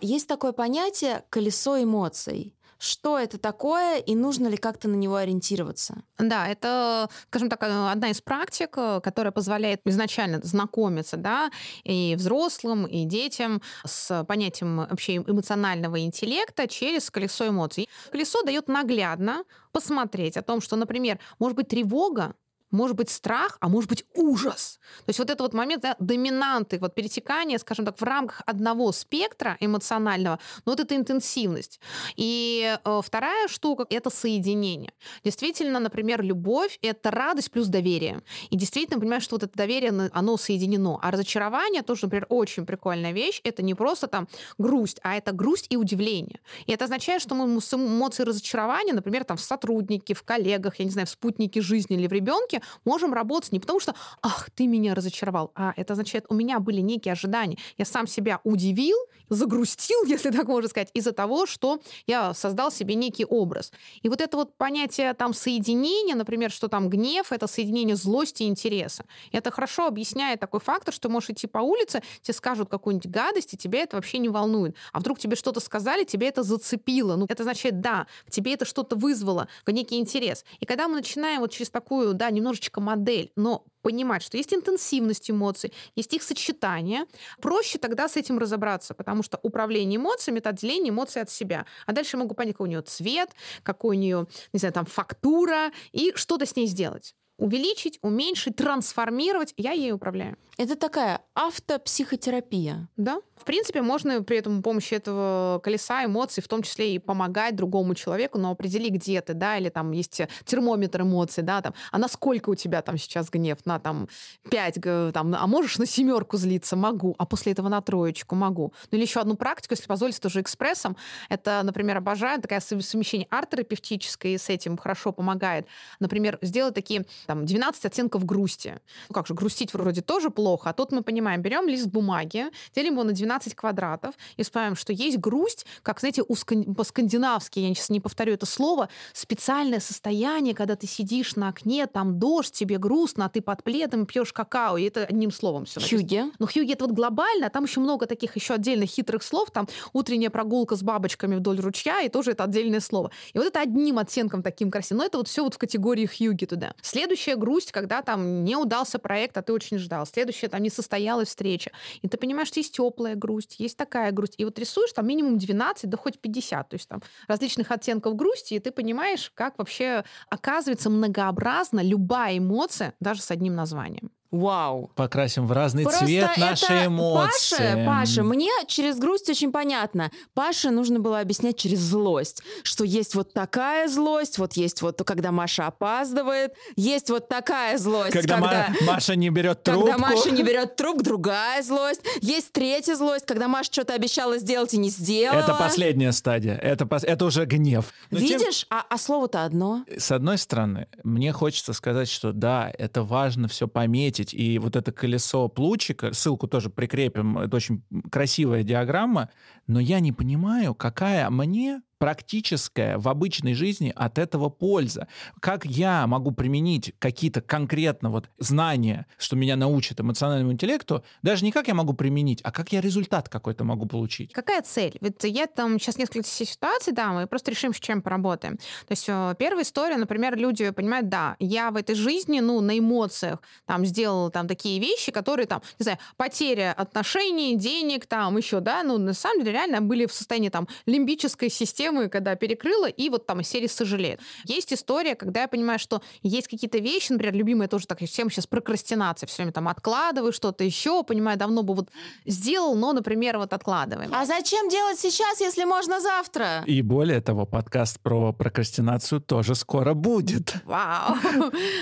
Есть 0.00 0.26
такое 0.26 0.52
понятие 0.52 1.24
«колесо 1.30 1.80
эмоций» 1.82 2.54
что 2.82 3.16
это 3.16 3.38
такое 3.38 3.98
и 3.98 4.16
нужно 4.16 4.48
ли 4.48 4.56
как-то 4.56 4.88
на 4.88 4.96
него 4.96 5.14
ориентироваться? 5.14 6.02
Да, 6.18 6.48
это, 6.48 7.08
скажем 7.28 7.48
так, 7.48 7.62
э, 7.62 7.90
одна 7.90 8.10
из 8.10 8.20
практик, 8.20 8.70
э, 8.76 9.00
которая 9.00 9.30
позволяет 9.30 9.80
изначально 9.84 10.40
знакомиться, 10.42 11.16
да, 11.16 11.52
и 11.84 12.16
взрослым, 12.18 12.86
и 12.86 13.04
детям 13.04 13.62
с 13.84 14.24
понятием 14.24 14.78
вообще 14.78 15.16
эмоционального 15.16 16.00
интеллекта 16.00 16.66
через 16.66 17.08
колесо 17.08 17.48
эмоций. 17.48 17.88
Колесо 18.10 18.42
дает 18.42 18.66
наглядно 18.66 19.44
посмотреть 19.70 20.36
о 20.36 20.42
том, 20.42 20.60
что, 20.60 20.74
например, 20.74 21.20
может 21.38 21.56
быть 21.56 21.68
тревога, 21.68 22.34
может 22.72 22.96
быть 22.96 23.10
страх, 23.10 23.58
а 23.60 23.68
может 23.68 23.88
быть 23.88 24.04
ужас. 24.14 24.80
То 24.98 25.10
есть 25.10 25.18
вот 25.18 25.30
этот 25.30 25.40
вот 25.40 25.54
момент 25.54 25.82
да, 25.82 25.96
доминанты, 26.00 26.78
вот 26.78 26.94
перетекания, 26.94 27.58
скажем 27.58 27.84
так, 27.84 28.00
в 28.00 28.02
рамках 28.02 28.42
одного 28.46 28.90
спектра 28.92 29.56
эмоционального, 29.60 30.38
но 30.64 30.72
вот 30.72 30.80
это 30.80 30.96
интенсивность. 30.96 31.80
И 32.16 32.76
э, 32.84 33.00
вторая 33.04 33.48
штука— 33.48 33.86
это 33.90 34.10
соединение. 34.10 34.92
Действительно, 35.22 35.78
например, 35.78 36.22
любовь— 36.22 36.78
это 36.82 37.10
радость 37.10 37.50
плюс 37.50 37.68
доверие. 37.68 38.22
И 38.50 38.56
действительно, 38.56 39.00
понимаешь, 39.00 39.22
что 39.22 39.36
вот 39.36 39.42
это 39.44 39.56
доверие, 39.56 40.10
оно 40.12 40.36
соединено. 40.36 40.98
А 41.02 41.10
разочарование 41.10 41.82
тоже, 41.82 42.06
например, 42.06 42.26
очень 42.28 42.66
прикольная 42.66 43.12
вещь. 43.12 43.40
Это 43.44 43.62
не 43.62 43.74
просто 43.74 44.06
там 44.06 44.28
грусть, 44.58 44.98
а 45.02 45.16
это 45.16 45.32
грусть 45.32 45.66
и 45.68 45.76
удивление. 45.76 46.40
И 46.66 46.72
это 46.72 46.84
означает, 46.84 47.22
что 47.22 47.34
мы 47.34 47.60
с 47.60 47.74
эмоцией 47.74 48.26
разочарования, 48.26 48.92
например, 48.92 49.24
там 49.24 49.36
в 49.36 49.40
сотруднике, 49.40 50.14
в 50.14 50.22
коллегах, 50.22 50.78
я 50.78 50.84
не 50.84 50.90
знаю, 50.90 51.06
в 51.06 51.10
спутнике 51.10 51.60
жизни 51.60 51.96
или 51.96 52.06
в 52.06 52.12
ребенке, 52.12 52.61
можем 52.84 53.12
работать 53.12 53.52
не 53.52 53.60
потому, 53.60 53.80
что 53.80 53.94
«ах, 54.22 54.50
ты 54.54 54.66
меня 54.66 54.94
разочаровал», 54.94 55.52
а 55.54 55.72
это 55.76 55.92
означает, 55.92 56.26
у 56.28 56.34
меня 56.34 56.58
были 56.60 56.80
некие 56.80 57.12
ожидания. 57.12 57.58
Я 57.78 57.84
сам 57.84 58.06
себя 58.06 58.40
удивил, 58.44 58.96
загрустил, 59.28 60.04
если 60.06 60.30
так 60.30 60.46
можно 60.46 60.68
сказать, 60.68 60.90
из-за 60.94 61.12
того, 61.12 61.46
что 61.46 61.80
я 62.06 62.34
создал 62.34 62.70
себе 62.70 62.94
некий 62.94 63.24
образ. 63.24 63.72
И 64.02 64.08
вот 64.08 64.20
это 64.20 64.36
вот 64.36 64.56
понятие 64.56 65.14
там 65.14 65.34
соединения, 65.34 66.14
например, 66.14 66.50
что 66.50 66.68
там 66.68 66.88
гнев— 66.88 67.26
это 67.32 67.46
соединение 67.46 67.96
злости 67.96 68.44
и 68.44 68.46
интереса. 68.46 69.04
Это 69.32 69.50
хорошо 69.50 69.86
объясняет 69.86 70.40
такой 70.40 70.60
фактор, 70.60 70.94
что 70.94 71.08
можешь 71.08 71.30
идти 71.30 71.46
по 71.46 71.58
улице, 71.58 72.02
тебе 72.22 72.34
скажут 72.34 72.68
какую-нибудь 72.68 73.10
гадость, 73.10 73.54
и 73.54 73.56
тебя 73.56 73.80
это 73.80 73.96
вообще 73.96 74.18
не 74.18 74.28
волнует. 74.28 74.76
А 74.92 75.00
вдруг 75.00 75.18
тебе 75.18 75.36
что-то 75.36 75.60
сказали, 75.60 76.04
тебе 76.04 76.28
это 76.28 76.42
зацепило. 76.42 77.16
Ну, 77.16 77.26
это 77.28 77.42
значит, 77.42 77.80
да, 77.80 78.06
тебе 78.28 78.54
это 78.54 78.64
что-то 78.64 78.96
вызвало, 78.96 79.48
некий 79.66 79.98
интерес. 79.98 80.44
И 80.60 80.66
когда 80.66 80.86
мы 80.86 80.96
начинаем 80.96 81.40
вот 81.40 81.50
через 81.50 81.70
такую, 81.70 82.14
да, 82.14 82.30
немножечко 82.30 82.51
немножечко 82.52 82.80
модель, 82.80 83.32
но 83.36 83.64
понимать, 83.82 84.22
что 84.22 84.36
есть 84.36 84.52
интенсивность 84.52 85.30
эмоций, 85.30 85.72
есть 85.96 86.12
их 86.12 86.22
сочетание, 86.22 87.06
проще 87.40 87.78
тогда 87.78 88.08
с 88.08 88.16
этим 88.16 88.38
разобраться, 88.38 88.94
потому 88.94 89.22
что 89.22 89.38
управление 89.42 89.96
эмоциями— 89.96 90.38
это 90.40 90.50
отделение 90.50 90.90
эмоций 90.90 91.22
от 91.22 91.30
себя. 91.30 91.66
А 91.86 91.92
дальше 91.92 92.16
я 92.16 92.20
могу 92.20 92.34
понять, 92.34 92.54
какой 92.54 92.68
у 92.68 92.70
нее 92.70 92.82
цвет, 92.82 93.30
какой 93.62 93.96
у 93.96 94.00
нее, 94.00 94.26
не 94.52 94.58
знаю, 94.58 94.72
там, 94.72 94.86
фактура, 94.86 95.72
и 95.92 96.12
что-то 96.14 96.46
с 96.46 96.54
ней 96.54 96.66
сделать 96.66 97.14
увеличить, 97.38 97.98
уменьшить, 98.02 98.56
трансформировать, 98.56 99.54
я 99.56 99.72
ей 99.72 99.92
управляю. 99.92 100.36
Это 100.58 100.76
такая 100.76 101.22
автопсихотерапия. 101.34 102.88
Да. 102.96 103.20
В 103.36 103.44
принципе, 103.44 103.82
можно 103.82 104.22
при 104.22 104.36
этом 104.36 104.62
помощи 104.62 104.94
этого 104.94 105.60
колеса 105.64 106.04
эмоций 106.04 106.42
в 106.42 106.46
том 106.46 106.62
числе 106.62 106.94
и 106.94 106.98
помогать 106.98 107.56
другому 107.56 107.94
человеку, 107.94 108.38
но 108.38 108.50
определи, 108.52 108.90
где 108.90 109.20
ты, 109.22 109.34
да, 109.34 109.56
или 109.56 109.70
там 109.70 109.90
есть 109.92 110.20
термометр 110.44 111.02
эмоций, 111.02 111.42
да, 111.42 111.62
там, 111.62 111.74
а 111.90 111.98
насколько 111.98 112.50
у 112.50 112.54
тебя 112.54 112.82
там 112.82 112.98
сейчас 112.98 113.30
гнев? 113.30 113.58
На 113.64 113.80
там 113.80 114.08
5, 114.50 114.78
там, 115.12 115.34
а 115.34 115.46
можешь 115.46 115.78
на 115.78 115.86
семерку 115.86 116.36
злиться? 116.36 116.76
Могу. 116.76 117.16
А 117.18 117.26
после 117.26 117.52
этого 117.52 117.68
на 117.68 117.80
троечку? 117.80 118.36
Могу. 118.36 118.72
Ну 118.90 118.98
или 118.98 119.04
еще 119.04 119.20
одну 119.20 119.36
практику, 119.36 119.72
если 119.72 119.86
позволите, 119.86 120.20
тоже 120.20 120.42
экспрессом. 120.42 120.96
Это, 121.28 121.62
например, 121.64 121.96
обожаю, 121.96 122.40
такая 122.40 122.60
совмещение 122.60 123.26
арт-терапевтическое, 123.30 124.34
и 124.34 124.38
с 124.38 124.50
этим 124.50 124.76
хорошо 124.76 125.12
помогает. 125.12 125.66
Например, 125.98 126.38
сделать 126.42 126.74
такие 126.74 127.06
там 127.26 127.44
12 127.44 127.84
оттенков 127.84 128.24
грусти. 128.24 128.80
Ну 129.08 129.14
как 129.14 129.26
же, 129.26 129.34
грустить 129.34 129.74
вроде 129.74 130.00
тоже 130.00 130.30
плохо, 130.30 130.70
а 130.70 130.72
тут 130.72 130.92
мы 130.92 131.02
понимаем, 131.02 131.42
берем 131.42 131.68
лист 131.68 131.86
бумаги, 131.86 132.46
делим 132.74 132.94
его 132.94 133.04
на 133.04 133.12
12 133.12 133.32
12 133.32 133.54
квадратов 133.54 134.14
и 134.36 134.42
вспоминаем, 134.42 134.76
что 134.76 134.92
есть 134.92 135.18
грусть, 135.18 135.66
как, 135.82 136.00
знаете, 136.00 136.22
по-скандинавски, 136.24 137.58
я 137.58 137.74
сейчас 137.74 137.90
не 137.90 138.00
повторю 138.00 138.34
это 138.34 138.46
слово, 138.46 138.88
специальное 139.12 139.80
состояние, 139.80 140.54
когда 140.54 140.76
ты 140.76 140.86
сидишь 140.86 141.36
на 141.36 141.48
окне, 141.48 141.86
там 141.86 142.18
дождь, 142.18 142.52
тебе 142.52 142.78
грустно, 142.78 143.26
а 143.26 143.28
ты 143.28 143.40
под 143.40 143.62
пледом 143.64 144.06
пьешь 144.06 144.32
какао, 144.32 144.76
и 144.76 144.84
это 144.84 145.04
одним 145.04 145.30
словом 145.30 145.64
все. 145.64 145.80
Хьюги. 145.80 146.24
Но 146.38 146.46
хьюги 146.46 146.72
это 146.72 146.86
вот 146.86 146.94
глобально, 146.94 147.46
а 147.46 147.50
там 147.50 147.64
еще 147.64 147.80
много 147.80 148.06
таких 148.06 148.36
еще 148.36 148.54
отдельных 148.54 148.90
хитрых 148.90 149.22
слов, 149.22 149.50
там 149.50 149.68
утренняя 149.92 150.30
прогулка 150.30 150.76
с 150.76 150.82
бабочками 150.82 151.36
вдоль 151.36 151.60
ручья, 151.60 152.02
и 152.02 152.08
тоже 152.08 152.32
это 152.32 152.44
отдельное 152.44 152.80
слово. 152.80 153.10
И 153.32 153.38
вот 153.38 153.46
это 153.46 153.60
одним 153.60 153.98
оттенком 153.98 154.42
таким 154.42 154.70
красивым. 154.70 154.98
Но 154.98 155.06
это 155.06 155.18
вот 155.18 155.28
все 155.28 155.42
вот 155.42 155.54
в 155.54 155.58
категории 155.58 156.06
хьюги 156.06 156.44
туда. 156.44 156.74
Следующая 157.12 157.36
грусть, 157.36 157.72
когда 157.72 158.00
там 158.00 158.42
не 158.42 158.56
удался 158.56 158.98
проект, 158.98 159.36
а 159.36 159.42
ты 159.42 159.52
очень 159.52 159.76
ждал. 159.76 160.06
Следующая 160.06 160.48
там 160.48 160.62
не 160.62 160.70
состоялась 160.70 161.28
встреча. 161.28 161.70
И 162.00 162.08
ты 162.08 162.16
понимаешь, 162.16 162.48
что 162.48 162.60
есть 162.60 162.74
теплая 162.74 163.16
грусть, 163.16 163.56
есть 163.58 163.76
такая 163.76 164.12
грусть. 164.12 164.36
И 164.38 164.46
вот 164.46 164.58
рисуешь 164.58 164.94
там 164.94 165.06
минимум 165.06 165.36
12, 165.36 165.90
да 165.90 165.98
хоть 165.98 166.18
50, 166.18 166.70
то 166.70 166.74
есть 166.74 166.88
там 166.88 167.02
различных 167.28 167.70
оттенков 167.70 168.16
грусти, 168.16 168.54
и 168.54 168.60
ты 168.60 168.72
понимаешь, 168.72 169.30
как 169.34 169.58
вообще 169.58 170.04
оказывается 170.30 170.88
многообразна 170.88 171.80
любая 171.80 172.38
эмоция 172.38 172.94
даже 172.98 173.20
с 173.20 173.30
одним 173.30 173.56
названием. 173.56 174.10
Вау. 174.32 174.90
Покрасим 174.96 175.46
в 175.46 175.52
разный 175.52 175.84
Просто 175.84 176.06
цвет 176.06 176.36
наши 176.38 176.86
эмоции. 176.86 177.56
Паша, 177.58 177.84
Паша, 177.86 178.22
мне 178.22 178.50
через 178.66 178.98
грусть 178.98 179.28
очень 179.28 179.52
понятно. 179.52 180.10
Паше 180.34 180.70
нужно 180.70 181.00
было 181.00 181.20
объяснять 181.20 181.58
через 181.58 181.80
злость, 181.80 182.42
что 182.62 182.82
есть 182.84 183.14
вот 183.14 183.34
такая 183.34 183.88
злость, 183.88 184.38
вот 184.38 184.54
есть 184.54 184.80
вот, 184.80 185.02
когда 185.04 185.32
Маша 185.32 185.66
опаздывает, 185.66 186.54
есть 186.76 187.10
вот 187.10 187.28
такая 187.28 187.76
злость, 187.76 188.12
когда, 188.12 188.36
когда 188.36 188.74
Маша 188.86 189.16
не 189.16 189.28
берет 189.28 189.62
трубку. 189.62 189.86
Когда 189.86 189.98
Маша 189.98 190.30
не 190.30 190.42
берет 190.42 190.76
трубку, 190.76 191.02
другая 191.02 191.62
злость. 191.62 192.00
Есть 192.22 192.52
третья 192.52 192.94
злость, 192.94 193.26
когда 193.26 193.48
Маша 193.48 193.70
что-то 193.70 193.92
обещала 193.92 194.38
сделать 194.38 194.72
и 194.72 194.78
не 194.78 194.88
сделала. 194.88 195.40
Это 195.40 195.54
последняя 195.54 196.12
стадия. 196.12 196.56
Это, 196.56 196.88
это 197.02 197.24
уже 197.26 197.44
гнев. 197.44 197.92
Но 198.10 198.18
Видишь? 198.18 198.60
Тем... 198.60 198.68
А, 198.70 198.86
а 198.88 198.96
слово-то 198.96 199.44
одно. 199.44 199.84
С 199.94 200.10
одной 200.10 200.38
стороны, 200.38 200.88
мне 201.04 201.32
хочется 201.32 201.74
сказать, 201.74 202.08
что 202.08 202.32
да, 202.32 202.72
это 202.78 203.02
важно 203.02 203.48
все 203.48 203.68
пометить, 203.68 204.21
заметить. 204.22 204.34
И 204.34 204.58
вот 204.58 204.76
это 204.76 204.92
колесо 204.92 205.48
Плучика, 205.48 206.12
ссылку 206.12 206.46
тоже 206.46 206.70
прикрепим, 206.70 207.38
это 207.38 207.56
очень 207.56 207.82
красивая 208.10 208.62
диаграмма, 208.62 209.30
но 209.66 209.80
я 209.80 210.00
не 210.00 210.12
понимаю, 210.12 210.74
какая 210.74 211.28
мне 211.30 211.82
практическая 212.02 212.98
в 212.98 213.08
обычной 213.08 213.54
жизни 213.54 213.92
от 213.94 214.18
этого 214.18 214.48
польза. 214.48 215.06
Как 215.38 215.64
я 215.64 216.04
могу 216.08 216.32
применить 216.32 216.94
какие-то 216.98 217.40
конкретно 217.40 218.10
вот 218.10 218.28
знания, 218.38 219.06
что 219.18 219.36
меня 219.36 219.54
научат 219.54 220.00
эмоциональному 220.00 220.50
интеллекту, 220.50 221.04
даже 221.22 221.44
не 221.44 221.52
как 221.52 221.68
я 221.68 221.74
могу 221.74 221.92
применить, 221.92 222.40
а 222.42 222.50
как 222.50 222.72
я 222.72 222.80
результат 222.80 223.28
какой-то 223.28 223.62
могу 223.62 223.86
получить. 223.86 224.32
Какая 224.32 224.62
цель? 224.62 224.98
Ведь 225.00 225.22
я 225.22 225.46
там 225.46 225.78
сейчас 225.78 225.96
несколько 225.96 226.26
ситуаций, 226.26 226.92
да, 226.92 227.12
мы 227.12 227.28
просто 227.28 227.52
решим, 227.52 227.72
с 227.72 227.78
чем 227.78 228.02
поработаем. 228.02 228.56
То 228.56 228.90
есть 228.90 229.04
э, 229.06 229.36
первая 229.38 229.62
история, 229.62 229.96
например, 229.96 230.36
люди 230.36 230.70
понимают, 230.70 231.08
да, 231.08 231.36
я 231.38 231.70
в 231.70 231.76
этой 231.76 231.94
жизни, 231.94 232.40
ну, 232.40 232.60
на 232.60 232.76
эмоциях 232.80 233.40
там 233.64 233.86
сделал 233.86 234.28
там 234.30 234.48
такие 234.48 234.80
вещи, 234.80 235.12
которые 235.12 235.46
там, 235.46 235.62
не 235.78 235.84
знаю, 235.84 235.98
потеря 236.16 236.74
отношений, 236.76 237.54
денег, 237.54 238.06
там 238.06 238.36
еще, 238.38 238.58
да, 238.58 238.82
ну, 238.82 238.98
на 238.98 239.14
самом 239.14 239.44
деле 239.44 239.52
реально 239.52 239.80
были 239.80 240.06
в 240.06 240.12
состоянии 240.12 240.48
там 240.48 240.66
лимбической 240.86 241.48
системы, 241.48 241.91
системы, 241.92 242.08
когда 242.08 242.34
перекрыла, 242.36 242.86
и 242.86 243.08
вот 243.08 243.26
там 243.26 243.40
из 243.40 243.48
серии 243.48 243.66
сожалеет. 243.66 244.20
Есть 244.44 244.72
история, 244.72 245.14
когда 245.14 245.42
я 245.42 245.48
понимаю, 245.48 245.78
что 245.78 246.02
есть 246.22 246.48
какие-то 246.48 246.78
вещи, 246.78 247.12
например, 247.12 247.34
любимая 247.34 247.68
тоже 247.68 247.86
такая 247.86 248.08
тема 248.08 248.30
сейчас 248.30 248.46
прокрастинация, 248.46 249.26
все 249.26 249.42
время 249.42 249.52
там 249.52 249.68
откладываю 249.68 250.32
что-то 250.32 250.64
еще, 250.64 251.02
понимаю, 251.04 251.38
давно 251.38 251.62
бы 251.62 251.74
вот 251.74 251.90
сделал, 252.26 252.74
но, 252.74 252.92
например, 252.92 253.38
вот 253.38 253.52
откладываем. 253.52 254.10
А 254.14 254.24
зачем 254.26 254.68
делать 254.68 254.98
сейчас, 254.98 255.40
если 255.40 255.64
можно 255.64 256.00
завтра? 256.00 256.64
И 256.66 256.82
более 256.82 257.20
того, 257.20 257.46
подкаст 257.46 258.00
про 258.00 258.32
прокрастинацию 258.32 259.20
тоже 259.20 259.54
скоро 259.54 259.94
будет. 259.94 260.54
Вау! 260.64 261.16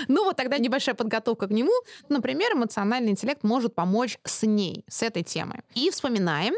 Ну 0.07 0.25
вот 0.25 0.35
тогда 0.35 0.57
небольшая 0.57 0.95
подготовка 0.95 1.47
к 1.47 1.51
нему. 1.51 1.71
Например, 2.09 2.53
эмоциональный 2.53 3.11
интеллект 3.11 3.43
может 3.43 3.75
помочь 3.75 4.17
с 4.23 4.43
ней, 4.43 4.83
с 4.89 5.01
этой 5.03 5.23
темой. 5.23 5.61
И 5.75 5.89
вспоминаем, 5.89 6.53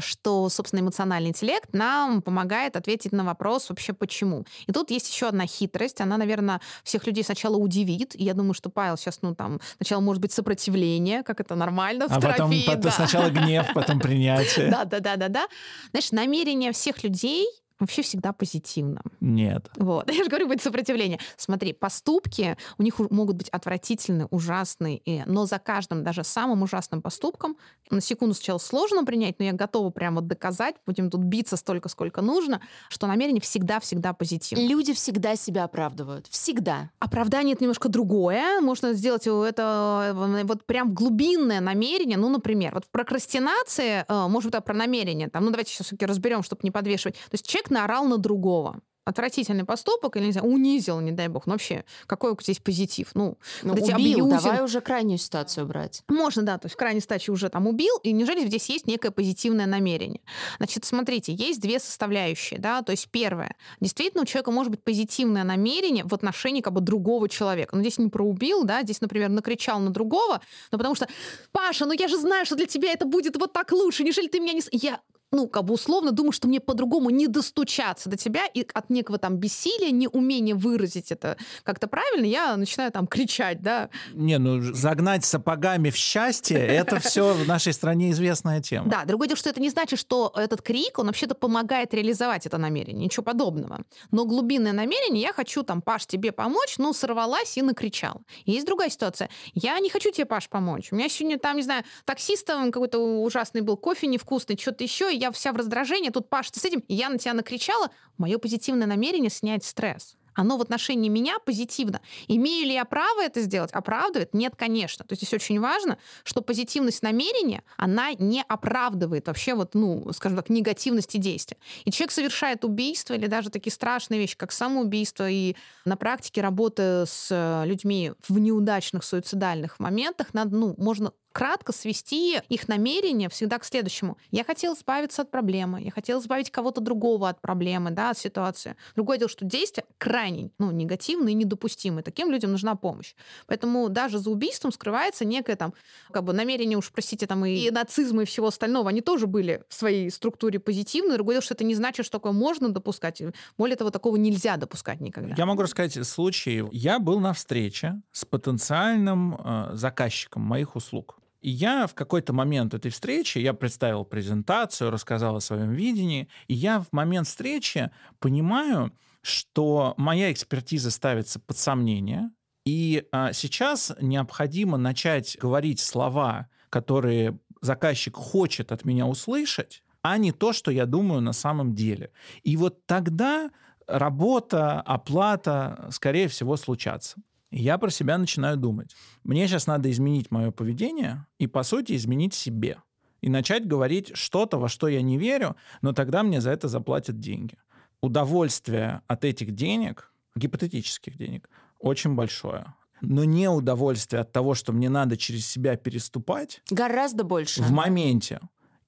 что, 0.00 0.48
собственно, 0.48 0.80
эмоциональный 0.80 1.30
интеллект 1.30 1.70
нам 1.72 2.22
помогает 2.22 2.76
ответить 2.76 2.89
ответить 2.90 3.12
на 3.12 3.24
вопрос 3.24 3.68
вообще 3.68 3.92
почему. 3.92 4.44
И 4.66 4.72
тут 4.72 4.90
есть 4.90 5.12
еще 5.12 5.28
одна 5.28 5.46
хитрость. 5.46 6.00
Она, 6.00 6.16
наверное, 6.16 6.60
всех 6.82 7.06
людей 7.06 7.24
сначала 7.24 7.56
удивит. 7.56 8.14
И 8.16 8.24
я 8.24 8.34
думаю, 8.34 8.54
что 8.54 8.70
Павел 8.70 8.96
сейчас, 8.96 9.22
ну, 9.22 9.34
там, 9.34 9.60
сначала 9.76 10.00
может 10.00 10.20
быть 10.20 10.32
сопротивление, 10.32 11.22
как 11.22 11.40
это 11.40 11.54
нормально 11.54 12.08
в 12.08 12.12
а 12.12 12.20
терапии. 12.20 12.66
Потом, 12.66 12.80
да. 12.80 12.90
сначала 12.90 13.30
гнев, 13.30 13.66
потом 13.74 14.00
принятие. 14.00 14.70
Да, 14.80 14.84
да, 14.84 15.00
да, 15.00 15.16
да, 15.16 15.28
да. 15.28 15.46
Знаешь, 15.90 16.12
намерение 16.12 16.72
всех 16.72 17.02
людей 17.02 17.46
вообще 17.80 18.02
всегда 18.02 18.32
позитивно. 18.32 19.02
Нет. 19.20 19.68
Вот. 19.76 20.10
Я 20.12 20.24
же 20.24 20.30
говорю, 20.30 20.46
будет 20.46 20.62
сопротивление. 20.62 21.18
Смотри, 21.36 21.72
поступки 21.72 22.56
у 22.78 22.82
них 22.82 22.98
могут 22.98 23.36
быть 23.36 23.48
отвратительные, 23.48 24.26
ужасные, 24.30 25.00
но 25.26 25.46
за 25.46 25.58
каждым, 25.58 26.04
даже 26.04 26.24
самым 26.24 26.62
ужасным 26.62 27.02
поступком, 27.02 27.56
на 27.90 28.00
секунду 28.00 28.34
сначала 28.34 28.58
сложно 28.58 29.04
принять, 29.04 29.38
но 29.38 29.46
я 29.46 29.52
готова 29.52 29.90
прямо 29.90 30.20
доказать, 30.20 30.76
будем 30.86 31.10
тут 31.10 31.22
биться 31.22 31.56
столько, 31.56 31.88
сколько 31.88 32.22
нужно, 32.22 32.60
что 32.88 33.06
намерение 33.06 33.40
всегда-всегда 33.40 34.12
позитивно. 34.12 34.62
Люди 34.62 34.94
всегда 34.94 35.36
себя 35.36 35.64
оправдывают. 35.64 36.26
Всегда. 36.28 36.90
Оправдание— 36.98 37.54
это 37.54 37.64
немножко 37.64 37.88
другое. 37.88 38.60
Можно 38.60 38.92
сделать 38.92 39.26
это 39.26 40.14
э, 40.14 40.44
вот 40.44 40.64
прям 40.66 40.94
глубинное 40.94 41.60
намерение. 41.60 42.16
Ну, 42.16 42.28
например, 42.28 42.74
вот 42.74 42.84
в 42.84 42.88
прокрастинации, 42.88 44.04
э, 44.06 44.28
может 44.28 44.52
быть, 44.52 44.64
про 44.64 44.74
намерение. 44.74 45.28
Там, 45.28 45.44
ну, 45.44 45.50
давайте 45.50 45.72
сейчас 45.72 45.86
все-таки 45.88 46.06
разберем, 46.06 46.42
чтобы 46.42 46.60
не 46.62 46.70
подвешивать. 46.70 47.16
То 47.16 47.34
есть 47.34 47.46
человек 47.46 47.69
наорал 47.70 48.04
на 48.04 48.18
другого 48.18 48.80
отвратительный 49.10 49.64
поступок 49.64 50.16
или, 50.16 50.26
не 50.26 50.32
знаю, 50.32 50.48
унизил, 50.48 51.00
не 51.00 51.12
дай 51.12 51.28
бог. 51.28 51.46
Ну, 51.46 51.52
вообще, 51.52 51.84
какой 52.06 52.34
здесь 52.40 52.58
позитив? 52.58 53.10
Ну, 53.14 53.38
ну 53.62 53.74
вот 53.74 53.92
убил, 53.92 54.28
давай 54.28 54.62
уже 54.62 54.80
крайнюю 54.80 55.18
ситуацию 55.18 55.66
брать. 55.66 56.02
Можно, 56.08 56.42
да, 56.42 56.58
то 56.58 56.66
есть 56.66 56.74
в 56.74 56.78
крайней 56.78 57.00
стаче 57.00 57.32
уже 57.32 57.48
там 57.48 57.66
убил, 57.66 57.96
и 58.02 58.12
неужели 58.12 58.46
здесь 58.46 58.68
есть 58.68 58.86
некое 58.86 59.10
позитивное 59.10 59.66
намерение? 59.66 60.20
Значит, 60.58 60.84
смотрите, 60.84 61.32
есть 61.32 61.60
две 61.60 61.78
составляющие, 61.78 62.58
да, 62.58 62.82
то 62.82 62.92
есть 62.92 63.08
первое, 63.10 63.56
действительно 63.80 64.22
у 64.22 64.26
человека 64.26 64.50
может 64.50 64.70
быть 64.70 64.82
позитивное 64.82 65.44
намерение 65.44 66.04
в 66.04 66.14
отношении 66.14 66.60
как 66.60 66.72
бы 66.72 66.80
другого 66.80 67.28
человека. 67.28 67.74
Но 67.76 67.82
здесь 67.82 67.98
не 67.98 68.08
про 68.08 68.24
убил, 68.24 68.64
да, 68.64 68.82
здесь, 68.82 69.00
например, 69.00 69.28
накричал 69.28 69.80
на 69.80 69.90
другого, 69.90 70.40
но 70.70 70.78
потому 70.78 70.94
что, 70.94 71.08
Паша, 71.52 71.86
ну 71.86 71.92
я 71.92 72.08
же 72.08 72.18
знаю, 72.18 72.46
что 72.46 72.54
для 72.54 72.66
тебя 72.66 72.92
это 72.92 73.06
будет 73.06 73.36
вот 73.36 73.52
так 73.52 73.72
лучше, 73.72 74.04
неужели 74.04 74.28
ты 74.28 74.40
меня 74.40 74.52
не... 74.52 74.62
Я 74.72 75.00
ну, 75.32 75.48
как 75.48 75.64
бы 75.64 75.74
условно 75.74 76.12
думаю, 76.12 76.32
что 76.32 76.48
мне 76.48 76.60
по-другому 76.60 77.10
не 77.10 77.26
достучаться 77.26 78.08
до 78.08 78.16
тебя, 78.16 78.46
и 78.46 78.66
от 78.74 78.90
некого 78.90 79.18
там 79.18 79.36
бессилия, 79.36 79.90
неумения 79.90 80.54
выразить 80.54 81.12
это 81.12 81.36
как-то 81.62 81.86
правильно, 81.86 82.26
я 82.26 82.56
начинаю 82.56 82.90
там 82.90 83.06
кричать, 83.06 83.62
да. 83.62 83.90
Не, 84.12 84.38
ну, 84.38 84.60
загнать 84.60 85.24
сапогами 85.24 85.90
в 85.90 85.96
счастье, 85.96 86.58
это 86.58 86.98
все 87.00 87.34
в 87.34 87.46
нашей 87.46 87.72
стране 87.72 88.10
известная 88.10 88.60
тема. 88.60 88.90
Да, 88.90 89.04
другое 89.04 89.28
дело, 89.28 89.38
что 89.38 89.50
это 89.50 89.60
не 89.60 89.70
значит, 89.70 89.98
что 89.98 90.32
этот 90.34 90.62
крик, 90.62 90.98
он 90.98 91.06
вообще-то 91.06 91.34
помогает 91.34 91.94
реализовать 91.94 92.46
это 92.46 92.58
намерение, 92.58 93.04
ничего 93.04 93.22
подобного. 93.22 93.84
Но 94.10 94.24
глубинное 94.24 94.72
намерение, 94.72 95.22
я 95.22 95.32
хочу 95.32 95.62
там, 95.62 95.82
Паш, 95.82 96.06
тебе 96.06 96.32
помочь, 96.32 96.76
ну, 96.78 96.92
сорвалась 96.92 97.56
и 97.56 97.62
накричал. 97.62 98.22
Есть 98.44 98.66
другая 98.66 98.90
ситуация. 98.90 99.30
Я 99.54 99.78
не 99.78 99.90
хочу 99.90 100.10
тебе, 100.10 100.26
Паш, 100.26 100.48
помочь. 100.48 100.88
У 100.90 100.96
меня 100.96 101.08
сегодня 101.08 101.38
там, 101.38 101.56
не 101.56 101.62
знаю, 101.62 101.84
таксистом 102.04 102.72
какой-то 102.72 102.98
ужасный 102.98 103.60
был, 103.60 103.76
кофе 103.76 104.06
невкусный, 104.06 104.58
что-то 104.58 104.84
еще, 104.84 105.19
я 105.20 105.30
вся 105.30 105.52
в 105.52 105.56
раздражении, 105.56 106.10
тут 106.10 106.28
Паша, 106.28 106.52
ты 106.52 106.60
с 106.60 106.64
этим, 106.64 106.80
и 106.80 106.94
я 106.94 107.08
на 107.08 107.18
тебя 107.18 107.34
накричала, 107.34 107.90
мое 108.18 108.38
позитивное 108.38 108.86
намерение 108.86 109.30
снять 109.30 109.64
стресс 109.64 110.16
оно 110.34 110.56
в 110.56 110.62
отношении 110.62 111.08
меня 111.08 111.38
позитивно. 111.38 112.00
Имею 112.28 112.66
ли 112.66 112.74
я 112.74 112.84
право 112.84 113.22
это 113.22 113.40
сделать? 113.40 113.72
Оправдывает? 113.72 114.34
Нет, 114.34 114.54
конечно. 114.56 115.04
То 115.04 115.12
есть 115.12 115.22
здесь 115.22 115.34
очень 115.34 115.60
важно, 115.60 115.98
что 116.24 116.40
позитивность 116.40 117.02
намерения, 117.02 117.62
она 117.76 118.12
не 118.14 118.42
оправдывает 118.46 119.26
вообще 119.26 119.54
вот, 119.54 119.74
ну, 119.74 120.10
скажем 120.12 120.38
так, 120.38 120.48
негативности 120.48 121.16
действия. 121.16 121.58
И 121.84 121.90
человек 121.90 122.12
совершает 122.12 122.64
убийство 122.64 123.14
или 123.14 123.26
даже 123.26 123.50
такие 123.50 123.72
страшные 123.72 124.18
вещи, 124.18 124.36
как 124.36 124.52
самоубийство, 124.52 125.28
и 125.28 125.56
на 125.84 125.96
практике 125.96 126.40
работы 126.40 127.04
с 127.06 127.64
людьми 127.66 128.12
в 128.28 128.38
неудачных 128.38 129.04
суицидальных 129.04 129.78
моментах, 129.78 130.32
надо, 130.32 130.56
ну, 130.56 130.74
можно 130.78 131.12
кратко 131.32 131.72
свести 131.72 132.38
их 132.48 132.68
намерение 132.68 133.28
всегда 133.28 133.58
к 133.58 133.64
следующему. 133.64 134.18
Я 134.30 134.44
хотел 134.44 134.74
избавиться 134.74 135.22
от 135.22 135.30
проблемы, 135.30 135.82
я 135.82 135.90
хотел 135.90 136.20
избавить 136.20 136.50
кого-то 136.50 136.80
другого 136.80 137.28
от 137.28 137.40
проблемы, 137.40 137.90
да, 137.90 138.10
от 138.10 138.18
ситуации. 138.18 138.76
Другое 138.94 139.18
дело, 139.18 139.28
что 139.28 139.44
действия 139.44 139.84
крайне 139.98 140.50
ну, 140.58 140.70
негативные 140.70 141.32
и 141.32 141.36
недопустимые. 141.36 142.02
Таким 142.02 142.30
людям 142.30 142.50
нужна 142.52 142.74
помощь. 142.74 143.14
Поэтому 143.46 143.88
даже 143.88 144.18
за 144.18 144.30
убийством 144.30 144.72
скрывается 144.72 145.24
некое 145.24 145.56
там 145.56 145.74
как 146.10 146.24
бы 146.24 146.32
намерение, 146.32 146.76
уж 146.76 146.90
простите, 146.90 147.26
там 147.26 147.44
и, 147.44 147.54
и 147.54 147.70
нацизма 147.70 148.22
и 148.22 148.24
всего 148.24 148.48
остального. 148.48 148.90
Они 148.90 149.00
тоже 149.00 149.26
были 149.26 149.62
в 149.68 149.74
своей 149.74 150.10
структуре 150.10 150.58
позитивные. 150.58 151.14
Другое 151.14 151.36
дело, 151.36 151.42
что 151.42 151.54
это 151.54 151.64
не 151.64 151.74
значит, 151.74 152.06
что 152.06 152.18
такое 152.18 152.32
можно 152.32 152.68
допускать. 152.68 153.22
Более 153.56 153.76
того, 153.76 153.90
такого 153.90 154.16
нельзя 154.16 154.56
допускать 154.56 155.00
никогда. 155.00 155.34
Я 155.36 155.46
могу 155.46 155.62
рассказать 155.62 156.06
случай. 156.06 156.62
Я 156.72 156.98
был 156.98 157.20
на 157.20 157.32
встрече 157.32 158.00
с 158.12 158.24
потенциальным 158.24 159.34
э, 159.34 159.70
заказчиком 159.74 160.42
моих 160.42 160.76
услуг. 160.76 161.19
И 161.40 161.50
я 161.50 161.86
в 161.86 161.94
какой-то 161.94 162.32
момент 162.32 162.74
этой 162.74 162.90
встречи, 162.90 163.38
я 163.38 163.54
представил 163.54 164.04
презентацию, 164.04 164.90
рассказал 164.90 165.36
о 165.36 165.40
своем 165.40 165.72
видении, 165.72 166.28
и 166.48 166.54
я 166.54 166.80
в 166.80 166.88
момент 166.92 167.26
встречи 167.26 167.90
понимаю, 168.18 168.92
что 169.22 169.94
моя 169.96 170.32
экспертиза 170.32 170.90
ставится 170.90 171.40
под 171.40 171.56
сомнение, 171.56 172.30
и 172.66 173.06
а, 173.10 173.32
сейчас 173.32 173.92
необходимо 174.00 174.76
начать 174.76 175.36
говорить 175.40 175.80
слова, 175.80 176.48
которые 176.68 177.38
заказчик 177.62 178.16
хочет 178.16 178.70
от 178.70 178.84
меня 178.84 179.06
услышать, 179.06 179.82
а 180.02 180.18
не 180.18 180.32
то, 180.32 180.52
что 180.52 180.70
я 180.70 180.86
думаю 180.86 181.20
на 181.20 181.32
самом 181.32 181.74
деле. 181.74 182.12
И 182.42 182.56
вот 182.56 182.86
тогда 182.86 183.50
работа, 183.86 184.80
оплата, 184.80 185.88
скорее 185.90 186.28
всего, 186.28 186.56
случатся 186.56 187.16
я 187.50 187.78
про 187.78 187.90
себя 187.90 188.18
начинаю 188.18 188.56
думать. 188.56 188.94
Мне 189.24 189.46
сейчас 189.46 189.66
надо 189.66 189.90
изменить 189.90 190.30
мое 190.30 190.50
поведение 190.50 191.26
и, 191.38 191.46
по 191.46 191.62
сути, 191.62 191.96
изменить 191.96 192.34
себе. 192.34 192.78
И 193.20 193.28
начать 193.28 193.66
говорить 193.66 194.12
что-то, 194.14 194.58
во 194.58 194.68
что 194.68 194.88
я 194.88 195.02
не 195.02 195.18
верю, 195.18 195.56
но 195.82 195.92
тогда 195.92 196.22
мне 196.22 196.40
за 196.40 196.50
это 196.50 196.68
заплатят 196.68 197.18
деньги. 197.18 197.58
Удовольствие 198.00 199.02
от 199.08 199.24
этих 199.24 199.52
денег, 199.52 200.12
гипотетических 200.36 201.16
денег, 201.16 201.50
очень 201.78 202.14
большое. 202.14 202.74
Но 203.02 203.24
не 203.24 203.48
удовольствие 203.48 204.20
от 204.20 204.32
того, 204.32 204.54
что 204.54 204.72
мне 204.72 204.88
надо 204.88 205.16
через 205.16 205.46
себя 205.46 205.76
переступать. 205.76 206.62
Гораздо 206.70 207.24
больше. 207.24 207.62
В 207.62 207.70
моменте. 207.70 208.40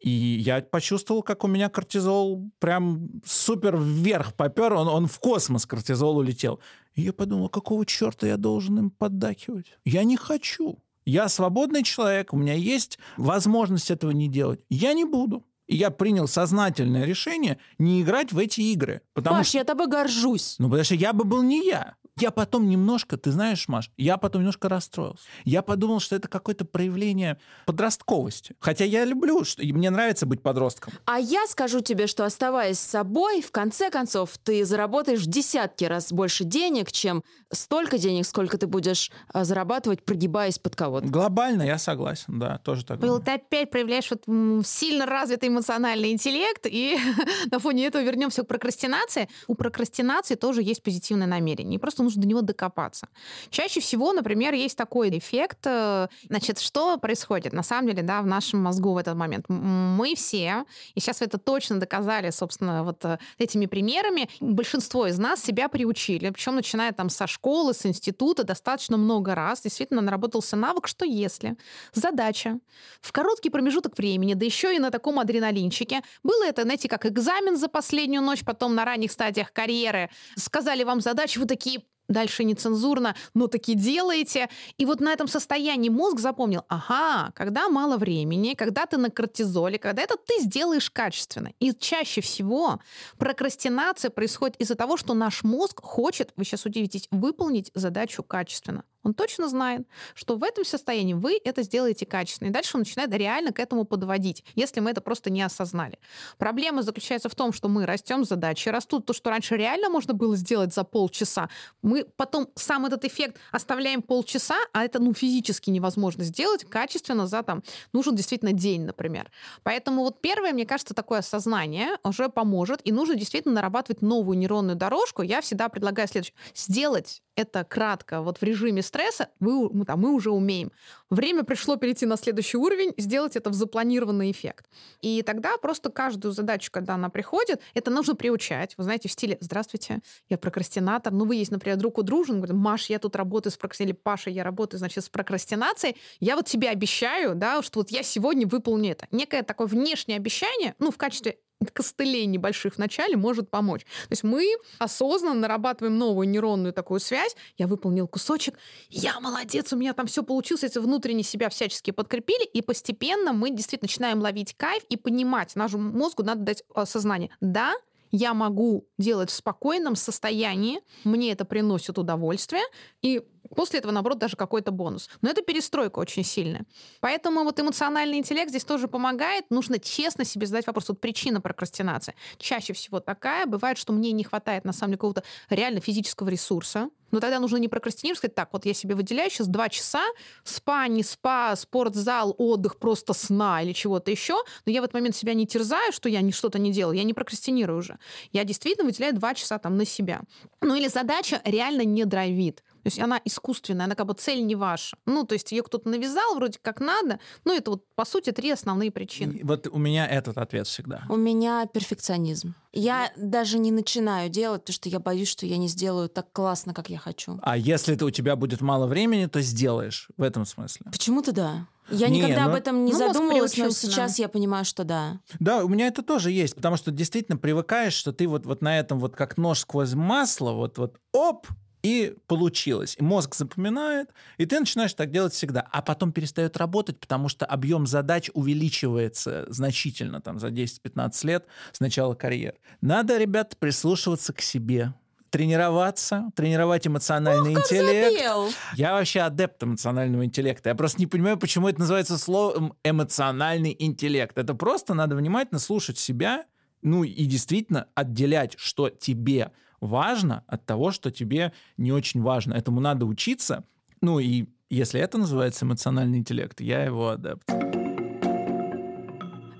И 0.03 0.11
я 0.11 0.61
почувствовал, 0.63 1.23
как 1.23 1.45
у 1.45 1.47
меня 1.47 1.69
кортизол 1.69 2.51
прям 2.59 3.09
супер 3.25 3.77
вверх 3.77 4.35
попер, 4.35 4.75
он, 4.75 4.89
он 4.89 5.07
в 5.07 5.19
космос 5.21 5.65
кортизол 5.65 6.19
улетел. 6.19 6.59
И 6.95 7.03
я 7.03 7.13
подумал, 7.13 7.49
какого 7.49 7.87
черта 7.87 8.27
я 8.27 8.37
должен 8.37 8.79
им 8.79 8.91
поддакивать? 8.91 9.79
Я 9.85 10.03
не 10.03 10.17
хочу. 10.17 10.79
Я 11.05 11.29
свободный 11.29 11.85
человек, 11.85 12.33
у 12.33 12.37
меня 12.37 12.55
есть 12.55 12.99
возможность 13.17 13.91
этого 13.91 14.11
не 14.11 14.29
делать. 14.29 14.61
Я 14.69 14.93
не 14.93 15.05
буду. 15.05 15.45
И 15.67 15.77
я 15.77 15.91
принял 15.91 16.29
сознательное 16.29 17.05
решение 17.05 17.59
не 17.79 18.03
играть 18.03 18.33
в 18.33 18.39
эти 18.39 18.61
игры. 18.61 19.03
Потому 19.15 19.39
Паш, 19.39 19.49
что... 19.49 19.59
я 19.59 19.65
тобой 19.65 19.87
горжусь. 19.87 20.57
Ну, 20.59 20.67
потому 20.67 20.85
что 20.85 20.95
я 20.95 21.13
бы 21.13 21.25
был 21.25 21.43
не 21.43 21.67
я. 21.67 21.97
Я 22.19 22.31
потом 22.31 22.69
немножко, 22.69 23.17
ты 23.17 23.31
знаешь, 23.31 23.69
Маш, 23.69 23.91
я 23.97 24.19
потом 24.19 24.43
немножко 24.43 24.69
расстроился. 24.69 25.25
Я 25.45 25.63
подумал, 25.63 25.99
что 25.99 26.15
это 26.15 26.29
какое-то 26.29 26.67
проявление 26.67 27.39
подростковости. 27.65 28.55
Хотя 28.61 28.85
я 28.85 29.07
люблю, 29.07 29.45
что, 29.45 29.63
мне 29.63 29.89
нравится 29.89 30.27
быть 30.27 30.43
подростком. 30.43 30.93
А 31.07 31.19
я 31.19 31.47
скажу 31.47 31.81
тебе, 31.81 32.07
что 32.07 32.27
оставаясь 32.27 32.79
с 32.79 32.83
собой, 32.83 33.41
в 33.41 33.51
конце 33.51 33.89
концов, 33.89 34.37
ты 34.43 34.65
заработаешь 34.67 35.21
в 35.21 35.27
десятки 35.27 35.85
раз 35.85 36.13
больше 36.13 36.45
денег, 36.45 36.93
чем 36.93 37.25
столько 37.51 37.97
денег, 37.97 38.27
сколько 38.27 38.59
ты 38.59 38.67
будешь 38.67 39.11
а, 39.33 39.45
зарабатывать, 39.45 40.05
прогибаясь 40.05 40.59
под 40.59 40.77
кого-то. 40.77 41.07
Глобально 41.07 41.63
я 41.63 41.79
согласен, 41.79 42.39
да, 42.39 42.59
тоже 42.59 42.85
так. 42.85 42.99
Был, 43.01 43.21
ты 43.21 43.33
опять 43.33 43.71
проявляешь 43.71 44.11
вот 44.11 44.25
сильно 44.67 45.07
развитый 45.07 45.49
эмоциональный 45.53 46.13
интеллект, 46.13 46.67
и 46.67 46.99
на 47.51 47.59
фоне 47.59 47.87
этого 47.87 48.03
вернемся 48.03 48.43
к 48.43 48.47
прокрастинации. 48.47 49.29
У 49.47 49.55
прокрастинации 49.55 50.35
тоже 50.35 50.63
есть 50.63 50.83
позитивное 50.83 51.27
намерение. 51.27 51.77
И 51.77 51.79
просто 51.79 52.03
нужно 52.03 52.23
до 52.23 52.29
него 52.29 52.41
докопаться. 52.41 53.09
Чаще 53.51 53.81
всего, 53.81 54.13
например, 54.13 54.55
есть 54.55 54.77
такой 54.77 55.11
эффект. 55.17 55.59
Э, 55.67 56.09
значит, 56.29 56.59
что 56.59 56.97
происходит 56.99 57.53
на 57.53 57.63
самом 57.63 57.89
деле, 57.89 58.03
да, 58.03 58.23
в 58.23 58.27
нашем 58.27 58.61
мозгу 58.61 58.93
в 58.93 58.97
этот 58.99 59.17
момент? 59.17 59.47
Мы 59.49 60.15
все, 60.15 60.65
и 60.95 61.01
сейчас 61.01 61.21
вы 61.21 61.27
это 61.27 61.39
точно 61.39 61.81
доказали, 61.81 62.31
собственно, 62.31 62.85
вот 62.85 63.05
э, 63.05 63.19
этими 63.39 63.67
примерами, 63.67 64.29
большинство 64.41 65.07
из 65.07 65.19
нас 65.19 65.43
себя 65.43 65.69
приучили, 65.69 66.31
причем 66.31 66.57
начиная 66.57 66.93
там 66.93 67.11
со 67.11 67.27
школы, 67.27 67.75
с 67.75 67.87
института, 67.87 68.45
достаточно 68.45 68.97
много 68.97 69.35
раз 69.35 69.63
действительно 69.63 70.01
наработался 70.01 70.57
навык, 70.57 70.89
что 70.89 71.05
если 71.05 71.57
задача 71.95 72.59
в 73.01 73.13
короткий 73.13 73.51
промежуток 73.51 73.97
времени, 73.99 74.35
да 74.35 74.45
еще 74.45 74.75
и 74.75 74.79
на 74.79 74.91
таком 74.91 75.19
адреналинчике, 75.43 76.03
было 76.23 76.45
это, 76.47 76.63
знаете, 76.63 76.89
как 76.89 77.07
экзамен 77.07 77.57
за 77.57 77.69
последнюю 77.69 78.23
ночь, 78.23 78.45
потом 78.45 78.75
на 78.75 78.85
ранних 78.85 79.13
стадиях 79.13 79.53
карьеры, 79.53 80.11
сказали 80.37 80.85
вам 80.85 81.01
задачу, 81.01 81.41
вы 81.41 81.47
такие, 81.47 81.83
дальше 82.09 82.45
нецензурно, 82.45 83.15
но 83.35 83.47
таки 83.47 83.75
делаете. 83.75 84.49
И 84.77 84.85
вот 84.85 85.01
на 85.01 85.13
этом 85.13 85.29
состоянии 85.29 85.89
мозг 85.89 86.19
запомнил, 86.19 86.63
ага, 86.69 87.33
когда 87.35 87.69
мало 87.69 87.97
времени, 87.97 88.55
когда 88.55 88.87
ты 88.87 88.99
на 88.99 89.11
кортизоле, 89.11 89.79
когда 89.79 90.03
это 90.03 90.17
ты 90.17 90.43
сделаешь 90.43 90.91
качественно. 90.91 91.53
И 91.59 91.73
чаще 91.73 92.21
всего 92.21 92.81
прокрастинация 93.19 94.11
происходит 94.11 94.57
из-за 94.61 94.75
того, 94.75 94.97
что 94.97 95.15
наш 95.15 95.43
мозг 95.43 95.81
хочет, 95.83 96.33
вы 96.37 96.45
сейчас 96.45 96.67
удивитесь, 96.67 97.09
выполнить 97.11 97.71
задачу 97.75 98.23
качественно. 98.23 98.85
Он 99.05 99.15
точно 99.15 99.49
знает, 99.49 99.87
что 100.15 100.37
в 100.37 100.45
этом 100.45 100.65
состоянии 100.65 101.15
вы 101.15 101.41
это 101.45 101.63
сделаете 101.63 102.07
качественно. 102.07 102.49
И 102.49 102.53
дальше 102.53 102.77
он 102.77 102.81
начинает 102.81 103.13
реально 103.13 103.53
к 103.53 103.59
этому 103.59 103.85
подводить, 103.85 104.45
если 104.55 104.81
мы 104.81 104.91
это 104.91 105.01
просто 105.01 105.31
не 105.31 105.43
осознали. 105.43 105.99
Проблема 106.39 106.83
заключается 106.83 107.29
в 107.29 107.35
том, 107.35 107.53
что 107.53 107.69
мы 107.69 107.87
растем, 107.87 108.25
задачи 108.25 108.69
растут. 108.69 109.07
То, 109.07 109.13
что 109.13 109.31
раньше 109.31 109.57
реально 109.57 109.89
можно 109.89 110.15
было 110.15 110.37
сделать 110.37 110.73
за 110.73 110.85
полчаса, 110.85 111.49
мы 111.83 112.05
потом 112.17 112.49
сам 112.55 112.87
этот 112.87 113.05
эффект 113.05 113.37
оставляем 113.51 114.03
полчаса, 114.03 114.57
а 114.73 114.85
это 114.85 114.99
ну, 115.01 115.13
физически 115.15 115.71
невозможно 115.71 116.25
сделать 116.25 116.65
качественно 116.65 117.27
за 117.27 117.43
там, 117.43 117.63
нужен 117.93 118.15
действительно 118.15 118.53
день, 118.53 118.83
например. 118.83 119.31
Поэтому 119.63 120.03
вот 120.03 120.21
первое, 120.21 120.53
мне 120.53 120.67
кажется, 120.67 120.95
такое 120.95 121.21
осознание 121.21 121.97
уже 122.05 122.29
поможет, 122.29 122.81
и 122.85 122.93
нужно 122.93 123.15
действительно 123.15 123.55
нарабатывать 123.55 124.03
новую 124.03 124.39
нейронную 124.39 124.77
дорожку. 124.77 125.23
Я 125.23 125.41
всегда 125.41 125.69
предлагаю 125.69 126.09
следующее. 126.09 126.37
Сделать 126.55 127.23
это 127.35 127.65
кратко, 127.65 128.21
вот 128.21 128.39
в 128.39 128.43
режиме 128.43 128.83
стресса, 128.93 129.29
вы, 129.41 129.71
мы, 129.73 129.87
там, 129.87 130.01
мы 130.01 130.13
уже 130.13 130.31
умеем. 130.31 130.71
Время 131.09 131.45
пришло 131.45 131.77
перейти 131.77 132.05
на 132.05 132.19
следующий 132.19 132.59
уровень, 132.59 132.93
сделать 132.99 133.37
это 133.37 133.49
в 133.49 133.55
запланированный 133.55 134.31
эффект. 134.31 134.67
И 135.01 135.23
тогда 135.23 135.57
просто 135.57 135.91
каждую 135.91 136.33
задачу, 136.33 136.71
когда 136.71 136.95
она 136.95 137.09
приходит, 137.09 137.61
это 137.73 137.91
нужно 137.91 138.15
приучать. 138.15 138.75
Вы 138.77 138.85
знаете, 138.85 139.09
в 139.09 139.13
стиле 139.13 139.39
«Здравствуйте, 139.41 140.01
я 140.29 140.37
прокрастинатор». 140.37 141.11
Ну, 141.11 141.25
вы 141.25 141.37
есть, 141.37 141.51
например, 141.51 141.79
друг 141.79 141.97
у 141.97 142.03
дружен, 142.03 142.37
говорит, 142.37 142.55
Маш, 142.55 142.91
я 142.91 142.99
тут 142.99 143.17
работаю 143.17 143.51
с 143.51 143.57
прокрастинацией, 143.57 143.93
или 143.93 143.97
Паша, 143.97 144.29
я 144.29 144.45
работаю, 144.45 144.79
значит, 144.79 145.05
с 145.05 145.09
прокрастинацией. 145.09 145.97
Я 146.21 146.37
вот 146.37 146.47
тебе 146.47 146.69
обещаю, 146.69 147.35
да, 147.35 147.63
что 147.63 147.81
вот 147.81 147.91
я 147.91 148.03
сегодня 148.03 148.47
выполню 148.47 148.93
это. 148.93 149.09
Некое 149.11 149.43
такое 149.43 149.67
внешнее 149.67 150.17
обещание, 150.17 150.75
ну, 150.79 150.91
в 150.91 150.99
качестве 150.99 151.39
костылей 151.73 152.27
небольших 152.27 152.75
в 152.75 153.17
может 153.17 153.51
помочь. 153.51 153.83
То 153.83 154.11
есть 154.11 154.23
мы 154.23 154.47
осознанно 154.79 155.41
нарабатываем 155.41 155.99
новую 155.99 156.29
нейронную 156.29 156.73
такую 156.73 157.01
связь. 157.01 157.37
Я 157.59 157.67
выполнил 157.67 158.09
кусочек, 158.09 158.59
я 158.89 159.19
молодец, 159.21 159.73
у 159.73 159.77
меня 159.77 159.93
там 159.93 160.07
все 160.07 160.23
получилось, 160.23 160.65
эти 160.65 160.79
внутренне 160.79 161.23
себя 161.23 161.49
всячески 161.49 161.91
подкрепили, 161.91 162.45
и 162.45 162.63
постепенно 162.63 163.33
мы 163.33 163.51
действительно 163.51 163.87
начинаем 163.87 164.21
ловить 164.21 164.55
кайф 164.55 164.83
и 164.89 164.97
понимать, 164.97 165.57
нашему 165.57 165.91
мозгу 165.93 166.23
надо 166.23 166.43
дать 166.43 166.63
осознание. 166.75 167.31
Да, 167.41 167.75
я 168.13 168.35
могу 168.35 168.87
делать 168.99 169.31
в 169.31 169.35
спокойном 169.35 169.97
состоянии, 169.97 170.81
мне 171.03 171.33
это 171.33 171.45
приносит 171.45 171.99
удовольствие, 171.99 172.63
и 173.01 173.23
после 173.55 173.79
этого, 173.79 173.93
наоборот, 173.93 174.19
даже 174.19 174.37
какой-то 174.37 174.71
бонус. 174.71 175.09
Но 175.21 175.31
это 175.31 175.43
перестройка 175.43 175.99
очень 175.99 176.25
сильная. 176.25 176.65
Поэтому 177.01 177.45
вот 177.45 177.59
эмоциональный 177.59 178.19
интеллект 178.19 178.51
здесь 178.51 178.65
тоже 178.65 178.89
помогает. 178.89 179.47
Нужно 179.51 179.79
честно 179.79 180.25
себе 180.25 180.47
задать 180.47 180.67
вопрос. 180.67 180.89
Вот 180.89 181.01
причина 181.01 181.41
прокрастинации. 181.41 182.15
Чаще 182.39 182.73
всего 182.73 183.01
такая. 183.01 183.47
Бывает, 183.47 183.79
что 183.79 183.93
мне 183.93 184.13
не 184.13 184.25
хватает, 184.25 184.65
на 184.65 184.73
самом 184.73 184.91
деле, 184.91 184.99
какого-то 184.99 185.23
реально 185.51 185.81
физического 185.81 186.29
ресурса. 186.29 186.91
Но 187.13 187.21
тогда 187.21 187.39
нужно 187.39 187.59
не 187.59 187.69
прокрастинировать, 187.69 188.19
сказать, 188.19 188.35
так, 188.35 188.49
вот 188.53 188.65
я 188.65 188.73
себе 188.75 188.95
выделяю 188.95 189.31
сейчас 189.31 189.47
два 189.47 189.69
часа, 189.69 190.03
спа, 190.45 190.89
не 190.89 191.03
спа, 191.03 191.55
спортзал, 191.57 192.35
отдых, 192.39 192.79
просто 192.79 193.13
сна 193.13 193.63
или 193.63 193.73
чего-то 193.73 194.11
еще, 194.11 194.35
но 194.65 194.73
я 194.73 194.81
в 194.81 194.85
этот 194.85 194.95
момент 194.95 195.15
себя 195.15 195.35
не 195.35 195.47
терзаю, 195.47 195.93
что 195.93 196.09
я 196.09 196.23
что-то 196.33 196.59
не 196.59 196.73
делаю, 196.73 196.97
я 196.97 197.05
не 197.05 197.13
прокрастинирую 197.13 197.79
уже. 197.79 197.99
Я 198.33 198.45
действительно 198.45 198.87
выделяю 198.87 199.15
два 199.15 199.35
часа 199.35 199.59
там 199.59 199.77
на 199.77 199.85
себя. 199.85 200.23
Ну 200.63 200.75
или 200.75 200.89
задача 200.89 201.43
реально 201.45 201.83
не 201.85 202.07
драйвит. 202.07 202.65
То 202.83 202.89
есть 202.89 202.99
она 202.99 203.21
искусственная, 203.25 203.87
она 203.87 203.95
как 203.95 204.07
бы 204.07 204.15
цель 204.15 204.45
не 204.45 204.57
ваша. 204.57 204.97
Ну, 205.07 205.25
то 205.25 205.35
есть 205.35 205.53
ее 205.53 205.63
кто-то 205.63 205.89
навязал 205.89 206.35
вроде 206.35 206.59
как 206.61 206.81
надо. 206.81 207.21
Ну, 207.45 207.55
это 207.55 207.73
вот, 207.73 207.85
по 207.95 208.05
сути, 208.05 208.33
три 208.33 208.51
основные 208.51 208.91
причины. 208.91 209.33
И 209.33 209.45
вот 209.45 209.69
у 209.71 209.79
меня 209.79 210.07
этот 210.07 210.39
ответ 210.39 210.67
всегда. 210.67 211.05
У 211.09 211.17
меня 211.17 211.67
перфекционизм. 211.67 212.55
Я 212.73 213.13
даже 213.17 213.59
не 213.59 213.71
начинаю 213.71 214.31
делать, 214.31 214.63
потому 214.63 214.75
что 214.75 214.89
я 214.89 214.99
боюсь, 214.99 215.29
что 215.29 215.47
я 215.47 215.59
не 215.59 215.69
сделаю 215.69 216.09
так 216.09 216.33
классно, 216.33 216.75
как 216.75 216.91
я 216.91 216.99
хочу. 216.99 217.39
А 217.43 217.57
если 217.57 217.95
это 217.95 218.07
у 218.07 218.11
тебя 218.11 218.35
будет 218.35 218.61
мало 218.61 218.87
времени, 218.87 219.27
то 219.27 219.41
сделаешь 219.43 220.09
в 220.17 220.23
этом 220.23 220.47
смысле. 220.47 220.87
Почему-то 220.91 221.33
да. 221.33 221.67
Я 221.91 222.09
Не, 222.09 222.21
никогда 222.21 222.45
ну- 222.45 222.51
об 222.51 222.55
этом 222.55 222.85
не 222.85 222.93
Ну, 222.93 222.99
задумывалась, 222.99 223.57
но 223.57 223.71
сейчас 223.71 224.19
я 224.19 224.29
понимаю, 224.29 224.65
что 224.65 224.85
да. 224.85 225.21
Да, 225.41 225.65
у 225.65 225.69
меня 225.69 225.89
это 225.89 226.03
тоже 226.03 226.31
есть, 226.31 226.55
потому 226.55 226.77
что 226.77 226.91
действительно 226.91 227.37
привыкаешь, 227.37 227.93
что 227.93 228.13
ты 228.13 228.27
вот, 228.29 228.47
вот 228.47 228.63
на 228.63 228.79
этом 228.79 228.99
вот 229.01 229.17
как 229.17 229.37
нож 229.37 229.61
сквозь 229.61 229.93
масло, 229.95 230.53
вот, 230.53 230.79
вот 230.79 230.99
оп, 231.13 231.47
и 231.83 232.15
получилось. 232.27 232.97
И 232.99 233.03
мозг 233.03 233.35
запоминает, 233.35 234.11
и 234.39 234.47
ты 234.47 234.61
начинаешь 234.61 234.95
так 234.95 235.11
делать 235.11 235.33
всегда. 235.33 235.67
А 235.73 235.83
потом 235.83 236.13
перестает 236.13 236.57
работать, 236.57 236.99
потому 237.01 237.29
что 237.29 237.45
объем 237.45 237.87
задач 237.87 238.31
увеличивается 238.35 239.47
значительно 239.49 240.21
там, 240.21 240.39
за 240.39 240.49
10-15 240.49 241.27
лет 241.27 241.47
с 241.73 241.81
начала 241.81 242.15
карьеры. 242.15 242.57
Надо, 242.81 243.19
ребят, 243.19 243.57
прислушиваться 243.59 244.33
к 244.33 244.41
себе, 244.41 244.95
тренироваться, 245.31 246.31
тренировать 246.37 246.87
эмоциональный 246.87 247.55
интеллект. 247.55 248.13
Запел. 248.13 248.51
Я 248.77 248.93
вообще 248.93 249.21
адепт 249.21 249.63
эмоционального 249.65 250.25
интеллекта. 250.25 250.69
Я 250.69 250.75
просто 250.75 251.01
не 251.01 251.07
понимаю, 251.07 251.39
почему 251.39 251.69
это 251.69 251.81
называется 251.81 252.19
словом 252.19 252.75
эмоциональный 252.85 253.75
интеллект. 253.77 254.37
Это 254.39 254.55
просто 254.55 254.95
надо 254.95 255.17
внимательно 255.17 255.59
слушать 255.59 255.99
себя, 255.99 256.45
ну 256.83 257.03
и 257.03 257.25
действительно 257.25 257.89
отделять, 257.95 258.55
что 258.59 258.91
тебе 258.91 259.53
важно 259.83 260.45
от 260.47 260.65
того, 260.65 260.93
что 260.93 261.11
тебе 261.11 261.53
не 261.77 261.93
очень 261.93 262.23
важно. 262.23 262.55
Этому 262.55 262.81
надо 262.81 263.05
учиться. 263.05 263.65
Ну 264.01 264.19
и 264.19 264.47
если 264.71 265.01
это 265.01 265.19
называется 265.19 265.67
эмоциональный 265.67 266.19
интеллект, 266.19 266.61
я 266.61 266.83
его 266.85 267.11
адепт. 267.11 267.45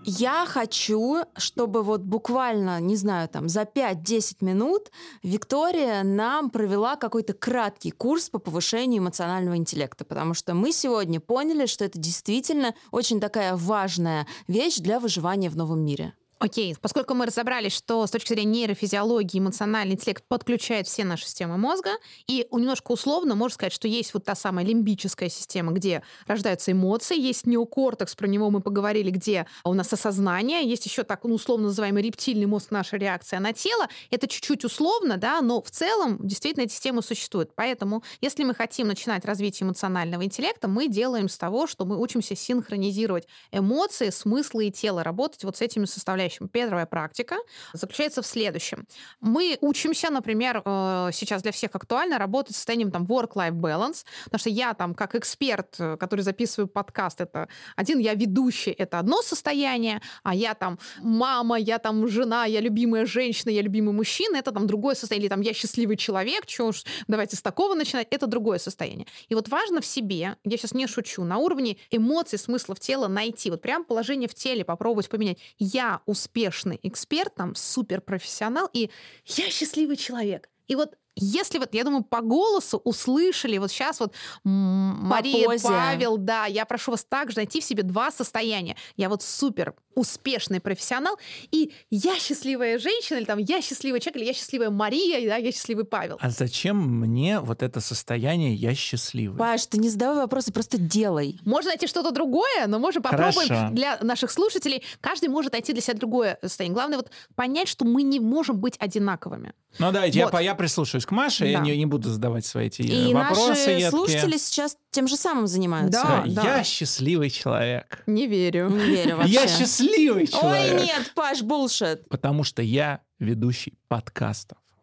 Я 0.05 0.47
хочу, 0.47 1.25
чтобы 1.37 1.83
вот 1.83 2.01
буквально, 2.01 2.81
не 2.81 2.97
знаю, 2.97 3.29
там 3.29 3.49
за 3.49 3.63
5-10 3.63 4.37
минут 4.41 4.91
Виктория 5.23 6.03
нам 6.03 6.51
провела 6.51 6.97
какой-то 6.97 7.35
краткий 7.35 7.93
курс 7.93 8.29
по 8.29 8.39
повышению 8.39 9.01
эмоционального 9.01 9.57
интеллекта, 9.57 10.05
потому 10.05 10.35
что 10.35 10.55
мы 10.55 10.73
сегодня 10.73 11.21
поняли, 11.21 11.67
что 11.67 11.85
это 11.85 12.01
действительно 12.01 12.75
очень 12.91 13.21
такая 13.21 13.55
важная 13.55 14.27
вещь 14.49 14.79
для 14.79 14.99
выживания 14.99 15.51
в 15.51 15.57
новом 15.57 15.85
мире. 15.85 16.15
Окей, 16.43 16.75
поскольку 16.81 17.15
мы 17.15 17.27
разобрались, 17.27 17.73
что 17.73 18.05
с 18.05 18.11
точки 18.11 18.33
зрения 18.33 18.63
нейрофизиологии 18.63 19.39
эмоциональный 19.39 19.95
интеллект 19.95 20.25
подключает 20.27 20.89
все 20.89 21.05
наши 21.05 21.25
системы 21.25 21.57
мозга, 21.57 21.91
и 22.27 22.49
немножко 22.51 22.91
условно 22.91 23.37
можно 23.37 23.55
сказать, 23.55 23.73
что 23.73 23.87
есть 23.87 24.13
вот 24.13 24.25
та 24.25 24.35
самая 24.35 24.65
лимбическая 24.67 25.29
система, 25.29 25.71
где 25.71 26.03
рождаются 26.27 26.73
эмоции, 26.73 27.17
есть 27.17 27.47
неокортекс, 27.47 28.17
про 28.17 28.27
него 28.27 28.51
мы 28.51 28.61
поговорили, 28.61 29.11
где 29.11 29.47
у 29.63 29.73
нас 29.73 29.93
осознание, 29.93 30.69
есть 30.69 30.85
еще 30.85 31.05
так 31.05 31.23
ну, 31.23 31.35
условно 31.35 31.69
называемый 31.69 32.03
рептильный 32.03 32.47
мозг, 32.47 32.73
наша 32.73 32.97
реакция 32.97 33.39
на 33.39 33.53
тело. 33.53 33.87
Это 34.11 34.27
чуть-чуть 34.27 34.65
условно, 34.65 35.19
да, 35.19 35.43
но 35.43 35.63
в 35.63 35.71
целом 35.71 36.19
действительно 36.27 36.65
эти 36.65 36.73
системы 36.73 37.03
существуют. 37.05 37.55
Поэтому, 37.55 38.03
если 38.21 38.43
мы 38.43 38.57
хотим 38.57 38.89
начинать 38.89 39.25
развитие 39.25 39.65
эмоционального 39.65 40.25
интеллекта, 40.25 40.67
мы 40.67 40.89
делаем 40.89 41.29
с 41.29 41.39
того, 41.39 41.69
что 41.69 41.85
мы 41.85 42.01
учимся 42.01 42.35
синхронизировать 42.35 43.29
эмоции, 43.53 44.11
смыслы 44.11 44.67
и 44.67 44.73
тело, 44.73 45.05
работать 45.05 45.45
вот 45.45 45.57
с 45.57 45.61
этими 45.61 45.85
составляющими. 45.85 46.32
Первая 46.49 46.87
практика 46.87 47.37
заключается 47.73 48.23
в 48.23 48.27
следующем. 48.27 48.87
Мы 49.21 49.59
учимся, 49.61 50.11
например, 50.11 50.63
э, 50.65 51.11
сейчас 51.13 51.43
для 51.43 51.53
всех 51.53 51.75
актуально 51.75 52.19
работать 52.19 52.55
с 52.55 52.59
состоянием 52.59 52.91
там 52.91 53.05
work-life 53.05 53.53
balance, 53.53 54.05
потому 54.25 54.39
что 54.39 54.51
я 54.51 54.75
там 54.75 54.95
как 54.95 55.15
эксперт, 55.15 55.77
э, 55.79 55.97
который 55.97 56.21
записываю 56.23 56.69
подкаст, 56.69 57.21
это 57.21 57.49
один, 57.77 57.99
я 57.99 58.15
ведущий, 58.15 58.71
это 58.71 58.99
одно 58.99 59.23
состояние, 59.23 60.01
а 60.23 60.35
я 60.35 60.55
там 60.55 60.79
мама, 61.01 61.59
я 61.59 61.79
там 61.79 62.07
жена, 62.09 62.45
я 62.45 62.61
любимая 62.61 63.07
женщина, 63.07 63.51
я 63.51 63.63
любимый 63.63 63.93
мужчина, 63.93 64.37
это 64.37 64.53
там 64.53 64.67
другое 64.67 64.95
состояние, 64.95 65.27
или 65.27 65.31
там 65.31 65.41
я 65.41 65.53
счастливый 65.53 65.97
человек, 65.97 66.49
что 66.49 66.69
уж, 66.69 66.85
давайте 67.09 67.37
с 67.37 67.43
такого 67.43 67.75
начинать, 67.75 68.09
это 68.11 68.27
другое 68.27 68.59
состояние. 68.59 69.07
И 69.29 69.35
вот 69.35 69.49
важно 69.49 69.81
в 69.81 69.87
себе, 69.87 70.37
я 70.45 70.57
сейчас 70.57 70.75
не 70.75 70.87
шучу, 70.87 71.25
на 71.25 71.39
уровне 71.39 71.77
эмоций, 71.91 72.39
смыслов 72.39 72.81
тела 72.81 73.09
найти, 73.09 73.51
вот 73.51 73.63
прям 73.63 73.85
положение 73.85 74.29
в 74.29 74.35
теле 74.35 74.65
попробовать 74.65 75.09
поменять. 75.09 75.39
Я 75.59 76.01
успешный 76.23 76.79
эксперт, 76.83 77.35
там, 77.35 77.55
суперпрофессионал, 77.55 78.71
и 78.73 78.91
я 79.27 79.51
счастливый 79.51 79.97
человек. 79.97 80.49
И 80.69 80.77
вот 80.77 80.97
если 81.17 81.59
вот, 81.59 81.75
я 81.75 81.85
думаю, 81.85 82.03
по 82.05 82.21
голосу 82.21 82.81
услышали, 82.85 83.59
вот 83.59 83.71
сейчас 83.71 84.01
вот 84.01 84.13
Мария, 84.45 85.47
позе. 85.47 85.69
Павел, 85.69 86.17
да, 86.17 86.47
я 86.47 86.65
прошу 86.65 86.91
вас 86.93 87.05
также 87.05 87.37
найти 87.37 87.61
в 87.61 87.65
себе 87.65 87.83
два 87.83 88.11
состояния. 88.11 88.77
Я 88.97 89.09
вот 89.09 89.23
супер 89.23 89.75
успешный 89.95 90.59
профессионал, 90.61 91.19
и 91.51 91.73
я 91.91 92.17
счастливая 92.19 92.79
женщина, 92.79 93.19
или 93.19 93.25
там 93.27 93.39
я 93.39 93.61
счастливый 93.61 94.01
человек, 94.01 94.17
или 94.17 94.25
я 94.25 94.33
счастливая 94.33 94.71
Мария, 94.71 95.29
да, 95.29 95.37
я 95.37 95.53
счастливый 95.53 95.85
Павел. 95.85 96.17
А 96.21 96.31
зачем 96.31 96.79
мне 96.79 97.41
вот 97.41 97.63
это 97.63 97.81
состояние 97.81 98.55
«я 98.55 98.75
счастливый»? 98.75 99.39
Паш, 99.39 99.67
ты 99.67 99.77
не 99.79 99.91
задавай 99.91 100.17
вопросы, 100.23 100.51
просто 100.51 100.79
делай. 100.79 101.39
Можно 101.45 101.71
найти 101.73 101.87
что-то 101.87 102.11
другое, 102.11 102.67
но 102.69 102.79
можно 102.79 103.03
попробуем 103.03 103.49
Хорошо. 103.49 103.75
для 103.75 103.99
наших 104.01 104.31
слушателей. 104.31 104.83
Каждый 105.03 105.29
может 105.29 105.53
найти 105.53 105.75
для 105.75 105.83
себя 105.83 105.95
другое 105.99 106.39
состояние. 106.41 106.75
Главное 106.75 106.97
вот 106.97 107.11
понять, 107.35 107.69
что 107.69 107.85
мы 107.85 108.03
не 108.03 108.19
можем 108.19 108.57
быть 108.59 108.77
одинаковыми. 108.79 109.53
Ну 109.79 109.91
я, 109.93 110.25
Вот. 110.25 110.33
по- 110.33 110.43
я 110.43 110.55
прислушаюсь 110.55 111.02
к 111.07 111.11
Маше, 111.11 111.47
я 111.47 111.59
Да. 111.59 111.65
не, 111.65 111.77
не 111.77 111.87
буду 111.87 112.09
задавать 112.11 112.45
свои 112.47 112.67
эти 112.67 112.83
И 112.83 113.13
вопросы 113.15 113.49
наши 113.49 113.71
едкие. 113.71 113.91
слушатели 113.91 114.37
сейчас 114.37 114.77
тем 114.91 115.09
же 115.09 115.17
самым 115.17 115.47
занимаются. 115.47 116.01
Да, 116.03 116.23
Да, 116.27 116.43
да. 116.43 116.57
Я 116.59 116.65
счастливый 116.65 117.31
человек. 117.31 118.03
Не 118.07 118.27
верю. 118.27 118.69
Не 118.69 118.85
верю 118.85 119.17
вообще. 119.17 119.33
Я 119.33 119.49
счастливый 119.49 120.23
Ой, 120.23 120.27
человек. 120.27 120.81
нет, 120.83 121.13
Паш, 121.15 121.43
булшит. 121.43 122.09
Потому 122.09 122.45
что 122.45 122.63
я 122.63 123.01
ведущий 123.19 123.75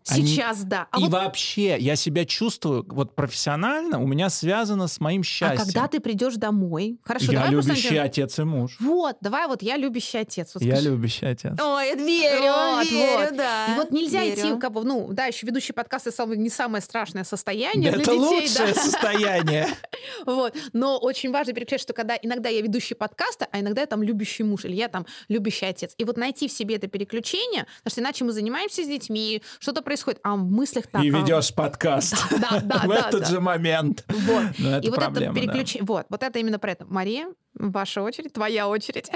подкастов. 0.09 0.17
Они- 0.17 0.27
Сейчас 0.27 0.63
да. 0.63 0.87
А 0.91 0.99
и 0.99 1.03
вот 1.03 1.11
вообще, 1.11 1.77
я 1.79 1.95
себя 1.95 2.25
чувствую, 2.25 2.85
вот 2.89 3.15
профессионально 3.15 4.01
у 4.01 4.07
меня 4.07 4.29
связано 4.29 4.87
с 4.87 4.99
моим 4.99 5.21
а 5.21 5.23
счастьем. 5.23 5.65
когда 5.65 5.87
ты 5.87 5.99
придешь 5.99 6.35
домой? 6.35 6.99
Хорошо, 7.03 7.31
я 7.31 7.39
давай 7.39 7.51
просто 7.53 7.71
любящий 7.71 7.87
начнем. 7.89 8.03
отец 8.03 8.39
и 8.39 8.43
муж. 8.43 8.77
Вот, 8.79 9.17
давай 9.21 9.47
вот 9.47 9.61
я 9.61 9.77
любящий 9.77 10.17
отец. 10.19 10.51
Вот 10.53 10.63
Я 10.63 10.75
скажи. 10.75 10.89
любящий 10.89 11.25
отец. 11.25 11.53
Ой, 11.59 11.95
верю, 11.95 12.41
Вот, 12.75 12.89
верю, 12.91 13.25
вот. 13.29 13.37
да. 13.37 13.67
И 13.73 13.77
вот 13.77 13.91
нельзя 13.91 14.23
верю. 14.23 14.39
идти, 14.53 14.59
как 14.59 14.71
бы, 14.73 14.83
ну, 14.83 15.09
да, 15.11 15.25
еще 15.25 15.45
ведущий 15.45 15.73
подкаст 15.73 16.07
это 16.07 16.25
не 16.25 16.49
самое 16.49 16.81
страшное 16.81 17.23
состояние 17.23 17.91
для 17.91 18.01
Это 18.01 18.11
детей, 18.11 18.17
лучшее 18.19 18.73
да. 18.73 18.81
состояние. 18.81 19.67
Вот. 20.25 20.55
Но 20.73 20.97
очень 20.97 21.31
важно 21.31 21.53
переключать, 21.53 21.81
что 21.81 21.93
когда 21.93 22.15
иногда 22.21 22.49
я 22.49 22.61
ведущий 22.61 22.95
подкаста, 22.95 23.47
а 23.51 23.59
иногда 23.59 23.81
я 23.81 23.87
там 23.87 24.01
любящий 24.01 24.43
муж, 24.43 24.65
или 24.65 24.75
я 24.75 24.87
там 24.87 25.05
любящий 25.27 25.65
отец. 25.65 25.93
И 25.97 26.03
вот 26.03 26.17
найти 26.17 26.47
в 26.47 26.51
себе 26.51 26.75
это 26.75 26.87
переключение, 26.87 27.65
потому 27.83 27.91
что 27.91 28.01
иначе 28.01 28.23
мы 28.25 28.31
занимаемся 28.31 28.83
с 28.83 28.87
детьми, 28.87 29.41
что-то 29.59 29.81
происходит, 29.81 29.98
а 30.23 30.35
в 30.35 30.43
мыслях 30.43 30.87
так... 30.87 31.03
И 31.03 31.09
а, 31.09 31.19
ведешь 31.19 31.53
подкаст. 31.53 32.15
Да, 32.39 32.59
да, 32.61 32.79
В 32.85 32.87
да, 32.87 32.95
этот 32.95 33.21
да. 33.21 33.25
же 33.25 33.39
момент. 33.39 34.05
Вот. 34.07 34.43
Это 34.59 34.87
и 34.87 34.89
вот 34.89 34.99
это 34.99 35.33
переключение... 35.33 35.85
Вот, 35.85 36.05
вот 36.09 36.23
это 36.23 36.39
именно 36.39 36.59
про 36.59 36.71
это. 36.71 36.85
Мария, 36.85 37.27
ваша 37.53 38.01
очередь, 38.01 38.33
твоя 38.33 38.67
очередь. 38.67 39.09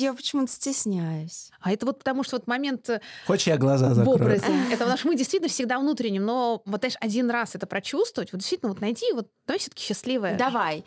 Я 0.00 0.12
почему-то 0.14 0.52
стесняюсь. 0.52 1.50
А 1.60 1.72
это 1.72 1.86
вот 1.86 1.98
потому, 1.98 2.22
что 2.22 2.36
вот 2.36 2.46
момент 2.46 2.88
э, 2.88 3.00
Хочешь, 3.26 3.48
я 3.48 3.56
глаза 3.56 3.88
в 3.90 3.94
закрою? 3.94 4.16
образе. 4.16 4.46
Это 4.68 4.78
потому 4.78 4.96
что 4.96 5.08
мы 5.08 5.16
действительно 5.16 5.48
всегда 5.48 5.78
внутренним, 5.78 6.24
но 6.24 6.62
вот 6.64 6.80
знаешь, 6.80 6.96
один 7.00 7.30
раз 7.30 7.54
это 7.54 7.66
прочувствовать, 7.66 8.32
вот 8.32 8.38
действительно 8.38 8.72
вот 8.72 8.80
найти, 8.80 9.12
вот 9.12 9.28
давай 9.46 9.58
все-таки 9.58 9.82
счастливая. 9.82 10.36
Давай. 10.38 10.84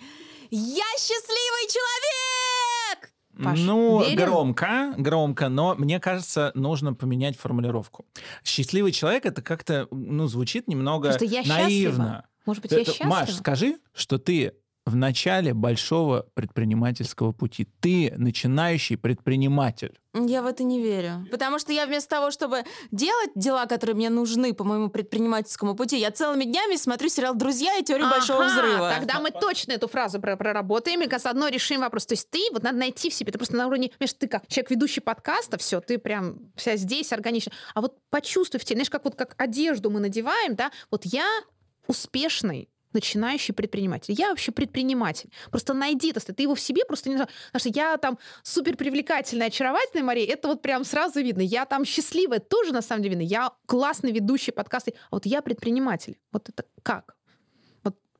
Я 0.50 0.86
счастливый 0.98 1.68
человек! 1.68 2.33
Паш, 3.42 3.60
ну, 3.60 4.02
верим? 4.04 4.16
громко, 4.26 4.94
громко, 4.98 5.50
но 5.50 5.76
мне 5.76 6.00
кажется, 6.00 6.52
нужно 6.54 6.94
поменять 6.94 7.38
формулировку. 7.38 8.06
Счастливый 8.44 8.92
человек 8.92 9.26
это 9.26 9.42
как-то, 9.42 9.88
ну, 9.92 10.28
звучит 10.28 10.68
немного 10.68 11.10
Просто 11.10 11.26
я 11.26 11.42
наивно. 11.44 11.68
счастлива. 11.68 12.26
Может 12.46 12.62
быть, 12.62 12.72
я 12.72 12.82
Это- 12.82 12.92
счастлива? 12.92 13.10
Маш, 13.10 13.34
скажи, 13.34 13.78
что 13.94 14.18
ты 14.20 14.54
в 14.86 14.96
начале 14.96 15.54
большого 15.54 16.26
предпринимательского 16.34 17.32
пути. 17.32 17.68
Ты 17.80 18.14
начинающий 18.18 18.98
предприниматель. 18.98 19.98
Я 20.14 20.42
в 20.42 20.46
это 20.46 20.64
не 20.64 20.82
верю. 20.82 21.26
Потому 21.32 21.58
что 21.58 21.72
я 21.72 21.88
вместо 21.88 22.10
того, 22.10 22.32
чтобы 22.32 22.64
делать 22.92 23.32
дела, 23.36 23.66
которые 23.66 23.96
мне 23.96 24.10
нужны 24.10 24.54
по 24.54 24.64
моему 24.64 24.90
предпринимательскому 24.90 25.76
пути, 25.76 25.98
я 25.98 26.12
целыми 26.12 26.44
днями 26.44 26.76
смотрю 26.76 27.10
сериал 27.10 27.34
«Друзья» 27.34 27.78
и 27.78 27.84
«Теорию 27.84 28.10
большого 28.10 28.46
Ага, 28.46 28.54
взрыва». 28.54 28.94
Тогда 28.94 29.20
мы 29.20 29.32
точно 29.32 29.72
эту 29.72 29.88
фразу 29.88 30.20
про- 30.20 30.36
проработаем 30.36 31.02
и 31.02 31.18
заодно 31.18 31.48
решим 31.48 31.82
вопрос. 31.82 32.06
То 32.06 32.14
есть 32.14 32.30
ты, 32.30 32.42
вот 32.52 32.64
надо 32.64 32.78
найти 32.78 33.10
в 33.10 33.14
себе, 33.14 33.32
ты 33.32 33.38
просто 33.38 33.56
на 33.56 33.68
уровне, 33.68 33.90
понимаешь, 33.98 34.14
ты 34.14 34.28
как 34.28 34.48
человек, 34.48 34.72
ведущий 34.72 35.02
подкаста, 35.02 35.58
все, 35.58 35.80
ты 35.80 35.98
прям 35.98 36.52
вся 36.56 36.76
здесь 36.76 37.14
органично. 37.14 37.52
А 37.74 37.82
вот 37.82 37.98
почувствуй 38.10 38.60
в 38.60 38.66
тебе, 38.66 38.78
знаешь, 38.78 38.90
как 38.90 39.06
вот 39.06 39.16
как 39.16 39.34
одежду 39.38 39.90
мы 39.90 40.00
надеваем, 40.00 40.56
да, 40.56 40.72
вот 40.92 41.06
я 41.06 41.26
успешный 41.88 42.70
начинающий 42.94 43.54
предприниматель. 43.54 44.14
Я 44.18 44.30
вообще 44.30 44.52
предприниматель. 44.52 45.30
Просто 45.50 45.74
найди 45.74 46.12
это, 46.12 46.34
ты 46.34 46.44
его 46.44 46.56
в 46.56 46.60
себе 46.60 46.86
просто 46.86 47.10
не 47.10 47.16
знаешь. 47.16 47.32
Потому 47.52 47.60
что 47.72 47.80
я 47.80 47.98
там 47.98 48.18
супер 48.44 48.76
привлекательная, 48.76 49.48
очаровательная 49.48 50.06
Мария, 50.06 50.32
это 50.32 50.48
вот 50.48 50.62
прям 50.62 50.84
сразу 50.84 51.22
видно. 51.22 51.42
Я 51.42 51.66
там 51.66 51.86
счастливая, 51.86 52.40
тоже 52.40 52.74
на 52.74 52.82
самом 52.82 53.04
деле 53.04 53.16
видно. 53.16 53.30
Я 53.30 53.52
классный 53.66 54.12
ведущий 54.12 54.52
подкаста. 54.52 54.92
А 55.10 55.16
вот 55.16 55.26
я 55.26 55.42
предприниматель. 55.42 56.18
Вот 56.32 56.50
это 56.50 56.66
как? 56.82 57.16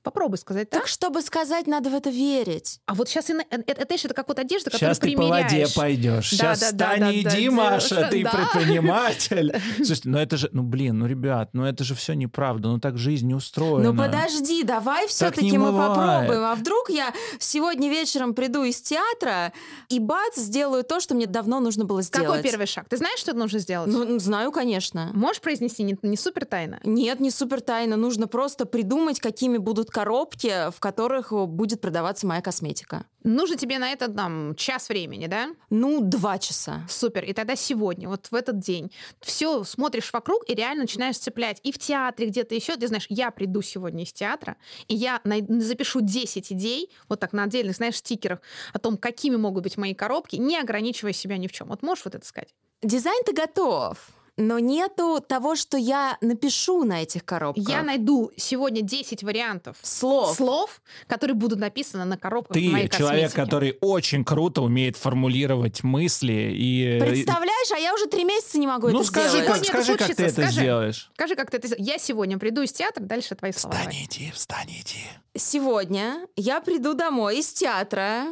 Попробуй 0.04 0.38
сказать 0.38 0.70
так. 0.70 0.82
Так, 0.82 0.90
чтобы 0.90 1.22
сказать, 1.22 1.66
надо 1.66 1.90
в 1.90 1.96
это 1.96 2.10
верить. 2.10 2.82
А 2.86 2.94
вот 2.94 3.08
сейчас 3.08 3.30
это, 3.30 3.44
это, 3.50 3.82
это, 3.82 3.96
это 3.96 4.14
как 4.14 4.28
вот 4.28 4.38
одежда, 4.38 4.70
которую 4.70 4.94
Сейчас 4.94 5.00
ты 5.00 5.16
по 5.16 5.24
воде 5.24 5.48
примеряешь. 5.48 5.76
пойдешь. 5.76 6.32
Да, 6.32 6.56
Сейчас 6.56 6.60
да, 6.60 6.72
да, 6.72 6.98
да, 6.98 7.12
и 7.12 7.24
да, 7.24 7.30
иди, 7.30 7.50
да, 7.50 7.56
Маша, 7.56 8.08
ты 8.12 8.24
да. 8.24 8.32
предприниматель. 8.32 9.56
Слушайте, 9.78 10.10
ну 10.10 10.18
это 10.18 10.36
же, 10.36 10.50
ну 10.52 10.64
блин, 10.64 11.00
ну 11.00 11.06
ребят, 11.06 11.52
ну 11.54 11.64
это 11.66 11.86
же 11.86 11.96
все 11.96 12.14
неправда, 12.14 12.68
ну 12.68 12.80
так 12.80 12.98
жизнь 12.98 13.28
не 13.28 13.34
устроена. 13.34 13.94
Ну 13.94 13.98
подожди, 13.98 14.64
давай 14.64 15.08
все-таки 15.08 15.58
мы 15.58 15.72
попробуем. 15.72 16.44
А 16.44 16.56
вдруг 16.56 16.90
я 16.90 17.14
сегодня 17.40 17.90
вечером 17.90 18.34
приду 18.34 18.64
из 18.64 18.82
театра 18.82 19.54
и 19.88 20.00
бац, 20.00 20.36
сделаю 20.36 20.84
то, 20.84 21.00
что 21.00 21.16
мне 21.16 21.28
давно 21.28 21.62
нужно 21.62 21.86
было 21.86 22.02
сделать. 22.02 22.28
Какой 22.28 22.44
первый 22.44 22.68
шаг? 22.68 22.88
Ты 22.90 22.98
знаешь, 22.98 23.20
что 23.20 23.34
нужно 23.34 23.60
сделать? 23.60 23.90
Ну, 23.90 24.20
знаю, 24.20 24.52
конечно. 24.52 25.12
Можешь 25.14 25.42
произнести 25.42 25.84
не, 25.84 25.98
не 26.02 26.18
супер 26.18 26.46
тайно? 26.46 26.82
Нет, 26.84 27.22
не 27.22 27.32
супер 27.32 27.62
тайна. 27.62 27.96
Нужно 27.96 28.28
просто 28.28 28.66
придумать, 28.66 29.22
какими 29.22 29.58
будут 29.58 29.93
коробки, 29.94 30.72
в 30.72 30.80
которых 30.80 31.32
будет 31.32 31.80
продаваться 31.80 32.28
моя 32.28 32.42
косметика. 32.42 33.06
Нужно 33.24 33.56
тебе 33.56 33.80
на 33.80 33.92
это 33.92 34.10
там 34.10 34.54
час 34.56 34.90
времени, 34.90 35.28
да? 35.28 35.50
Ну, 35.70 36.02
два 36.02 36.38
часа. 36.40 36.86
Супер. 36.90 37.24
И 37.24 37.32
тогда 37.32 37.56
сегодня, 37.56 38.10
вот 38.10 38.28
в 38.32 38.36
этот 38.36 38.60
день, 38.60 38.92
все 39.22 39.64
смотришь 39.64 40.12
вокруг 40.12 40.44
и 40.50 40.56
реально 40.56 40.82
начинаешь 40.82 41.18
цеплять. 41.18 41.62
И 41.64 41.72
в 41.72 41.78
театре 41.78 42.28
где-то 42.28 42.54
еще, 42.56 42.76
ты 42.76 42.88
знаешь, 42.88 43.06
я 43.08 43.32
приду 43.32 43.62
сегодня 43.62 44.04
из 44.04 44.12
театра, 44.12 44.58
и 44.88 44.96
я 44.96 45.22
запишу 45.24 46.02
10 46.02 46.52
идей, 46.52 46.92
вот 47.08 47.22
так 47.22 47.32
на 47.32 47.44
отдельных, 47.44 47.78
знаешь, 47.78 47.98
стикерах, 47.98 48.42
о 48.74 48.80
том, 48.80 48.98
какими 48.98 49.38
могут 49.38 49.64
быть 49.64 49.78
мои 49.78 49.94
коробки, 49.94 50.36
не 50.36 50.58
ограничивая 50.58 51.14
себя 51.14 51.38
ни 51.38 51.48
в 51.48 51.54
чем. 51.54 51.68
Вот 51.68 51.84
можешь 51.84 52.04
вот 52.04 52.16
это 52.16 52.26
сказать? 52.26 52.54
Дизайн-то 52.82 53.32
готов, 53.34 53.98
но 54.38 54.58
нету 54.60 55.20
того, 55.26 55.56
что 55.56 55.78
я 55.78 56.18
напишу 56.22 56.84
на 56.84 57.04
этих 57.04 57.24
коробках. 57.24 57.68
Я 57.68 57.84
найду 57.84 58.32
сегодня 58.36 58.82
10 58.82 59.24
вариантов 59.24 59.78
Слов. 59.84 60.36
слов, 60.36 60.82
которые 61.08 61.36
будут 61.36 61.60
написаны 61.60 62.06
на 62.06 62.18
коробках 62.18 62.56
моей 62.56 62.88
Ты 62.88 62.98
человек, 62.98 63.26
косметики. 63.32 63.36
который 63.36 63.78
очень 63.82 64.26
круто 64.26 64.62
умеет 64.64 64.98
формулировать 64.98 65.84
мысли 65.84 66.52
и... 66.56 66.98
Представляешь, 67.00 67.72
а 67.72 67.78
я 67.78 67.94
уже 67.94 68.08
три 68.08 68.24
месяца 68.24 68.58
не 68.58 68.66
могу 68.68 68.90
Ну 68.90 69.00
это 69.02 69.08
скажи, 69.08 69.30
сделать. 69.30 69.48
как, 69.48 69.56
Сегодня 69.66 69.84
скажи, 69.84 69.98
как 69.98 70.16
ты 70.16 70.24
это 70.24 70.32
скажи. 70.34 70.52
сделаешь. 70.62 71.12
Скажи, 71.14 71.36
как 71.36 71.52
ты 71.52 71.58
это... 71.58 71.76
Я 71.78 71.98
сегодня 72.00 72.40
приду 72.40 72.62
из 72.64 72.72
театра, 72.74 73.04
дальше 73.04 73.36
твои 73.36 73.52
слова. 73.52 73.76
Встань, 73.78 73.94
иди, 74.04 74.32
встань, 74.32 74.70
иди. 74.70 75.04
Сегодня 75.36 76.28
я 76.36 76.60
приду 76.62 76.94
домой 76.94 77.40
из 77.40 77.52
театра, 77.54 78.26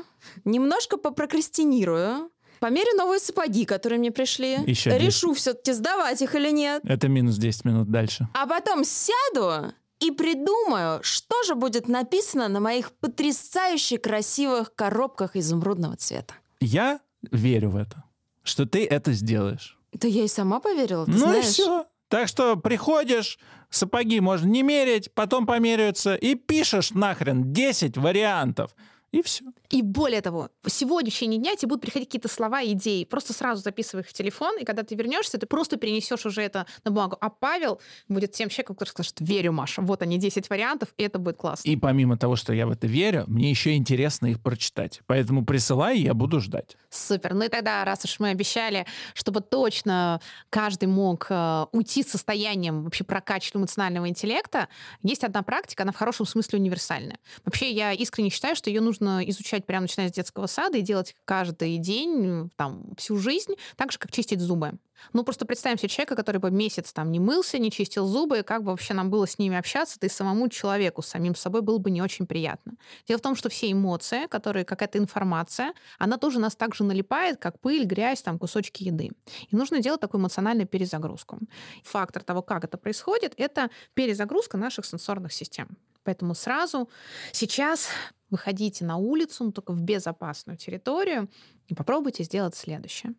немножко 0.45 0.97
попрокрастинирую, 0.97 2.29
померю 2.61 2.95
новые 2.95 3.19
сапоги, 3.19 3.65
которые 3.65 3.99
мне 3.99 4.11
пришли, 4.11 4.59
Ещё 4.65 4.95
решу 4.97 5.33
все-таки 5.33 5.73
сдавать 5.73 6.21
их 6.21 6.35
или 6.35 6.51
нет, 6.51 6.81
Это 6.85 7.09
минус 7.09 7.35
10 7.37 7.65
минут 7.65 7.89
дальше. 7.91 8.27
а 8.33 8.47
потом 8.47 8.83
сяду 8.85 9.73
и 9.99 10.11
придумаю, 10.11 11.03
что 11.03 11.43
же 11.43 11.55
будет 11.55 11.87
написано 11.89 12.47
на 12.47 12.59
моих 12.59 12.91
потрясающе 12.93 13.97
красивых 13.97 14.73
коробках 14.75 15.35
изумрудного 15.35 15.95
цвета. 15.97 16.33
Я 16.61 16.99
верю 17.31 17.71
в 17.71 17.75
это, 17.75 18.03
что 18.43 18.65
ты 18.65 18.85
это 18.85 19.11
сделаешь. 19.11 19.77
Да 19.93 20.07
я 20.07 20.23
и 20.23 20.27
сама 20.27 20.59
поверила, 20.59 21.05
ты 21.05 21.11
ну 21.11 21.17
знаешь. 21.17 21.45
и 21.45 21.47
все. 21.49 21.85
Так 22.07 22.27
что 22.27 22.55
приходишь, 22.57 23.39
сапоги 23.69 24.19
можно 24.19 24.47
не 24.47 24.63
мерить, 24.63 25.13
потом 25.13 25.45
померяются, 25.45 26.15
и 26.15 26.35
пишешь 26.35 26.91
нахрен 26.91 27.53
10 27.53 27.97
вариантов. 27.97 28.75
И 29.11 29.21
все. 29.21 29.43
И 29.69 29.81
более 29.81 30.21
того, 30.21 30.49
сегодня 30.67 31.11
в 31.11 31.13
течение 31.13 31.37
дня 31.37 31.55
тебе 31.55 31.69
будут 31.69 31.81
приходить 31.81 32.07
какие-то 32.07 32.29
слова, 32.29 32.63
идеи. 32.63 33.03
Просто 33.03 33.33
сразу 33.33 33.61
записывай 33.61 34.03
их 34.03 34.09
в 34.09 34.13
телефон, 34.13 34.57
и 34.57 34.63
когда 34.63 34.83
ты 34.83 34.95
вернешься, 34.95 35.37
ты 35.37 35.45
просто 35.45 35.75
перенесешь 35.75 36.25
уже 36.25 36.41
это 36.41 36.65
на 36.85 36.91
бумагу. 36.91 37.17
А 37.19 37.29
Павел 37.29 37.81
будет 38.07 38.31
тем 38.31 38.47
человеком, 38.47 38.75
который 38.75 38.89
скажет, 38.89 39.15
верю, 39.19 39.51
Маша, 39.51 39.81
вот 39.81 40.01
они 40.01 40.17
10 40.17 40.49
вариантов, 40.49 40.93
и 40.97 41.03
это 41.03 41.19
будет 41.19 41.37
классно. 41.37 41.69
И 41.69 41.75
помимо 41.75 42.17
того, 42.17 42.37
что 42.37 42.53
я 42.53 42.65
в 42.67 42.71
это 42.71 42.87
верю, 42.87 43.25
мне 43.27 43.49
еще 43.49 43.75
интересно 43.75 44.27
их 44.27 44.41
прочитать. 44.41 45.01
Поэтому 45.07 45.45
присылай, 45.45 45.97
и 45.97 46.03
я 46.03 46.13
буду 46.13 46.39
ждать. 46.39 46.77
Супер. 46.89 47.33
Ну 47.33 47.43
и 47.45 47.49
тогда, 47.49 47.83
раз 47.83 48.05
уж 48.05 48.17
мы 48.19 48.29
обещали, 48.29 48.85
чтобы 49.13 49.41
точно 49.41 50.21
каждый 50.49 50.85
мог 50.85 51.27
э, 51.29 51.65
уйти 51.73 52.03
с 52.03 52.11
состоянием 52.11 52.83
вообще 52.83 53.03
прокачанного 53.03 53.63
эмоционального 53.63 54.07
интеллекта, 54.07 54.69
есть 55.03 55.23
одна 55.25 55.43
практика, 55.43 55.83
она 55.83 55.91
в 55.91 55.97
хорошем 55.97 56.25
смысле 56.25 56.59
универсальная. 56.59 57.19
Вообще, 57.43 57.71
я 57.71 57.91
искренне 57.91 58.29
считаю, 58.29 58.55
что 58.55 58.69
ее 58.69 58.79
нужно 58.79 59.00
изучать 59.01 59.65
прямо 59.65 59.83
начиная 59.83 60.09
с 60.09 60.13
детского 60.13 60.47
сада 60.47 60.77
и 60.77 60.81
делать 60.81 61.15
каждый 61.25 61.77
день, 61.77 62.51
там, 62.55 62.93
всю 62.97 63.17
жизнь, 63.17 63.53
так 63.75 63.91
же, 63.91 63.99
как 63.99 64.11
чистить 64.11 64.39
зубы. 64.39 64.73
Ну, 65.13 65.23
просто 65.23 65.45
представим 65.45 65.77
себе 65.77 65.89
человека, 65.89 66.15
который 66.15 66.37
бы 66.37 66.51
месяц 66.51 66.93
там 66.93 67.11
не 67.11 67.19
мылся, 67.19 67.57
не 67.57 67.71
чистил 67.71 68.05
зубы, 68.05 68.43
как 68.43 68.63
бы 68.63 68.71
вообще 68.71 68.93
нам 68.93 69.09
было 69.09 69.27
с 69.27 69.39
ними 69.39 69.57
общаться, 69.57 69.97
да 69.99 70.07
и 70.07 70.09
самому 70.09 70.47
человеку, 70.49 71.01
самим 71.01 71.35
собой 71.35 71.61
было 71.61 71.77
бы 71.77 71.91
не 71.91 72.01
очень 72.01 72.25
приятно. 72.25 72.73
Дело 73.07 73.17
в 73.17 73.21
том, 73.21 73.35
что 73.35 73.49
все 73.49 73.71
эмоции, 73.71 74.27
которые 74.27 74.65
какая-то 74.65 74.97
информация, 74.97 75.73
она 75.99 76.17
тоже 76.17 76.39
нас 76.39 76.55
также 76.55 76.83
налипает, 76.83 77.37
как 77.39 77.59
пыль, 77.59 77.85
грязь, 77.85 78.21
там, 78.21 78.37
кусочки 78.37 78.83
еды. 78.83 79.11
И 79.49 79.55
нужно 79.55 79.79
делать 79.79 80.01
такую 80.01 80.21
эмоциональную 80.21 80.67
перезагрузку. 80.67 81.39
Фактор 81.83 82.23
того, 82.23 82.41
как 82.41 82.63
это 82.63 82.77
происходит, 82.77 83.33
это 83.37 83.69
перезагрузка 83.93 84.57
наших 84.57 84.85
сенсорных 84.85 85.33
систем. 85.33 85.77
Поэтому 86.03 86.33
сразу 86.33 86.89
сейчас 87.31 87.89
выходите 88.29 88.85
на 88.85 88.97
улицу, 88.97 89.43
но 89.45 89.51
только 89.51 89.73
в 89.73 89.81
безопасную 89.81 90.57
территорию, 90.57 91.29
и 91.67 91.75
попробуйте 91.75 92.23
сделать 92.23 92.55
следующее. 92.55 93.13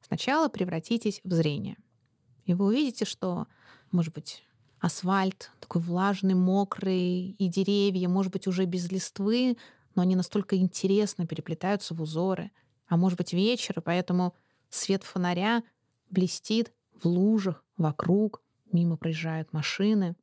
Сначала 0.00 0.48
превратитесь 0.48 1.20
в 1.24 1.32
зрение. 1.32 1.76
И 2.44 2.54
вы 2.54 2.66
увидите, 2.66 3.04
что, 3.04 3.46
может 3.90 4.14
быть, 4.14 4.44
асфальт 4.80 5.50
такой 5.60 5.82
влажный, 5.82 6.34
мокрый, 6.34 7.30
и 7.30 7.48
деревья, 7.48 8.08
может 8.08 8.32
быть, 8.32 8.46
уже 8.46 8.64
без 8.64 8.90
листвы, 8.90 9.56
но 9.94 10.02
они 10.02 10.16
настолько 10.16 10.56
интересно 10.56 11.26
переплетаются 11.26 11.94
в 11.94 12.00
узоры. 12.00 12.50
А 12.86 12.96
может 12.96 13.18
быть, 13.18 13.32
вечер, 13.32 13.78
и 13.78 13.82
поэтому 13.82 14.34
свет 14.70 15.02
фонаря 15.02 15.62
блестит 16.10 16.72
в 16.94 17.06
лужах 17.06 17.64
вокруг, 17.76 18.42
мимо 18.72 18.96
проезжают 18.96 19.52
машины. 19.52 20.16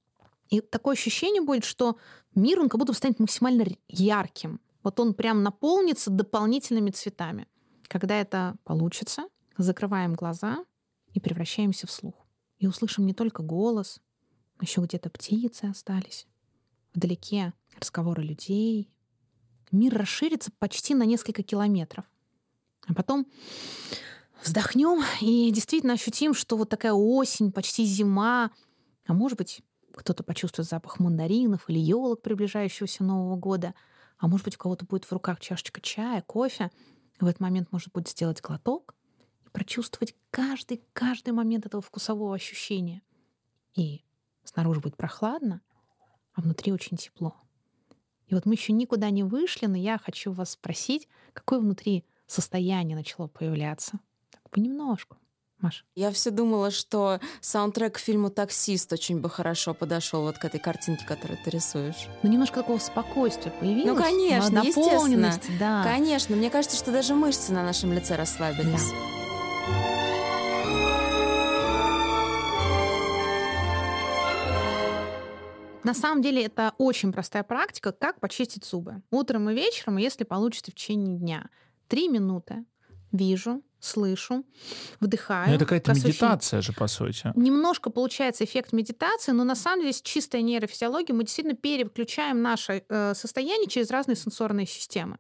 И 0.50 0.62
такое 0.62 0.94
ощущение 0.94 1.42
будет, 1.42 1.66
что 1.66 1.98
мир, 2.36 2.60
он 2.60 2.70
как 2.70 2.80
будто 2.80 2.94
станет 2.94 3.20
максимально 3.20 3.66
ярким. 3.88 4.60
Вот 4.84 5.00
он 5.00 5.14
прям 5.14 5.44
наполнится 5.44 6.12
дополнительными 6.12 6.92
цветами. 6.92 7.48
Когда 7.88 8.16
это 8.20 8.56
получится, 8.64 9.28
закрываем 9.58 10.14
глаза 10.14 10.64
и 11.14 11.20
превращаемся 11.20 11.88
в 11.88 11.92
слух. 11.92 12.14
И 12.60 12.68
услышим 12.68 13.06
не 13.06 13.14
только 13.14 13.42
голос, 13.42 14.02
еще 14.62 14.82
где-то 14.82 15.10
птицы 15.10 15.66
остались. 15.66 16.28
Вдалеке 16.94 17.54
разговоры 17.78 18.24
людей. 18.24 18.90
Мир 19.72 19.98
расширится 19.98 20.52
почти 20.60 20.94
на 20.94 21.04
несколько 21.04 21.44
километров. 21.44 22.06
А 22.88 22.94
потом 22.94 23.28
вздохнем 24.44 25.04
и 25.22 25.52
действительно 25.52 25.94
ощутим, 25.94 26.34
что 26.34 26.56
вот 26.56 26.70
такая 26.70 26.94
осень, 26.94 27.52
почти 27.52 27.84
зима, 27.86 28.52
а 29.06 29.14
может 29.14 29.38
быть, 29.38 29.62
кто-то 29.96 30.24
почувствует 30.24 30.68
запах 30.68 31.00
мандаринов 31.00 31.70
или 31.70 31.80
елок 31.80 32.22
приближающегося 32.22 33.04
Нового 33.04 33.36
года, 33.36 33.74
а 34.18 34.28
может 34.28 34.46
быть, 34.46 34.56
у 34.56 34.60
кого-то 34.60 34.86
будет 34.86 35.06
в 35.06 35.12
руках 35.12 35.40
чашечка 35.40 35.82
чая, 35.82 36.22
кофе. 36.22 36.72
В 37.20 37.26
этот 37.26 37.40
момент 37.40 37.72
может 37.72 37.92
будет 37.92 38.10
сделать 38.10 38.42
глоток 38.42 38.94
и 39.46 39.50
прочувствовать 39.50 40.16
каждый, 40.32 40.84
каждый 40.94 41.34
момент 41.34 41.66
этого 41.66 41.82
вкусового 41.82 42.36
ощущения. 42.36 43.02
И 43.74 44.04
снаружи 44.44 44.80
будет 44.80 44.98
прохладно, 44.98 45.62
а 46.34 46.42
внутри 46.42 46.72
очень 46.72 46.98
тепло. 46.98 47.36
И 48.28 48.34
вот 48.34 48.46
мы 48.46 48.54
еще 48.54 48.74
никуда 48.74 49.10
не 49.10 49.24
вышли, 49.24 49.66
но 49.68 49.78
я 49.78 49.98
хочу 49.98 50.32
вас 50.32 50.52
спросить, 50.52 51.08
какое 51.34 51.60
внутри 51.60 52.06
состояние 52.26 52.96
начало 52.96 53.28
появляться? 53.28 54.00
Так, 54.32 54.50
понемножку. 54.50 55.18
Маша. 55.66 55.84
Я 55.96 56.12
все 56.12 56.30
думала, 56.30 56.70
что 56.70 57.20
саундтрек 57.42 57.96
к 57.96 57.98
фильму 57.98 58.30
«Таксист» 58.30 58.94
очень 58.94 59.20
бы 59.20 59.30
хорошо 59.30 59.74
подошел 59.74 60.22
вот 60.22 60.38
к 60.38 60.46
этой 60.46 60.60
картинке, 60.60 61.06
которую 61.08 61.40
ты 61.44 61.50
рисуешь. 61.50 62.08
Ну, 62.22 62.30
немножко 62.30 62.62
такого 62.62 62.78
спокойствия 62.78 63.52
появилось. 63.52 63.88
Ну, 63.88 63.96
конечно, 63.96 64.60
естественно. 64.60 65.34
Да. 65.60 65.84
Конечно. 65.84 66.36
Мне 66.36 66.52
кажется, 66.52 66.78
что 66.78 66.92
даже 66.92 67.16
мышцы 67.16 67.52
на 67.52 67.64
нашем 67.64 67.94
лице 67.94 68.16
расслабились. 68.16 68.92
Да. 68.92 69.16
На 75.84 75.94
самом 75.94 76.22
деле 76.22 76.44
это 76.44 76.74
очень 76.78 77.12
простая 77.12 77.44
практика, 77.44 77.92
как 77.92 78.20
почистить 78.20 78.66
зубы. 78.66 79.02
Утром 79.12 79.50
и 79.50 79.54
вечером, 79.56 79.98
если 79.98 80.24
получится 80.24 80.72
в 80.72 80.76
течение 80.76 81.18
дня. 81.18 81.50
Три 81.88 82.08
минуты. 82.08 82.66
Вижу, 83.12 83.62
слышу, 83.80 84.44
вдыхаю. 85.00 85.50
Ну, 85.50 85.56
это 85.56 85.66
какая-то 85.66 85.94
медитация 85.94 86.62
же, 86.62 86.74
по 86.74 86.88
сути. 86.88 87.32
Немножко 87.36 87.90
получается 87.90 88.44
эффект 88.44 88.74
медитации, 88.74 89.32
но 89.32 89.44
на 89.44 89.56
самом 89.56 89.82
деле 89.82 89.94
чистая 89.94 90.42
нейрофизиология, 90.42 91.14
мы 91.14 91.24
действительно 91.24 91.56
переключаем 91.56 92.42
наше 92.42 92.84
э, 92.88 93.14
состояние 93.14 93.70
через 93.70 93.92
разные 93.92 94.16
сенсорные 94.16 94.66
системы. 94.66 95.18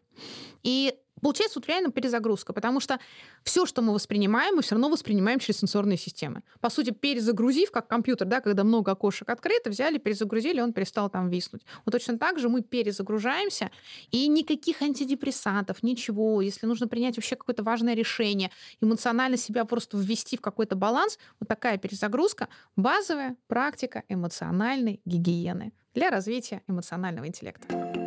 И 0.64 0.96
Получается 1.26 1.58
вот 1.58 1.68
реально 1.68 1.90
перезагрузка, 1.90 2.54
потому 2.54 2.80
что 2.80 3.00
все, 3.42 3.66
что 3.66 3.82
мы 3.82 3.96
воспринимаем, 3.96 4.58
мы 4.58 4.62
все 4.62 4.76
равно 4.76 4.90
воспринимаем 4.90 5.40
через 5.40 5.58
сенсорные 5.58 5.98
системы. 5.98 6.44
По 6.62 6.70
сути, 6.70 6.92
перезагрузив, 6.92 7.72
как 7.72 7.88
компьютер, 7.88 8.28
да, 8.28 8.42
когда 8.42 8.64
много 8.64 8.92
окошек 8.92 9.28
открыто, 9.28 9.72
взяли, 9.72 9.98
перезагрузили, 9.98 10.62
он 10.62 10.72
перестал 10.72 11.10
там 11.10 11.30
виснуть. 11.30 11.64
Вот 11.84 11.94
точно 11.94 12.20
так 12.20 12.38
же 12.38 12.48
мы 12.48 12.62
перезагружаемся, 12.62 13.72
и 14.12 14.28
никаких 14.28 14.84
антидепрессантов, 14.84 15.82
ничего. 15.82 16.42
Если 16.42 16.68
нужно 16.68 16.88
принять 16.88 17.18
вообще 17.18 17.36
какое-то 17.36 17.64
важное 17.64 17.96
решение, 17.96 18.52
эмоционально 18.80 19.38
себя 19.38 19.66
просто 19.66 19.98
ввести 19.98 20.38
в 20.38 20.42
какой-то 20.42 20.76
баланс, 20.76 21.18
вот 21.40 21.50
такая 21.50 21.80
перезагрузка— 21.80 22.50
базовая 22.76 23.36
практика 23.48 24.04
эмоциональной 24.10 25.02
гигиены 25.06 25.74
для 25.96 26.12
развития 26.12 26.62
эмоционального 26.68 27.26
интеллекта. 27.26 28.05